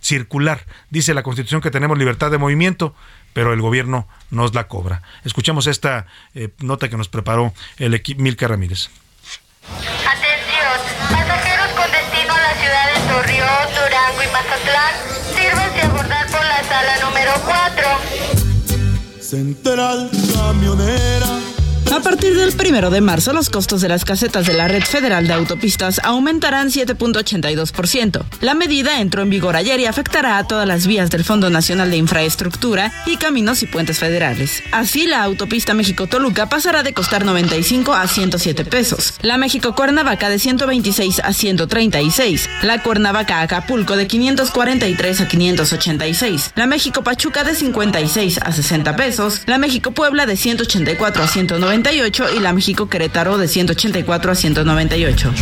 [0.00, 0.66] circular.
[0.90, 2.96] Dice la Constitución que tenemos libertad de movimiento,
[3.32, 5.02] pero el gobierno nos la cobra.
[5.24, 8.90] Escuchamos esta eh, nota que nos preparó el equipo Milka Ramírez.
[9.78, 10.80] Atención,
[11.12, 12.54] pasajeros con destino a
[13.70, 14.94] Durango y Mazatlán,
[15.32, 18.11] sírvanse a abordar por la sala número 4.
[19.32, 21.51] Central Camionera.
[21.92, 25.26] A partir del primero de marzo, los costos de las casetas de la Red Federal
[25.26, 28.24] de Autopistas aumentarán 7.82%.
[28.40, 31.90] La medida entró en vigor ayer y afectará a todas las vías del Fondo Nacional
[31.90, 34.62] de Infraestructura y caminos y puentes federales.
[34.72, 41.20] Así, la autopista México-Toluca pasará de costar 95 a 107 pesos, la México-Cuernavaca de 126
[41.22, 49.42] a 136, la Cuernavaca-Acapulco de 543 a 586, la México-Pachuca de 56 a 60 pesos,
[49.44, 51.28] la México-Puebla de 184 a
[51.82, 55.32] 198 y la México Querétaro de 184 a 198.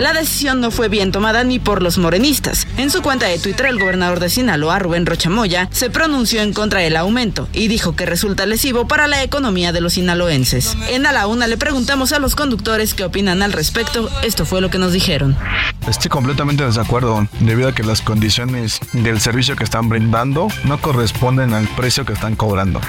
[0.00, 2.66] La decisión no fue bien tomada ni por los morenistas.
[2.78, 6.80] En su cuenta de Twitter, el gobernador de Sinaloa, Rubén Rochamoya, se pronunció en contra
[6.80, 10.74] del aumento y dijo que resulta lesivo para la economía de los sinaloenses.
[10.88, 14.08] En A la Una le preguntamos a los conductores qué opinan al respecto.
[14.22, 15.36] Esto fue lo que nos dijeron.
[15.86, 20.80] Estoy completamente de desacuerdo debido a que las condiciones del servicio que están brindando no
[20.80, 22.80] corresponden al precio que están cobrando.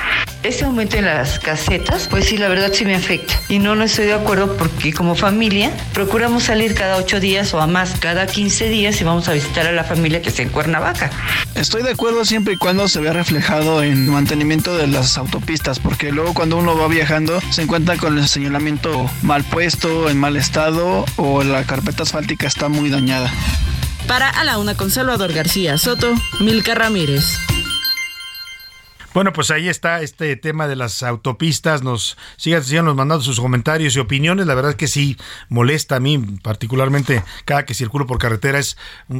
[0.43, 3.35] Ese aumento en las casetas, pues sí, la verdad sí me afecta.
[3.49, 7.59] Y no, no estoy de acuerdo porque como familia procuramos salir cada ocho días o
[7.59, 10.49] a más cada 15 días y vamos a visitar a la familia que está en
[10.49, 11.09] Cuernavaca.
[11.55, 16.11] Estoy de acuerdo siempre y cuando se vea reflejado en mantenimiento de las autopistas, porque
[16.11, 21.05] luego cuando uno va viajando se encuentra con el señalamiento mal puesto, en mal estado
[21.17, 23.31] o la carpeta asfáltica está muy dañada.
[24.07, 27.50] Para A la Una con Salvador García Soto, Milka Ramírez.
[29.13, 31.83] Bueno, pues ahí está este tema de las autopistas.
[31.83, 34.47] Nos sigan, sigan mandando sus comentarios y opiniones.
[34.47, 35.17] La verdad es que sí
[35.49, 38.57] molesta a mí, particularmente cada que circulo por carretera.
[38.57, 38.77] Es,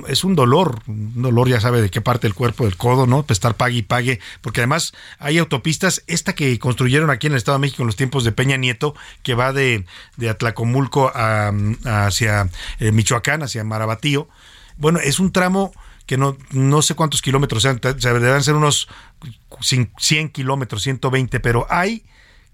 [0.08, 3.24] es un dolor, un dolor, ya sabe de qué parte del cuerpo, del codo, ¿no?
[3.24, 4.22] Pues estar pague y pague.
[4.40, 7.98] Porque además hay autopistas, esta que construyeron aquí en el Estado de México en los
[7.98, 9.86] tiempos de Peña Nieto, que va de,
[10.16, 11.52] de Atlacomulco a-
[11.84, 12.48] hacia
[12.80, 14.30] eh, Michoacán, hacia Marabatío.
[14.78, 15.74] Bueno, es un tramo
[16.12, 18.90] que no, no sé cuántos kilómetros sean, deberán ser unos
[19.62, 22.04] cin- 100 kilómetros, 120, pero hay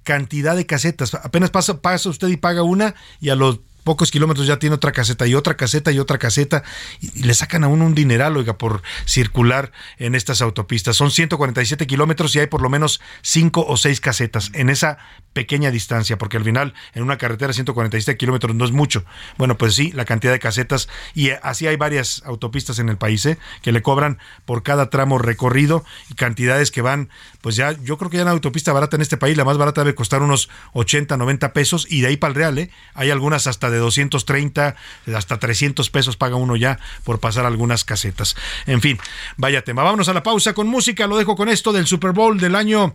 [0.03, 1.15] cantidad de casetas.
[1.15, 4.91] Apenas pasa, pasa usted y paga una y a los pocos kilómetros ya tiene otra
[4.91, 6.61] caseta y otra caseta y otra caseta
[6.99, 10.97] y, le sacan a uno un dineral, oiga, por circular en estas autopistas.
[10.97, 14.97] Son 147 kilómetros y hay por lo menos 5 o 6 casetas en esa
[15.31, 19.05] pequeña distancia, porque al final en una carretera 147 kilómetros no es mucho.
[19.37, 22.97] Bueno, pues sí, la cantidad de casetas y eh, así hay varias autopistas en el
[22.97, 23.37] país ¿eh?
[23.61, 27.07] que le cobran por cada tramo recorrido y cantidades que van,
[27.39, 29.79] pues ya, yo creo que ya una autopista barata en este país, la más barata
[29.85, 32.69] debe costar unos 80, 90 pesos y de ahí para el real, ¿eh?
[32.93, 34.75] Hay algunas hasta de 230,
[35.15, 38.35] hasta 300 pesos paga uno ya por pasar algunas casetas.
[38.65, 38.99] En fin,
[39.37, 39.83] vaya tema.
[39.83, 42.93] Vámonos a la pausa con música, lo dejo con esto del Super Bowl del año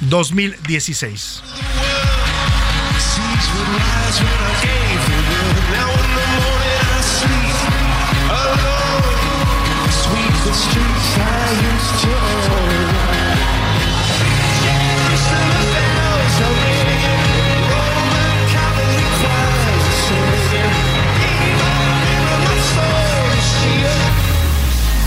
[0.00, 1.42] 2016.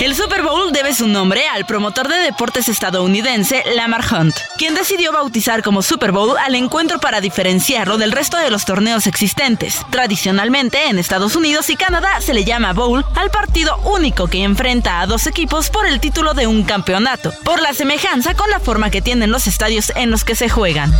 [0.00, 5.12] El Super Bowl debe su nombre al promotor de deportes estadounidense Lamar Hunt, quien decidió
[5.12, 9.84] bautizar como Super Bowl al encuentro para diferenciarlo del resto de los torneos existentes.
[9.90, 15.02] Tradicionalmente, en Estados Unidos y Canadá se le llama Bowl al partido único que enfrenta
[15.02, 18.88] a dos equipos por el título de un campeonato, por la semejanza con la forma
[18.88, 20.90] que tienen los estadios en los que se juegan.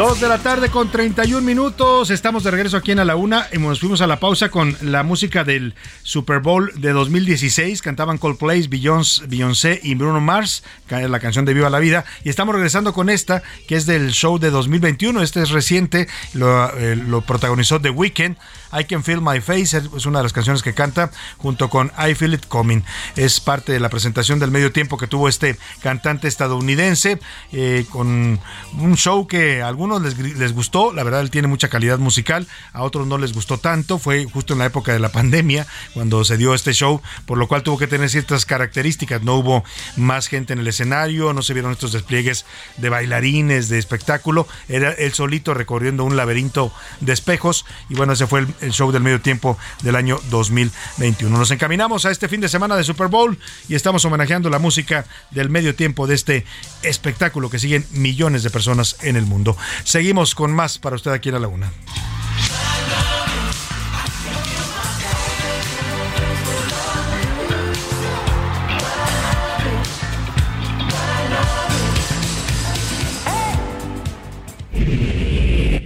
[0.00, 2.08] Dos de la tarde con 31 minutos.
[2.08, 3.48] Estamos de regreso aquí en A la Una.
[3.52, 5.74] Y nos fuimos a la pausa con la música del
[6.04, 7.82] Super Bowl de 2016.
[7.82, 12.06] Cantaban Coldplay, Beyoncé, y Bruno Mars, la canción de Viva la Vida.
[12.24, 15.20] Y estamos regresando con esta, que es del show de 2021.
[15.20, 18.38] Este es reciente, lo, eh, lo protagonizó The Weeknd.
[18.72, 22.14] I Can Feel My Face es una de las canciones que canta junto con I
[22.14, 22.84] Feel It Coming.
[23.16, 27.18] Es parte de la presentación del medio tiempo que tuvo este cantante estadounidense
[27.52, 28.38] eh, con
[28.78, 32.46] un show que algunos algunos les, les gustó, la verdad él tiene mucha calidad musical,
[32.74, 36.22] a otros no les gustó tanto, fue justo en la época de la pandemia cuando
[36.22, 39.64] se dio este show, por lo cual tuvo que tener ciertas características, no hubo
[39.96, 42.44] más gente en el escenario, no se vieron estos despliegues
[42.76, 46.70] de bailarines, de espectáculo, era él solito recorriendo un laberinto
[47.00, 51.36] de espejos y bueno, ese fue el, el show del medio tiempo del año 2021.
[51.36, 53.38] Nos encaminamos a este fin de semana de Super Bowl
[53.68, 56.44] y estamos homenajeando la música del medio tiempo de este
[56.82, 59.56] espectáculo que siguen millones de personas en el mundo.
[59.84, 61.70] Seguimos con más para usted aquí en la Laguna.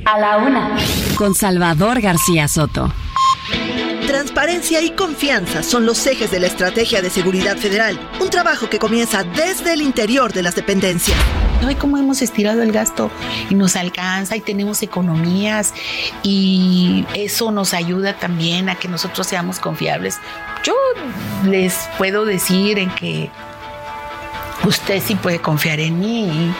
[0.06, 0.76] A la una.
[1.16, 2.92] Con Salvador García Soto.
[4.06, 8.80] Transparencia y confianza son los ejes de la Estrategia de Seguridad Federal, un trabajo que
[8.80, 11.16] comienza desde el interior de las dependencias.
[11.62, 13.10] No hay cómo hemos estirado el gasto
[13.48, 15.72] y nos alcanza y tenemos economías
[16.24, 20.18] y eso nos ayuda también a que nosotros seamos confiables.
[20.64, 20.74] Yo
[21.44, 23.30] les puedo decir en que
[24.66, 26.54] usted sí puede confiar en mí y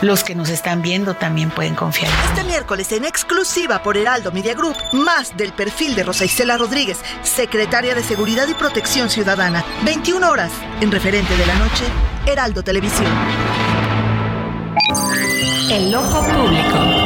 [0.00, 2.10] los que nos están viendo también pueden confiar.
[2.28, 6.98] Este miércoles en exclusiva por Heraldo Media Group, más del perfil de Rosa Isela Rodríguez,
[7.22, 11.84] secretaria de Seguridad y Protección Ciudadana, 21 horas, en referente de la noche,
[12.26, 13.10] Heraldo Televisión.
[15.70, 17.03] El ojo público.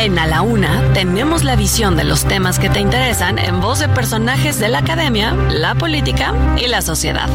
[0.00, 3.80] En A la Una tenemos la visión de los temas que te interesan en voz
[3.80, 7.28] de personajes de la academia, la política y la sociedad.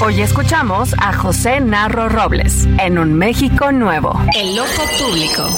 [0.00, 4.16] Hoy escuchamos a José Narro Robles en Un México Nuevo.
[4.38, 5.48] El ojo público.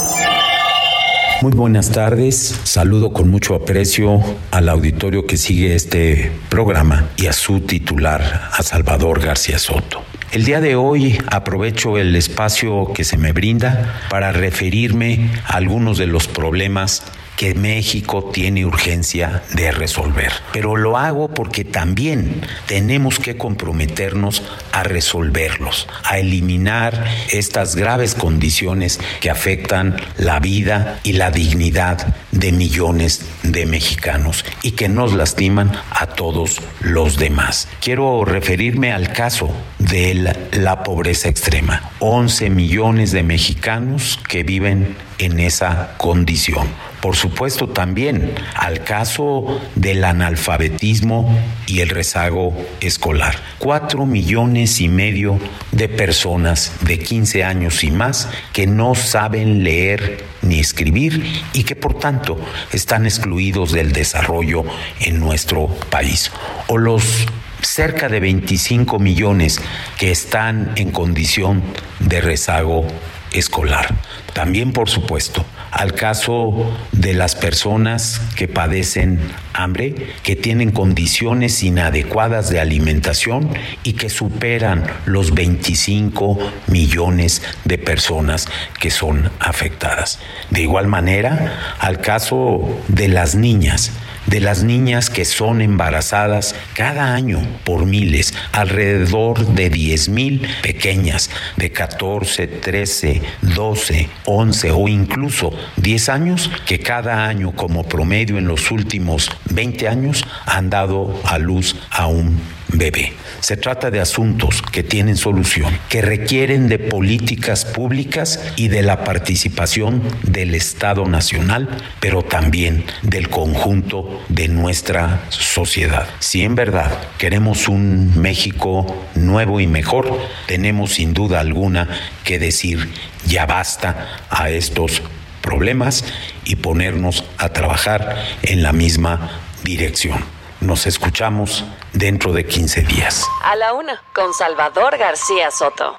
[1.43, 7.35] Muy buenas tardes, saludo con mucho aprecio al auditorio que sigue este programa y a
[7.35, 10.03] su titular, a Salvador García Soto.
[10.33, 15.99] El día de hoy aprovecho el espacio que se me brinda para referirme a algunos
[15.99, 17.05] de los problemas
[17.37, 20.33] que México tiene urgencia de resolver.
[20.53, 24.43] Pero lo hago porque también tenemos que comprometernos
[24.73, 32.53] a resolverlos, a eliminar estas graves condiciones que afectan la vida y la dignidad de
[32.53, 37.69] millones de mexicanos y que nos lastiman a todos los demás.
[37.81, 39.51] Quiero referirme al caso
[39.91, 41.91] de la, pobreza extrema.
[42.01, 46.67] 11 millones de mexicanos que viven en esa condición.
[47.01, 53.37] Por supuesto también al caso del analfabetismo y el rezago escolar.
[53.59, 55.39] Cuatro millones y medio
[55.73, 61.77] de personas de 15 años y más que no saben leer ni escribir y que
[61.77, 62.39] por tanto
[62.73, 64.65] están excluidos del desarrollo
[65.01, 66.31] en nuestro país.
[66.69, 67.27] O los
[67.65, 69.61] cerca de 25 millones
[69.99, 71.63] que están en condición
[72.01, 72.87] de rezago
[73.33, 73.95] escolar.
[74.33, 79.21] También, por supuesto, al caso de las personas que padecen
[79.53, 83.51] hambre, que tienen condiciones inadecuadas de alimentación
[83.83, 86.39] y que superan los 25
[86.69, 88.47] millones de personas
[88.79, 90.21] que son afectadas.
[90.51, 93.93] De igual manera, al caso de las niñas,
[94.27, 101.31] de las niñas que son embarazadas cada año por miles, alrededor de 10 mil pequeñas
[101.57, 108.47] de 14, 13, 12, 11 o incluso 10 años que cada año como promedio en
[108.47, 113.13] los últimos 20 años han dado a luz a un bebé.
[113.41, 119.05] Se trata de asuntos que tienen solución, que requieren de políticas públicas y de la
[119.05, 121.69] participación del Estado Nacional,
[122.01, 126.09] pero también del conjunto de nuestra sociedad.
[126.21, 131.89] Si en verdad queremos un México nuevo y mejor, tenemos sin duda alguna
[132.25, 132.89] que decir
[133.27, 135.03] ya basta a estos
[135.41, 136.05] problemas
[136.45, 139.31] y ponernos a trabajar en la misma
[139.63, 140.34] dirección.
[140.65, 141.63] Nos escuchamos
[141.93, 143.29] dentro de 15 días.
[143.45, 145.99] A la una, con Salvador García Soto.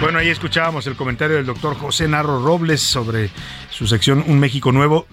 [0.00, 3.30] Bueno, ahí escuchábamos el comentario del doctor José Narro Robles sobre
[3.70, 5.06] su sección Un México Nuevo,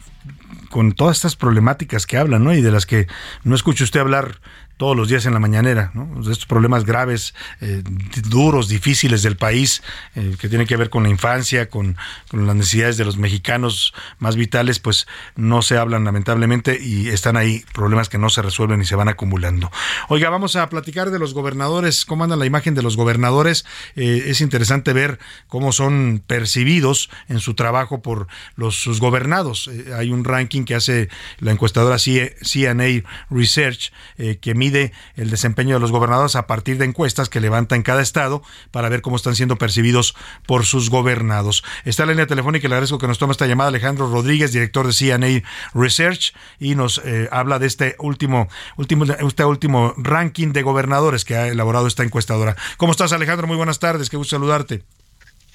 [0.72, 2.54] con todas estas problemáticas que hablan, ¿no?
[2.54, 3.08] Y de las que
[3.44, 4.40] no escucha usted hablar
[4.82, 6.24] todos los días en la mañanera, ¿no?
[6.24, 7.84] De estos problemas graves, eh,
[8.30, 9.84] duros, difíciles del país,
[10.16, 11.98] eh, que tienen que ver con la infancia, con,
[12.30, 17.38] con, las necesidades de los mexicanos más vitales, pues no se hablan lamentablemente y están
[17.38, 19.70] ahí problemas que no se resuelven y se van acumulando.
[20.08, 23.66] Oiga, vamos a platicar de los gobernadores, cómo anda la imagen de los gobernadores.
[23.96, 28.26] Eh, es interesante ver cómo son percibidos en su trabajo por
[28.56, 29.70] los sus gobernados.
[29.96, 31.10] hay un ranking que hace
[31.40, 36.86] la encuestadora CNA Research, eh, que mide el desempeño de los gobernadores a partir de
[36.86, 40.16] encuestas que levanta en cada estado para ver cómo están siendo percibidos
[40.46, 41.64] por sus gobernados.
[41.86, 44.88] Está la línea telefónica y le agradezco que nos tome esta llamada Alejandro Rodríguez, director
[44.88, 48.48] de CNA Research, y nos eh, habla de este último,
[48.78, 52.56] último, este último ranking de gobernadores que ha elaborado esta encuestadora.
[52.78, 53.48] ¿Cómo estás, Alejandro?
[53.48, 54.84] Muy buenas tardes, qué gusto saludarte.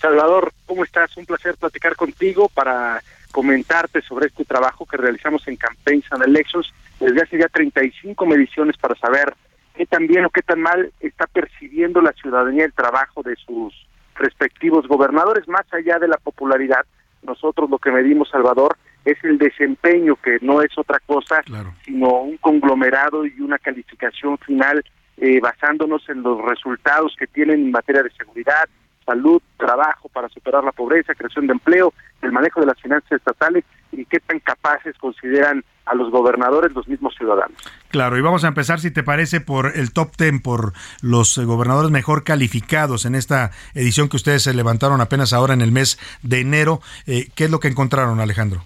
[0.00, 1.16] Salvador, ¿cómo estás?
[1.16, 3.02] Un placer platicar contigo para
[3.36, 8.78] comentarte sobre este trabajo que realizamos en Campaigns and Elections desde hace ya 35 mediciones
[8.78, 9.34] para saber
[9.74, 13.74] qué tan bien o qué tan mal está percibiendo la ciudadanía el trabajo de sus
[14.14, 16.86] respectivos gobernadores, más allá de la popularidad.
[17.24, 21.42] Nosotros lo que medimos, Salvador, es el desempeño, que no es otra cosa,
[21.84, 24.82] sino un conglomerado y una calificación final
[25.18, 28.66] eh, basándonos en los resultados que tienen en materia de seguridad,
[29.06, 33.64] salud, trabajo para superar la pobreza, creación de empleo, el manejo de las finanzas estatales
[33.92, 37.56] y qué tan capaces consideran a los gobernadores los mismos ciudadanos.
[37.88, 41.44] Claro, y vamos a empezar, si te parece, por el top ten, por los eh,
[41.44, 45.98] gobernadores mejor calificados en esta edición que ustedes se levantaron apenas ahora en el mes
[46.22, 46.80] de enero.
[47.06, 48.64] Eh, ¿Qué es lo que encontraron, Alejandro?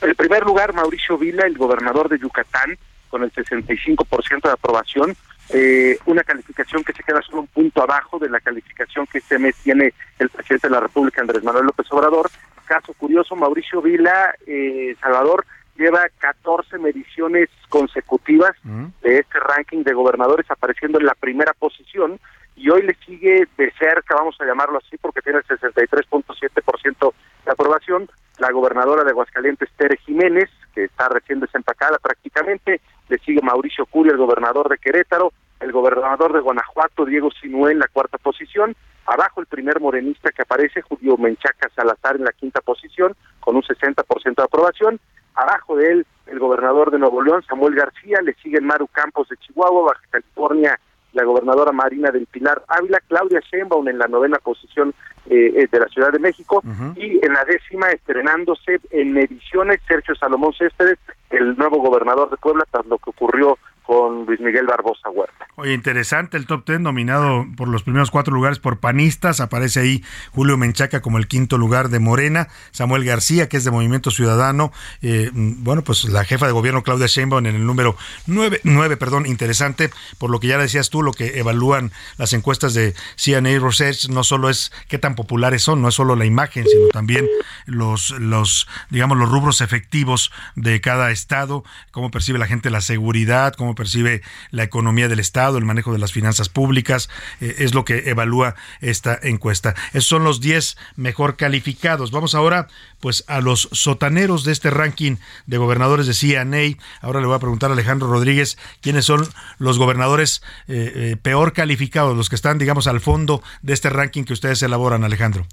[0.00, 2.78] En primer lugar, Mauricio Vila, el gobernador de Yucatán,
[3.08, 5.16] con el 65% de aprobación,
[5.50, 9.38] eh, una calificación que se queda solo un punto abajo de la calificación que este
[9.38, 12.30] mes tiene el presidente de la República, Andrés Manuel López Obrador.
[12.66, 15.44] Caso curioso, Mauricio Vila, eh, Salvador,
[15.76, 22.18] lleva 14 mediciones consecutivas de este ranking de gobernadores apareciendo en la primera posición
[22.56, 27.12] y hoy le sigue de cerca, vamos a llamarlo así, porque tiene el 63.7%
[27.44, 28.08] de aprobación,
[28.38, 31.98] la gobernadora de Aguascalientes, Tere Jiménez, que está recién desempacada.
[31.98, 37.72] Prácticamente, le sigue Mauricio Curi, el gobernador de Querétaro, el gobernador de Guanajuato, Diego Sinué,
[37.72, 38.74] en la cuarta posición,
[39.06, 43.62] abajo el primer morenista que aparece, Julio Menchaca Salazar, en la quinta posición, con un
[43.62, 45.00] 60% de aprobación,
[45.34, 49.36] abajo de él el gobernador de Nuevo León, Samuel García, le siguen Maru Campos de
[49.36, 50.78] Chihuahua, Baja California,
[51.14, 54.94] la gobernadora Marina del Pilar Ávila, Claudia Sheinbaum en la novena posición
[55.26, 56.62] eh, eh, de la Ciudad de México
[56.96, 60.98] y en la décima estrenándose en ediciones Sergio Salomón Céspedes,
[61.30, 65.46] el nuevo gobernador de Puebla, tras lo que ocurrió con Luis Miguel Barbosa Huerta.
[65.56, 69.40] Oye, interesante el top ten, nominado por los primeros cuatro lugares por panistas.
[69.40, 73.70] Aparece ahí Julio Menchaca como el quinto lugar de Morena, Samuel García, que es de
[73.70, 74.72] Movimiento Ciudadano.
[75.02, 77.96] Eh, bueno, pues la jefa de gobierno Claudia Sheinbaum en el número
[78.26, 82.74] nueve, nueve, perdón, interesante, por lo que ya decías tú, lo que evalúan las encuestas
[82.74, 86.66] de CNA Research, no solo es qué tan populares son, no es solo la imagen,
[86.66, 87.28] sino también
[87.66, 93.54] los, los digamos, los rubros efectivos de cada estado, cómo percibe la gente la seguridad,
[93.54, 97.08] cómo percibe la economía del Estado, el manejo de las finanzas públicas,
[97.40, 99.74] eh, es lo que evalúa esta encuesta.
[99.92, 102.10] Esos son los 10 mejor calificados.
[102.10, 102.68] Vamos ahora
[103.00, 106.82] pues a los sotaneros de este ranking de gobernadores de CNA.
[107.00, 109.28] Ahora le voy a preguntar a Alejandro Rodríguez quiénes son
[109.58, 114.24] los gobernadores eh, eh, peor calificados, los que están, digamos, al fondo de este ranking
[114.24, 115.46] que ustedes elaboran, Alejandro.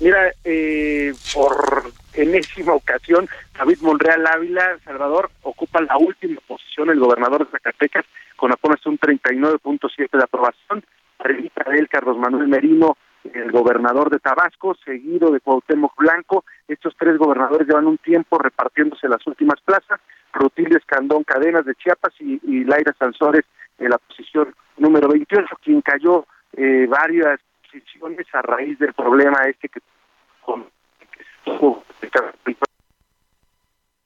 [0.00, 7.44] Mira, eh, por enésima ocasión, David Monreal Ávila, Salvador, ocupa la última posición, el gobernador
[7.44, 8.04] de Zacatecas,
[8.36, 10.84] con apenas un 39.7 de aprobación.
[11.18, 12.96] Arriba de él, Carlos Manuel Merino,
[13.32, 16.44] el gobernador de Tabasco, seguido de Cuauhtémoc Blanco.
[16.66, 20.00] Estos tres gobernadores llevan un tiempo repartiéndose las últimas plazas.
[20.32, 23.44] Rutilio Escandón Cadenas de Chiapas y, y Laira Sansores
[23.78, 29.68] en la posición número 28, quien cayó eh, varias posiciones a raíz del problema este
[29.68, 29.80] que
[30.42, 30.66] con
[31.46, 31.82] ¡Oh!
[32.00, 32.34] ¡Está!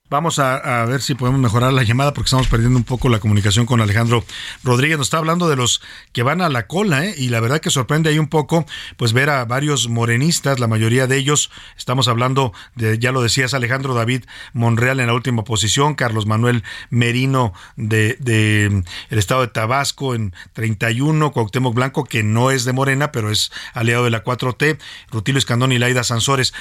[0.09, 3.67] Vamos a, ver si podemos mejorar la llamada porque estamos perdiendo un poco la comunicación
[3.67, 4.25] con Alejandro
[4.63, 4.99] Rodríguez.
[4.99, 7.15] Nos está hablando de los que van a la cola, ¿eh?
[7.19, 8.67] y la verdad que sorprende ahí un poco,
[8.97, 13.53] pues ver a varios morenistas, la mayoría de ellos, estamos hablando de, ya lo decías,
[13.53, 19.49] Alejandro David Monreal en la última posición, Carlos Manuel Merino de, de el estado de
[19.49, 24.23] Tabasco en 31, Cuauhtémoc Blanco, que no es de Morena, pero es aliado de la
[24.23, 24.79] 4T,
[25.11, 26.55] Rutilio Escandón y Laida Sansores.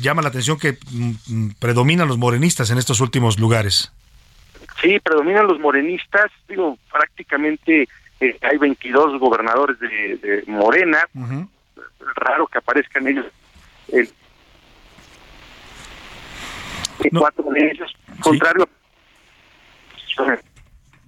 [0.00, 3.92] Llama la atención que mm, mm, predominan los morenistas en estos últimos lugares.
[4.80, 7.88] Sí, predominan los morenistas, digo, prácticamente
[8.20, 11.06] eh, hay 22 gobernadores de, Morena,
[12.16, 13.26] raro que aparezcan ellos.
[13.88, 14.08] El,
[17.10, 18.68] Cuatro de ellos, contrario.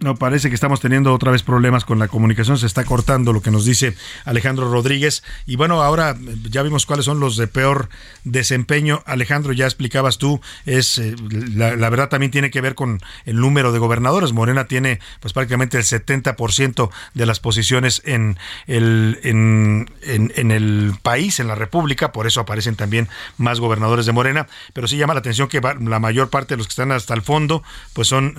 [0.05, 2.59] No, parece que estamos teniendo otra vez problemas con la comunicación.
[2.59, 5.23] Se está cortando lo que nos dice Alejandro Rodríguez.
[5.47, 7.89] Y bueno, ahora eh, ya vimos cuáles son los de peor
[8.25, 9.03] desempeño.
[9.07, 11.17] Alejandro, ya explicabas tú, es eh,
[11.55, 14.35] la, verdad también tiene que ver con el número de gobernadores.
[14.35, 18.37] Morena tiene pues prácticamente el 70% de las posiciones en
[18.67, 22.13] el, en, en- el país, en la República.
[22.13, 23.09] Por eso aparecen también
[23.39, 24.49] más gobernadores de Morena.
[24.75, 27.23] Pero sí llama la atención que la mayor parte de los que están hasta el
[27.23, 27.63] fondo,
[27.95, 28.35] pues son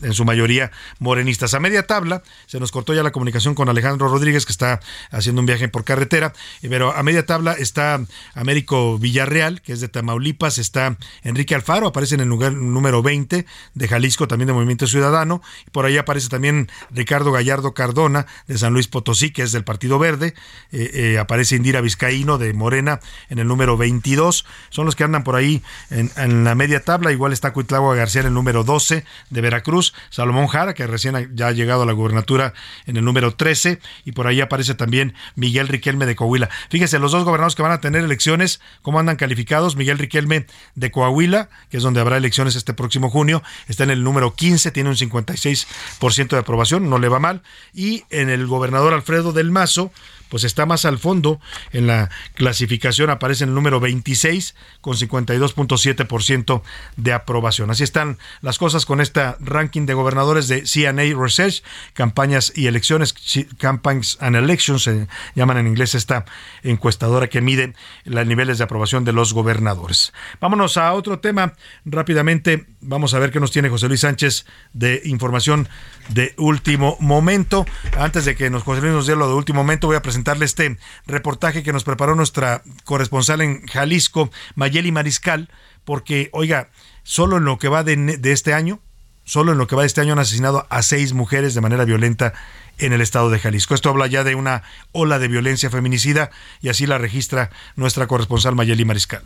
[0.00, 0.72] mm, en su mayoría
[1.04, 1.54] morenistas.
[1.54, 5.40] A media tabla, se nos cortó ya la comunicación con Alejandro Rodríguez, que está haciendo
[5.40, 6.32] un viaje por carretera,
[6.62, 8.00] eh, pero a media tabla está
[8.34, 13.46] Américo Villarreal, que es de Tamaulipas, está Enrique Alfaro, aparece en el lugar número 20
[13.74, 18.58] de Jalisco, también de Movimiento Ciudadano, y por ahí aparece también Ricardo Gallardo Cardona, de
[18.58, 20.34] San Luis Potosí, que es del Partido Verde,
[20.72, 25.22] eh, eh, aparece Indira Vizcaíno, de Morena, en el número 22, son los que andan
[25.22, 29.40] por ahí en, la media tabla, igual está Cuitlagua García en el número 12 de
[29.40, 32.54] Veracruz, Salomón Jara, que recién ya ha llegado a la gubernatura
[32.86, 36.48] en el número 13, y por ahí aparece también Miguel Riquelme de Coahuila.
[36.70, 39.76] Fíjese, los dos gobernadores que van a tener elecciones, ¿cómo andan calificados?
[39.76, 44.04] Miguel Riquelme de Coahuila, que es donde habrá elecciones este próximo junio, está en el
[44.04, 47.42] número 15, tiene un 56% de aprobación, no le va mal,
[47.72, 49.92] y en el gobernador Alfredo del Mazo,
[50.34, 51.38] pues está más al fondo
[51.72, 56.62] en la clasificación, aparece en el número 26 con 52.7%
[56.96, 57.70] de aprobación.
[57.70, 61.62] Así están las cosas con esta ranking de gobernadores de CNA Research,
[61.92, 63.14] campañas y elecciones,
[63.58, 65.06] Campaigns and Elections, se
[65.36, 66.24] llaman en inglés esta
[66.64, 70.12] encuestadora que mide los niveles de aprobación de los gobernadores.
[70.40, 71.52] Vámonos a otro tema
[71.84, 72.66] rápidamente.
[72.80, 75.68] Vamos a ver qué nos tiene José Luis Sánchez de información
[76.08, 77.66] de último momento.
[77.98, 81.62] Antes de que nos nos dé lo de último momento, voy a presentarle este reportaje
[81.62, 85.48] que nos preparó nuestra corresponsal en Jalisco, Mayeli Mariscal,
[85.84, 86.68] porque, oiga,
[87.02, 88.80] solo en lo que va de, de este año,
[89.24, 91.84] solo en lo que va de este año han asesinado a seis mujeres de manera
[91.84, 92.34] violenta
[92.78, 93.74] en el estado de Jalisco.
[93.74, 94.62] Esto habla ya de una
[94.92, 99.22] ola de violencia feminicida y así la registra nuestra corresponsal Mayeli Mariscal.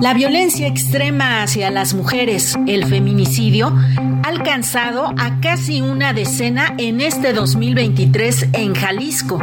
[0.00, 3.76] La violencia extrema hacia las mujeres, el feminicidio,
[4.22, 9.40] ha alcanzado a casi una decena en este 2023 en Jalisco.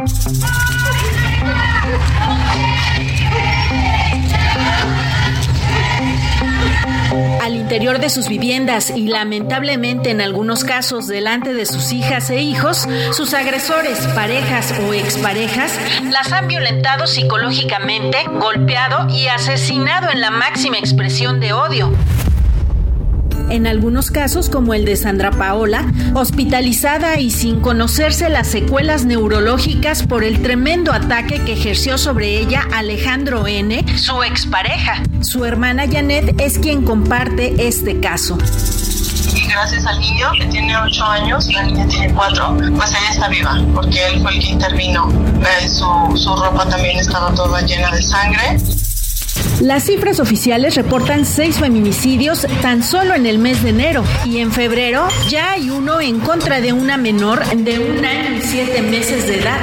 [7.42, 12.40] Al interior de sus viviendas y lamentablemente en algunos casos delante de sus hijas e
[12.40, 15.78] hijos, sus agresores, parejas o exparejas,
[16.10, 21.92] las han violentado psicológicamente, golpeado y asesinado en la máxima expresión de odio.
[23.50, 30.02] En algunos casos, como el de Sandra Paola, hospitalizada y sin conocerse las secuelas neurológicas
[30.04, 35.02] por el tremendo ataque que ejerció sobre ella Alejandro N., su expareja.
[35.20, 38.38] Su hermana Janet es quien comparte este caso.
[39.34, 43.28] y gracias al niño que tiene 8 años, la niña tiene 4, pues ella está
[43.28, 45.08] viva, porque él fue el que intervino.
[45.40, 48.58] Eh, su, su ropa también estaba toda llena de sangre.
[49.60, 54.52] Las cifras oficiales reportan seis feminicidios tan solo en el mes de enero y en
[54.52, 59.26] febrero ya hay uno en contra de una menor de un año y siete meses
[59.26, 59.60] de edad.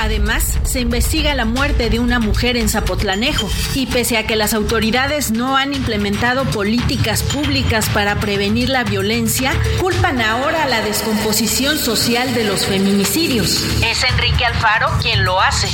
[0.00, 4.54] Además, se investiga la muerte de una mujer en Zapotlanejo y pese a que las
[4.54, 11.76] autoridades no han implementado políticas públicas para prevenir la violencia, culpan ahora a la descomposición
[11.76, 13.62] social de los feminicidios.
[13.84, 15.68] Es Enrique Alfaro quien lo hace.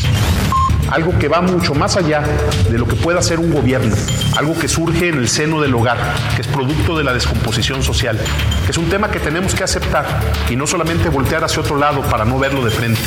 [0.90, 2.22] Algo que va mucho más allá
[2.70, 3.94] de lo que pueda hacer un gobierno,
[4.36, 5.98] algo que surge en el seno del hogar,
[6.34, 8.18] que es producto de la descomposición social,
[8.64, 10.06] que es un tema que tenemos que aceptar
[10.48, 13.00] y no solamente voltear hacia otro lado para no verlo de frente,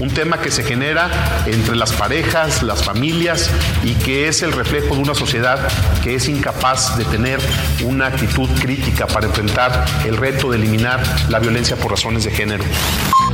[0.00, 1.08] un tema que se genera
[1.46, 3.50] entre las parejas, las familias
[3.82, 5.58] y que es el reflejo de una sociedad
[6.02, 7.40] que es incapaz de tener
[7.84, 12.64] una actitud crítica para enfrentar el reto de eliminar la violencia por razones de género.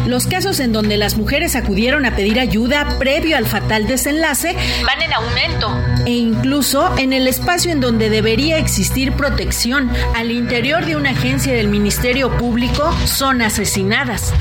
[0.07, 5.03] Los casos en donde las mujeres acudieron a pedir ayuda previo al fatal desenlace van
[5.03, 10.97] en aumento e incluso en el espacio en donde debería existir protección al interior de
[10.97, 14.33] una agencia del Ministerio Público son asesinadas.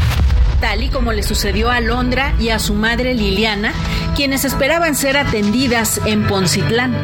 [0.62, 3.72] Tal y como le sucedió a Londra y a su madre Liliana,
[4.16, 7.02] quienes esperaban ser atendidas en Poncitlán.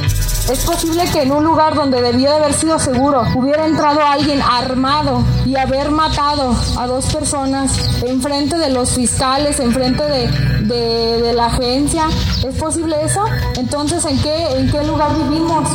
[0.52, 4.42] Es posible que en un lugar donde debía de haber sido seguro hubiera entrado alguien
[4.42, 10.28] armado y haber matado a dos personas enfrente de los fiscales, enfrente de,
[10.62, 12.08] de, de la agencia.
[12.46, 13.24] ¿Es posible eso?
[13.58, 15.70] Entonces, ¿en qué, en qué lugar vivimos?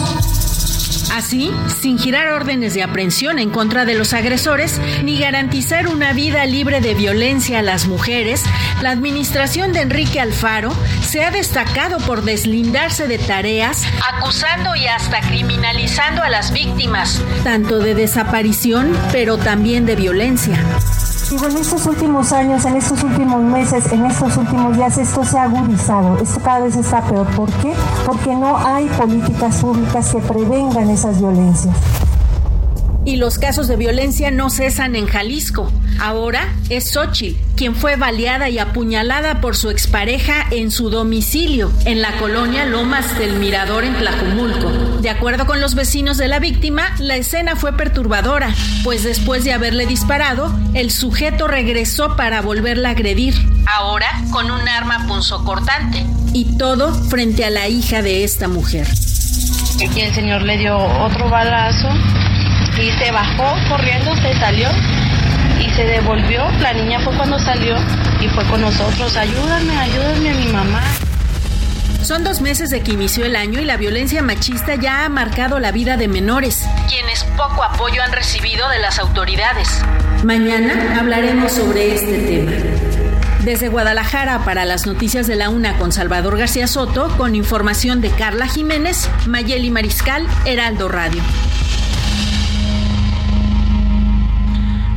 [1.12, 1.50] Así,
[1.80, 6.80] sin girar órdenes de aprehensión en contra de los agresores ni garantizar una vida libre
[6.80, 8.44] de violencia a las mujeres,
[8.80, 10.72] la administración de Enrique Alfaro
[11.02, 13.84] se ha destacado por deslindarse de tareas,
[14.14, 20.64] acusando y hasta criminalizando a las víctimas, tanto de desaparición, pero también de violencia.
[21.30, 25.38] Digo, en estos últimos años, en estos últimos meses, en estos últimos días, esto se
[25.38, 27.24] ha agudizado, esto cada vez está peor.
[27.36, 27.72] ¿Por qué?
[28.04, 31.76] Porque no hay políticas públicas que prevengan esas violencias.
[33.04, 35.72] Y los casos de violencia no cesan en Jalisco.
[36.00, 42.02] Ahora es Xochitl, quien fue baleada y apuñalada por su expareja en su domicilio, en
[42.02, 44.70] la colonia Lomas del Mirador en Tlajumulco.
[45.00, 48.54] De acuerdo con los vecinos de la víctima, la escena fue perturbadora,
[48.84, 53.34] pues después de haberle disparado, el sujeto regresó para volverla a agredir.
[53.66, 56.04] Ahora con un arma punzocortante.
[56.32, 58.86] Y todo frente a la hija de esta mujer.
[59.78, 61.88] Y el señor le dio otro balazo
[62.80, 64.68] y se bajó corriendo, se salió
[65.60, 66.50] y se devolvió.
[66.60, 67.76] La niña fue cuando salió
[68.20, 69.16] y fue con nosotros.
[69.16, 70.82] Ayúdame, ayúdame a mi mamá.
[72.02, 75.60] Son dos meses de que inició el año y la violencia machista ya ha marcado
[75.60, 79.82] la vida de menores, quienes poco apoyo han recibido de las autoridades.
[80.24, 82.52] Mañana hablaremos sobre este tema.
[83.44, 88.10] Desde Guadalajara para las noticias de la UNA con Salvador García Soto, con información de
[88.10, 91.22] Carla Jiménez, Mayeli Mariscal, Heraldo Radio.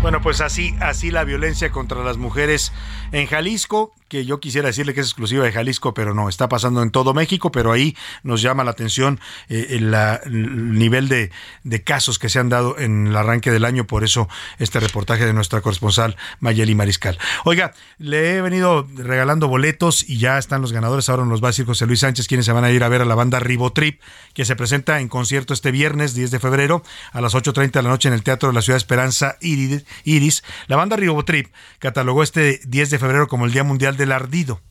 [0.03, 2.73] Bueno, pues así, así la violencia contra las mujeres
[3.13, 6.81] en Jalisco, que yo quisiera decirle que es exclusiva de Jalisco, pero no, está pasando
[6.81, 9.19] en todo México, pero ahí nos llama la atención
[9.49, 11.31] eh, el, nivel de,
[11.63, 14.27] de casos que se han dado en el arranque del año, por eso
[14.57, 17.19] este reportaje de nuestra corresponsal Mayeli Mariscal.
[17.45, 21.51] Oiga, le he venido regalando boletos y ya están los ganadores, ahora nos va a
[21.51, 24.01] decir José Luis Sánchez, quienes se van a ir a ver a la banda Ribotrip,
[24.33, 27.89] que se presenta en concierto este viernes 10 de febrero a las 8.30 de la
[27.89, 29.85] noche en el Teatro de la Ciudad Esperanza Iris.
[30.03, 30.43] Iris.
[30.67, 31.47] La banda Ribotrip
[31.79, 34.61] catalogó este 10 de febrero como el Día Mundial del Ardido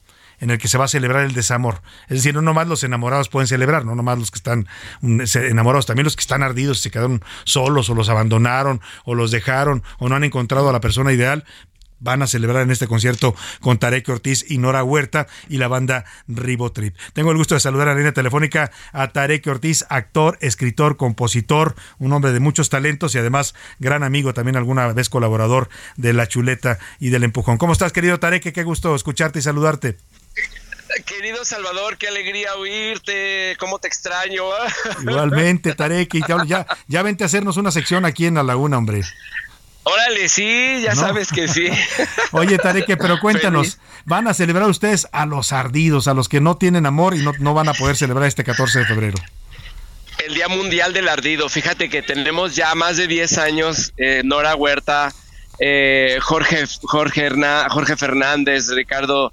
[0.40, 1.82] en el que se va a celebrar el desamor.
[2.08, 4.66] Es decir, no nomás los enamorados pueden celebrar, no nomás los que están
[5.00, 9.30] mm, enamorados, también los que están ardidos, se quedaron solos o los abandonaron o los
[9.30, 11.44] dejaron o no han encontrado a la persona ideal.
[12.02, 16.04] Van a celebrar en este concierto con Tarek Ortiz y Nora Huerta y la banda
[16.28, 16.96] Ribotrip.
[17.14, 21.74] Tengo el gusto de saludar a la línea telefónica a Tarek Ortiz, actor, escritor, compositor,
[21.98, 26.26] un hombre de muchos talentos y además gran amigo, también alguna vez colaborador de La
[26.26, 27.56] Chuleta y del Empujón.
[27.56, 28.52] ¿Cómo estás, querido Tarek?
[28.52, 29.96] Qué gusto escucharte y saludarte.
[31.06, 34.44] Querido Salvador, qué alegría oírte, cómo te extraño.
[34.52, 34.66] ¿ah?
[35.00, 36.12] Igualmente, Tarek,
[36.46, 39.02] ya, ya vente a hacernos una sección aquí en La Laguna, hombre.
[39.84, 41.00] Órale, sí, ya No.
[41.00, 41.68] sabes que sí.
[42.32, 46.56] Oye, Tarek, pero cuéntanos, ¿van a celebrar ustedes a los ardidos, a los que no
[46.56, 49.18] tienen amor y no, no van a poder celebrar este 14 de febrero?
[50.24, 51.48] El Día Mundial del Ardido.
[51.48, 55.12] Fíjate que tenemos ya más de 10 años, eh, Nora Huerta,
[55.58, 59.32] eh, Jorge, Jorge, Herna- Jorge Fernández, Ricardo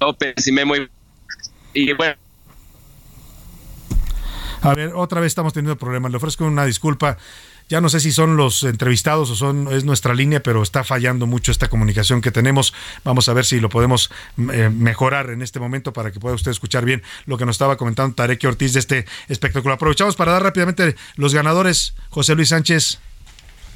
[0.00, 0.76] López y Memo.
[0.76, 0.88] y-
[1.72, 2.14] Y bueno,
[4.60, 6.10] A ver, otra vez estamos teniendo problemas.
[6.10, 7.16] Le ofrezco una disculpa.
[7.68, 11.26] Ya no sé si son los entrevistados o son es nuestra línea, pero está fallando
[11.26, 12.72] mucho esta comunicación que tenemos.
[13.04, 14.10] Vamos a ver si lo podemos
[14.52, 17.76] eh, mejorar en este momento para que pueda usted escuchar bien lo que nos estaba
[17.76, 19.74] comentando Tarek Ortiz de este espectáculo.
[19.74, 21.94] Aprovechamos para dar rápidamente los ganadores.
[22.10, 23.00] José Luis Sánchez.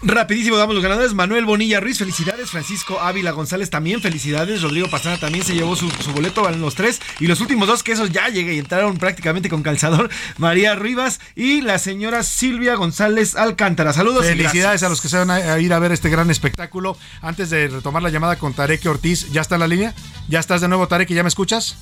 [0.04, 1.14] Rapidísimo, damos los ganadores.
[1.14, 2.50] Manuel Bonilla Ruiz, felicidades.
[2.50, 4.60] Francisco Ávila González, también felicidades.
[4.60, 7.00] Rodrigo Pastrana también se llevó su, su boleto, van los tres.
[7.20, 10.10] Y los últimos dos, que esos ya llegué y entraron prácticamente con calzador.
[10.38, 13.92] María Rivas y la señora Silvia González Alcántara.
[13.92, 16.96] Saludos Felicidades a los que se van a, a ir a ver este gran espectáculo.
[17.20, 19.94] Antes de retomar la llamada con Tarek Ortiz, ¿ya está en la línea?
[20.28, 21.10] ¿Ya estás de nuevo, Tarek?
[21.10, 21.76] ¿Ya me escuchas?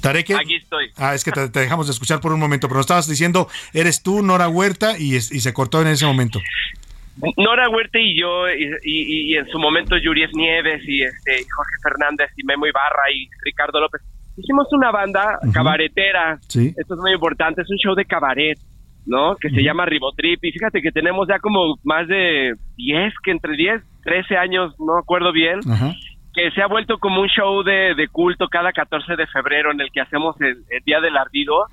[0.00, 0.30] Tarek.
[0.30, 0.90] Aquí estoy.
[0.96, 3.48] Ah, es que te, te dejamos de escuchar por un momento, pero nos estabas diciendo,
[3.72, 6.40] eres tú, Nora Huerta, y, se cortó en ese momento.
[7.36, 11.74] Nora Huerta y yo, y, y- y en su momento Yuries Nieves y este Jorge
[11.82, 14.02] Fernández y Memo Ibarra y Ricardo López,
[14.36, 16.38] hicimos una banda cabaretera.
[16.46, 16.68] Sí.
[16.76, 18.56] Esto es muy importante, es un show de cabaret,
[19.04, 19.34] ¿no?
[19.34, 20.44] Que se llama Ribotrip.
[20.44, 24.94] Y fíjate que tenemos ya como más de 10, que entre 10, 13 años, no
[24.94, 25.58] me acuerdo bien,
[26.34, 29.80] que se ha vuelto como un show de, de culto cada 14 de febrero en
[29.80, 31.64] el que hacemos el, el Día del Ardido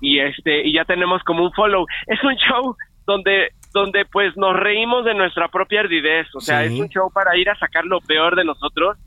[0.00, 1.86] y este y ya tenemos como un follow.
[2.06, 2.76] Es un show
[3.06, 6.74] donde donde pues nos reímos de nuestra propia ardidez, o sea, Sí.
[6.74, 8.98] es un show para ir a sacar lo peor de nosotros,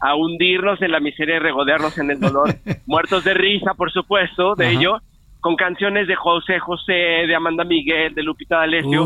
[0.00, 2.48] a hundirnos en la miseria y regodearnos en el dolor,
[2.86, 4.74] muertos de risa, por supuesto, de Ajá.
[4.78, 4.98] ello,
[5.40, 9.02] con canciones de José José, de Amanda Miguel, de Lupita D'Alessio.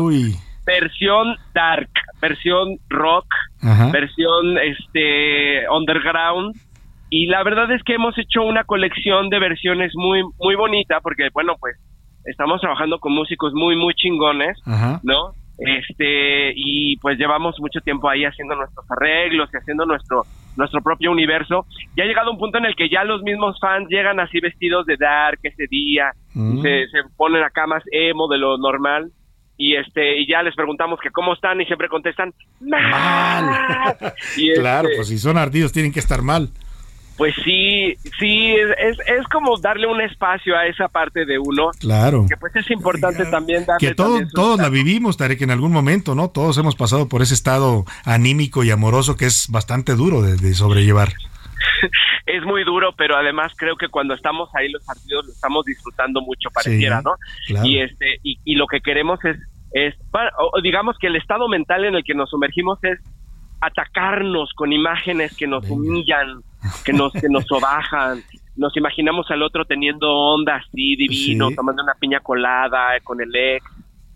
[0.67, 1.89] Versión dark,
[2.21, 3.25] versión rock,
[3.63, 3.89] Ajá.
[3.91, 6.55] versión este underground
[7.09, 11.29] y la verdad es que hemos hecho una colección de versiones muy muy bonita porque
[11.33, 11.77] bueno pues
[12.25, 14.99] estamos trabajando con músicos muy muy chingones Ajá.
[15.03, 20.23] no este y pues llevamos mucho tiempo ahí haciendo nuestros arreglos y haciendo nuestro
[20.55, 21.65] nuestro propio universo
[21.95, 24.85] y ha llegado un punto en el que ya los mismos fans llegan así vestidos
[24.85, 26.59] de dark ese día Mm.
[26.59, 29.09] y se, se ponen acá más emo de lo normal
[29.57, 33.57] y este y ya les preguntamos que cómo están y siempre contestan mal
[34.37, 36.49] y Claro, este, pues si son ardidos tienen que estar mal.
[37.17, 41.71] pues sí, sí, es, es, es como darle un espacio a esa parte de uno.
[41.79, 42.27] Claro.
[42.29, 46.13] Que pues es importante también darle Que todo- todos la vivimos, Tarek, en algún momento,
[46.13, 46.29] ¿no?
[46.29, 50.53] Todos hemos pasado por ese estado anímico y amoroso que es bastante duro de, de
[50.53, 51.13] sobrellevar.
[52.25, 56.21] es muy duro, pero además creo que cuando estamos ahí los partidos lo estamos disfrutando
[56.21, 57.11] mucho, pareciera, Sí, ¿no?
[57.47, 57.67] claro.
[57.67, 59.37] Y este y, y lo que queremos es
[59.73, 59.93] es
[60.39, 62.99] o digamos que el estado mental en el que nos sumergimos es
[63.61, 66.41] atacarnos con imágenes que nos humillan,
[66.85, 68.21] que nos que nos sobajan.
[68.55, 71.55] Nos imaginamos al otro teniendo onda así divino, Sí.
[71.55, 73.65] tomando una piña colada con el ex,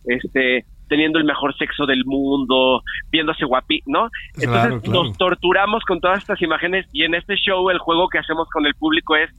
[0.06, 4.10] este teniendo el mejor sexo del mundo, viéndose guapi, ¿no?
[4.36, 5.04] Entonces Claro, claro.
[5.06, 8.66] nos torturamos con todas estas imágenes y en este show el juego que hacemos con
[8.66, 9.30] el público es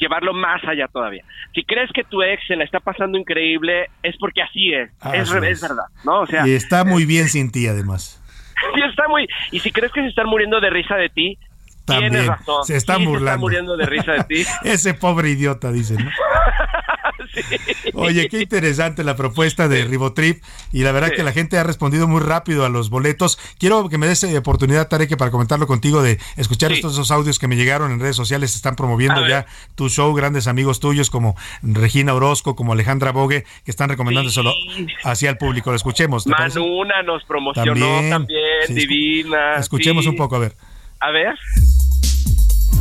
[0.00, 1.22] llevarlo más allá todavía.
[1.54, 5.14] Si crees que tu ex se la está pasando increíble, es porque así es, Ah,
[5.14, 5.62] es, así re- es.
[5.62, 6.20] es verdad, ¿no?
[6.20, 8.18] O sea, y está muy bien sin ti, además.
[8.74, 11.36] sí está muy y si crees que se están muriendo de risa de ti,
[11.84, 12.12] También.
[12.12, 12.64] tienes razón.
[12.64, 13.40] Se están Sí burlando.
[13.40, 14.42] muriendo de risa de ti.
[14.64, 15.98] Ese pobre idiota, dicen.
[16.04, 16.10] ¿no?
[17.94, 20.42] Oye, qué interesante la propuesta de Ribotrip
[20.72, 21.16] y la verdad Sí.
[21.16, 23.38] que la gente ha respondido muy rápido a los boletos.
[23.58, 26.76] Quiero que me des eh, oportunidad, Tarek, para comentarlo contigo, de escuchar Sí.
[26.76, 28.54] estos esos audios que me llegaron en redes sociales.
[28.54, 33.70] Están promoviendo ya tu show, grandes amigos tuyos como Regina Orozco, como Alejandra Bogue, que
[33.70, 34.52] están recomendando solo
[35.04, 35.70] hacia el público.
[35.70, 36.24] Lo escuchemos.
[36.24, 36.58] ¿te parece?
[36.60, 38.28] Manuna nos promocionó También,
[38.68, 39.56] divina.
[39.56, 40.54] Escuchemos un poco, a ver.
[41.00, 41.34] A ver.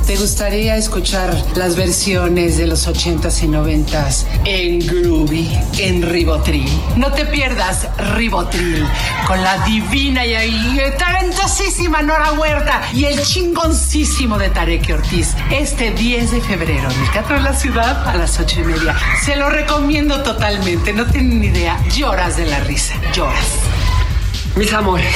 [0.06, 6.70] ¿Te gustaría escuchar las versiones de los 80s y 90s en Groovy, en Ribotril?
[6.98, 8.86] No te pierdas Ribotril
[9.26, 16.32] con la divina y, talentosísima Nora Huerta y el chingoncísimo de Tarek Ortiz este 10
[16.32, 18.96] de febrero en el Teatro de la Ciudad a las 8 y media.
[19.24, 21.80] Se lo recomiendo totalmente, no tienen ni idea.
[21.96, 23.48] Lloras de la risa, lloras.
[24.56, 25.16] Mis amores,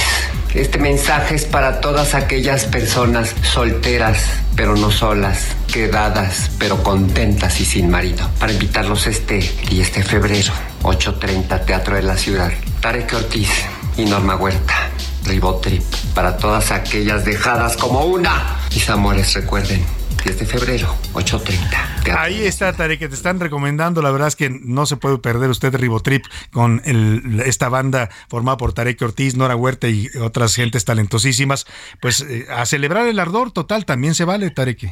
[0.53, 4.17] este mensaje es para todas aquellas personas solteras,
[4.55, 9.39] pero no solas, quedadas, pero contentas y sin marido, para invitarlos este
[9.69, 10.53] y este febrero,
[10.83, 12.49] 8.30, Teatro de la Ciudad.
[12.79, 13.49] Tarek Ortiz
[13.97, 14.89] y Norma Huerta,
[15.25, 15.83] Ribotrip,
[16.13, 18.59] para todas aquellas dejadas como una.
[18.73, 19.83] Mis amores, recuerden,
[20.23, 21.69] 10 de febrero, 8.30.
[22.03, 24.01] Teatro Ahí está, Tarek, que te están recomendando.
[24.01, 28.57] La verdad es que no se puede perder usted Ribotrip con el- esta banda formada
[28.57, 31.65] por Tarek Ortiz, Nora Huerta y otras gentes talentosísimas.
[32.01, 34.85] Pues eh, a celebrar el ardor total también se vale, Tarek.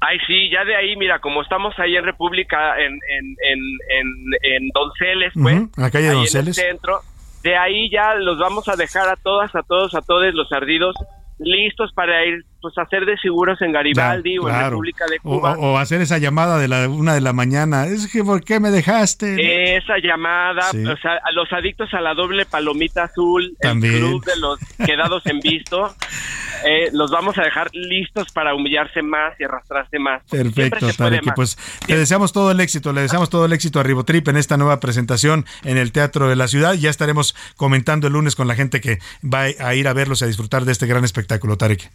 [0.00, 3.58] Ay, sí, ya de ahí, mira, como estamos ahí en República, en, en, en,
[3.98, 6.58] en, en Donceles, pues, la calle ahí Donceles.
[6.58, 7.00] en el centro,
[7.42, 10.94] de ahí ya los vamos a dejar a todas, a todos, a todos los ardidos
[11.38, 14.64] listos para ir, pues, hacer de seguros en Garibaldi Ya, o en.
[14.70, 15.52] República de Cuba.
[15.58, 17.86] o- o hacer esa llamada de la una de la mañana.
[17.86, 19.76] Es que, ¿por qué me dejaste?
[19.76, 20.84] Esa llamada, Sí.
[20.84, 23.94] o sea, a los adictos a la doble palomita azul, También.
[23.94, 25.94] el club de los quedados en visto,
[26.66, 30.22] eh, los vamos a dejar listos para humillarse más y arrastrarse más.
[30.30, 31.34] Perfecto, Tarek.
[31.34, 31.56] Pues
[31.86, 34.80] te deseamos todo el éxito, le deseamos todo el éxito a Ribotrip en esta nueva
[34.80, 36.74] presentación en el Teatro de la Ciudad.
[36.74, 40.24] Ya estaremos comentando el lunes con la gente que va a ir a verlos y
[40.24, 41.90] a disfrutar de este gran espectáculo, Tarek.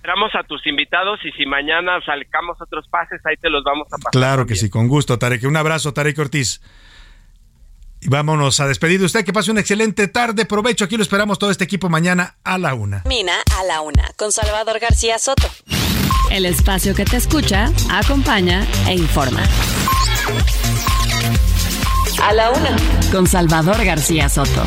[0.00, 3.98] Esperamos a tus invitados y si mañana sacamos otros pases, ahí te los vamos a
[3.98, 4.12] pasar.
[4.12, 5.44] Claro que sí, con gusto, Tarek.
[5.44, 6.62] Un abrazo, Tarek Ortiz.
[8.00, 9.26] Y vámonos a despedir de usted.
[9.26, 10.46] Que pase una excelente tarde.
[10.46, 10.86] Provecho.
[10.86, 13.02] Aquí lo esperamos todo este equipo mañana a la una.
[13.04, 15.46] Mina a la una con Salvador García Soto.
[16.30, 19.42] El espacio que te escucha, acompaña e informa.
[22.22, 22.74] A la una
[23.12, 24.64] con Salvador García Soto.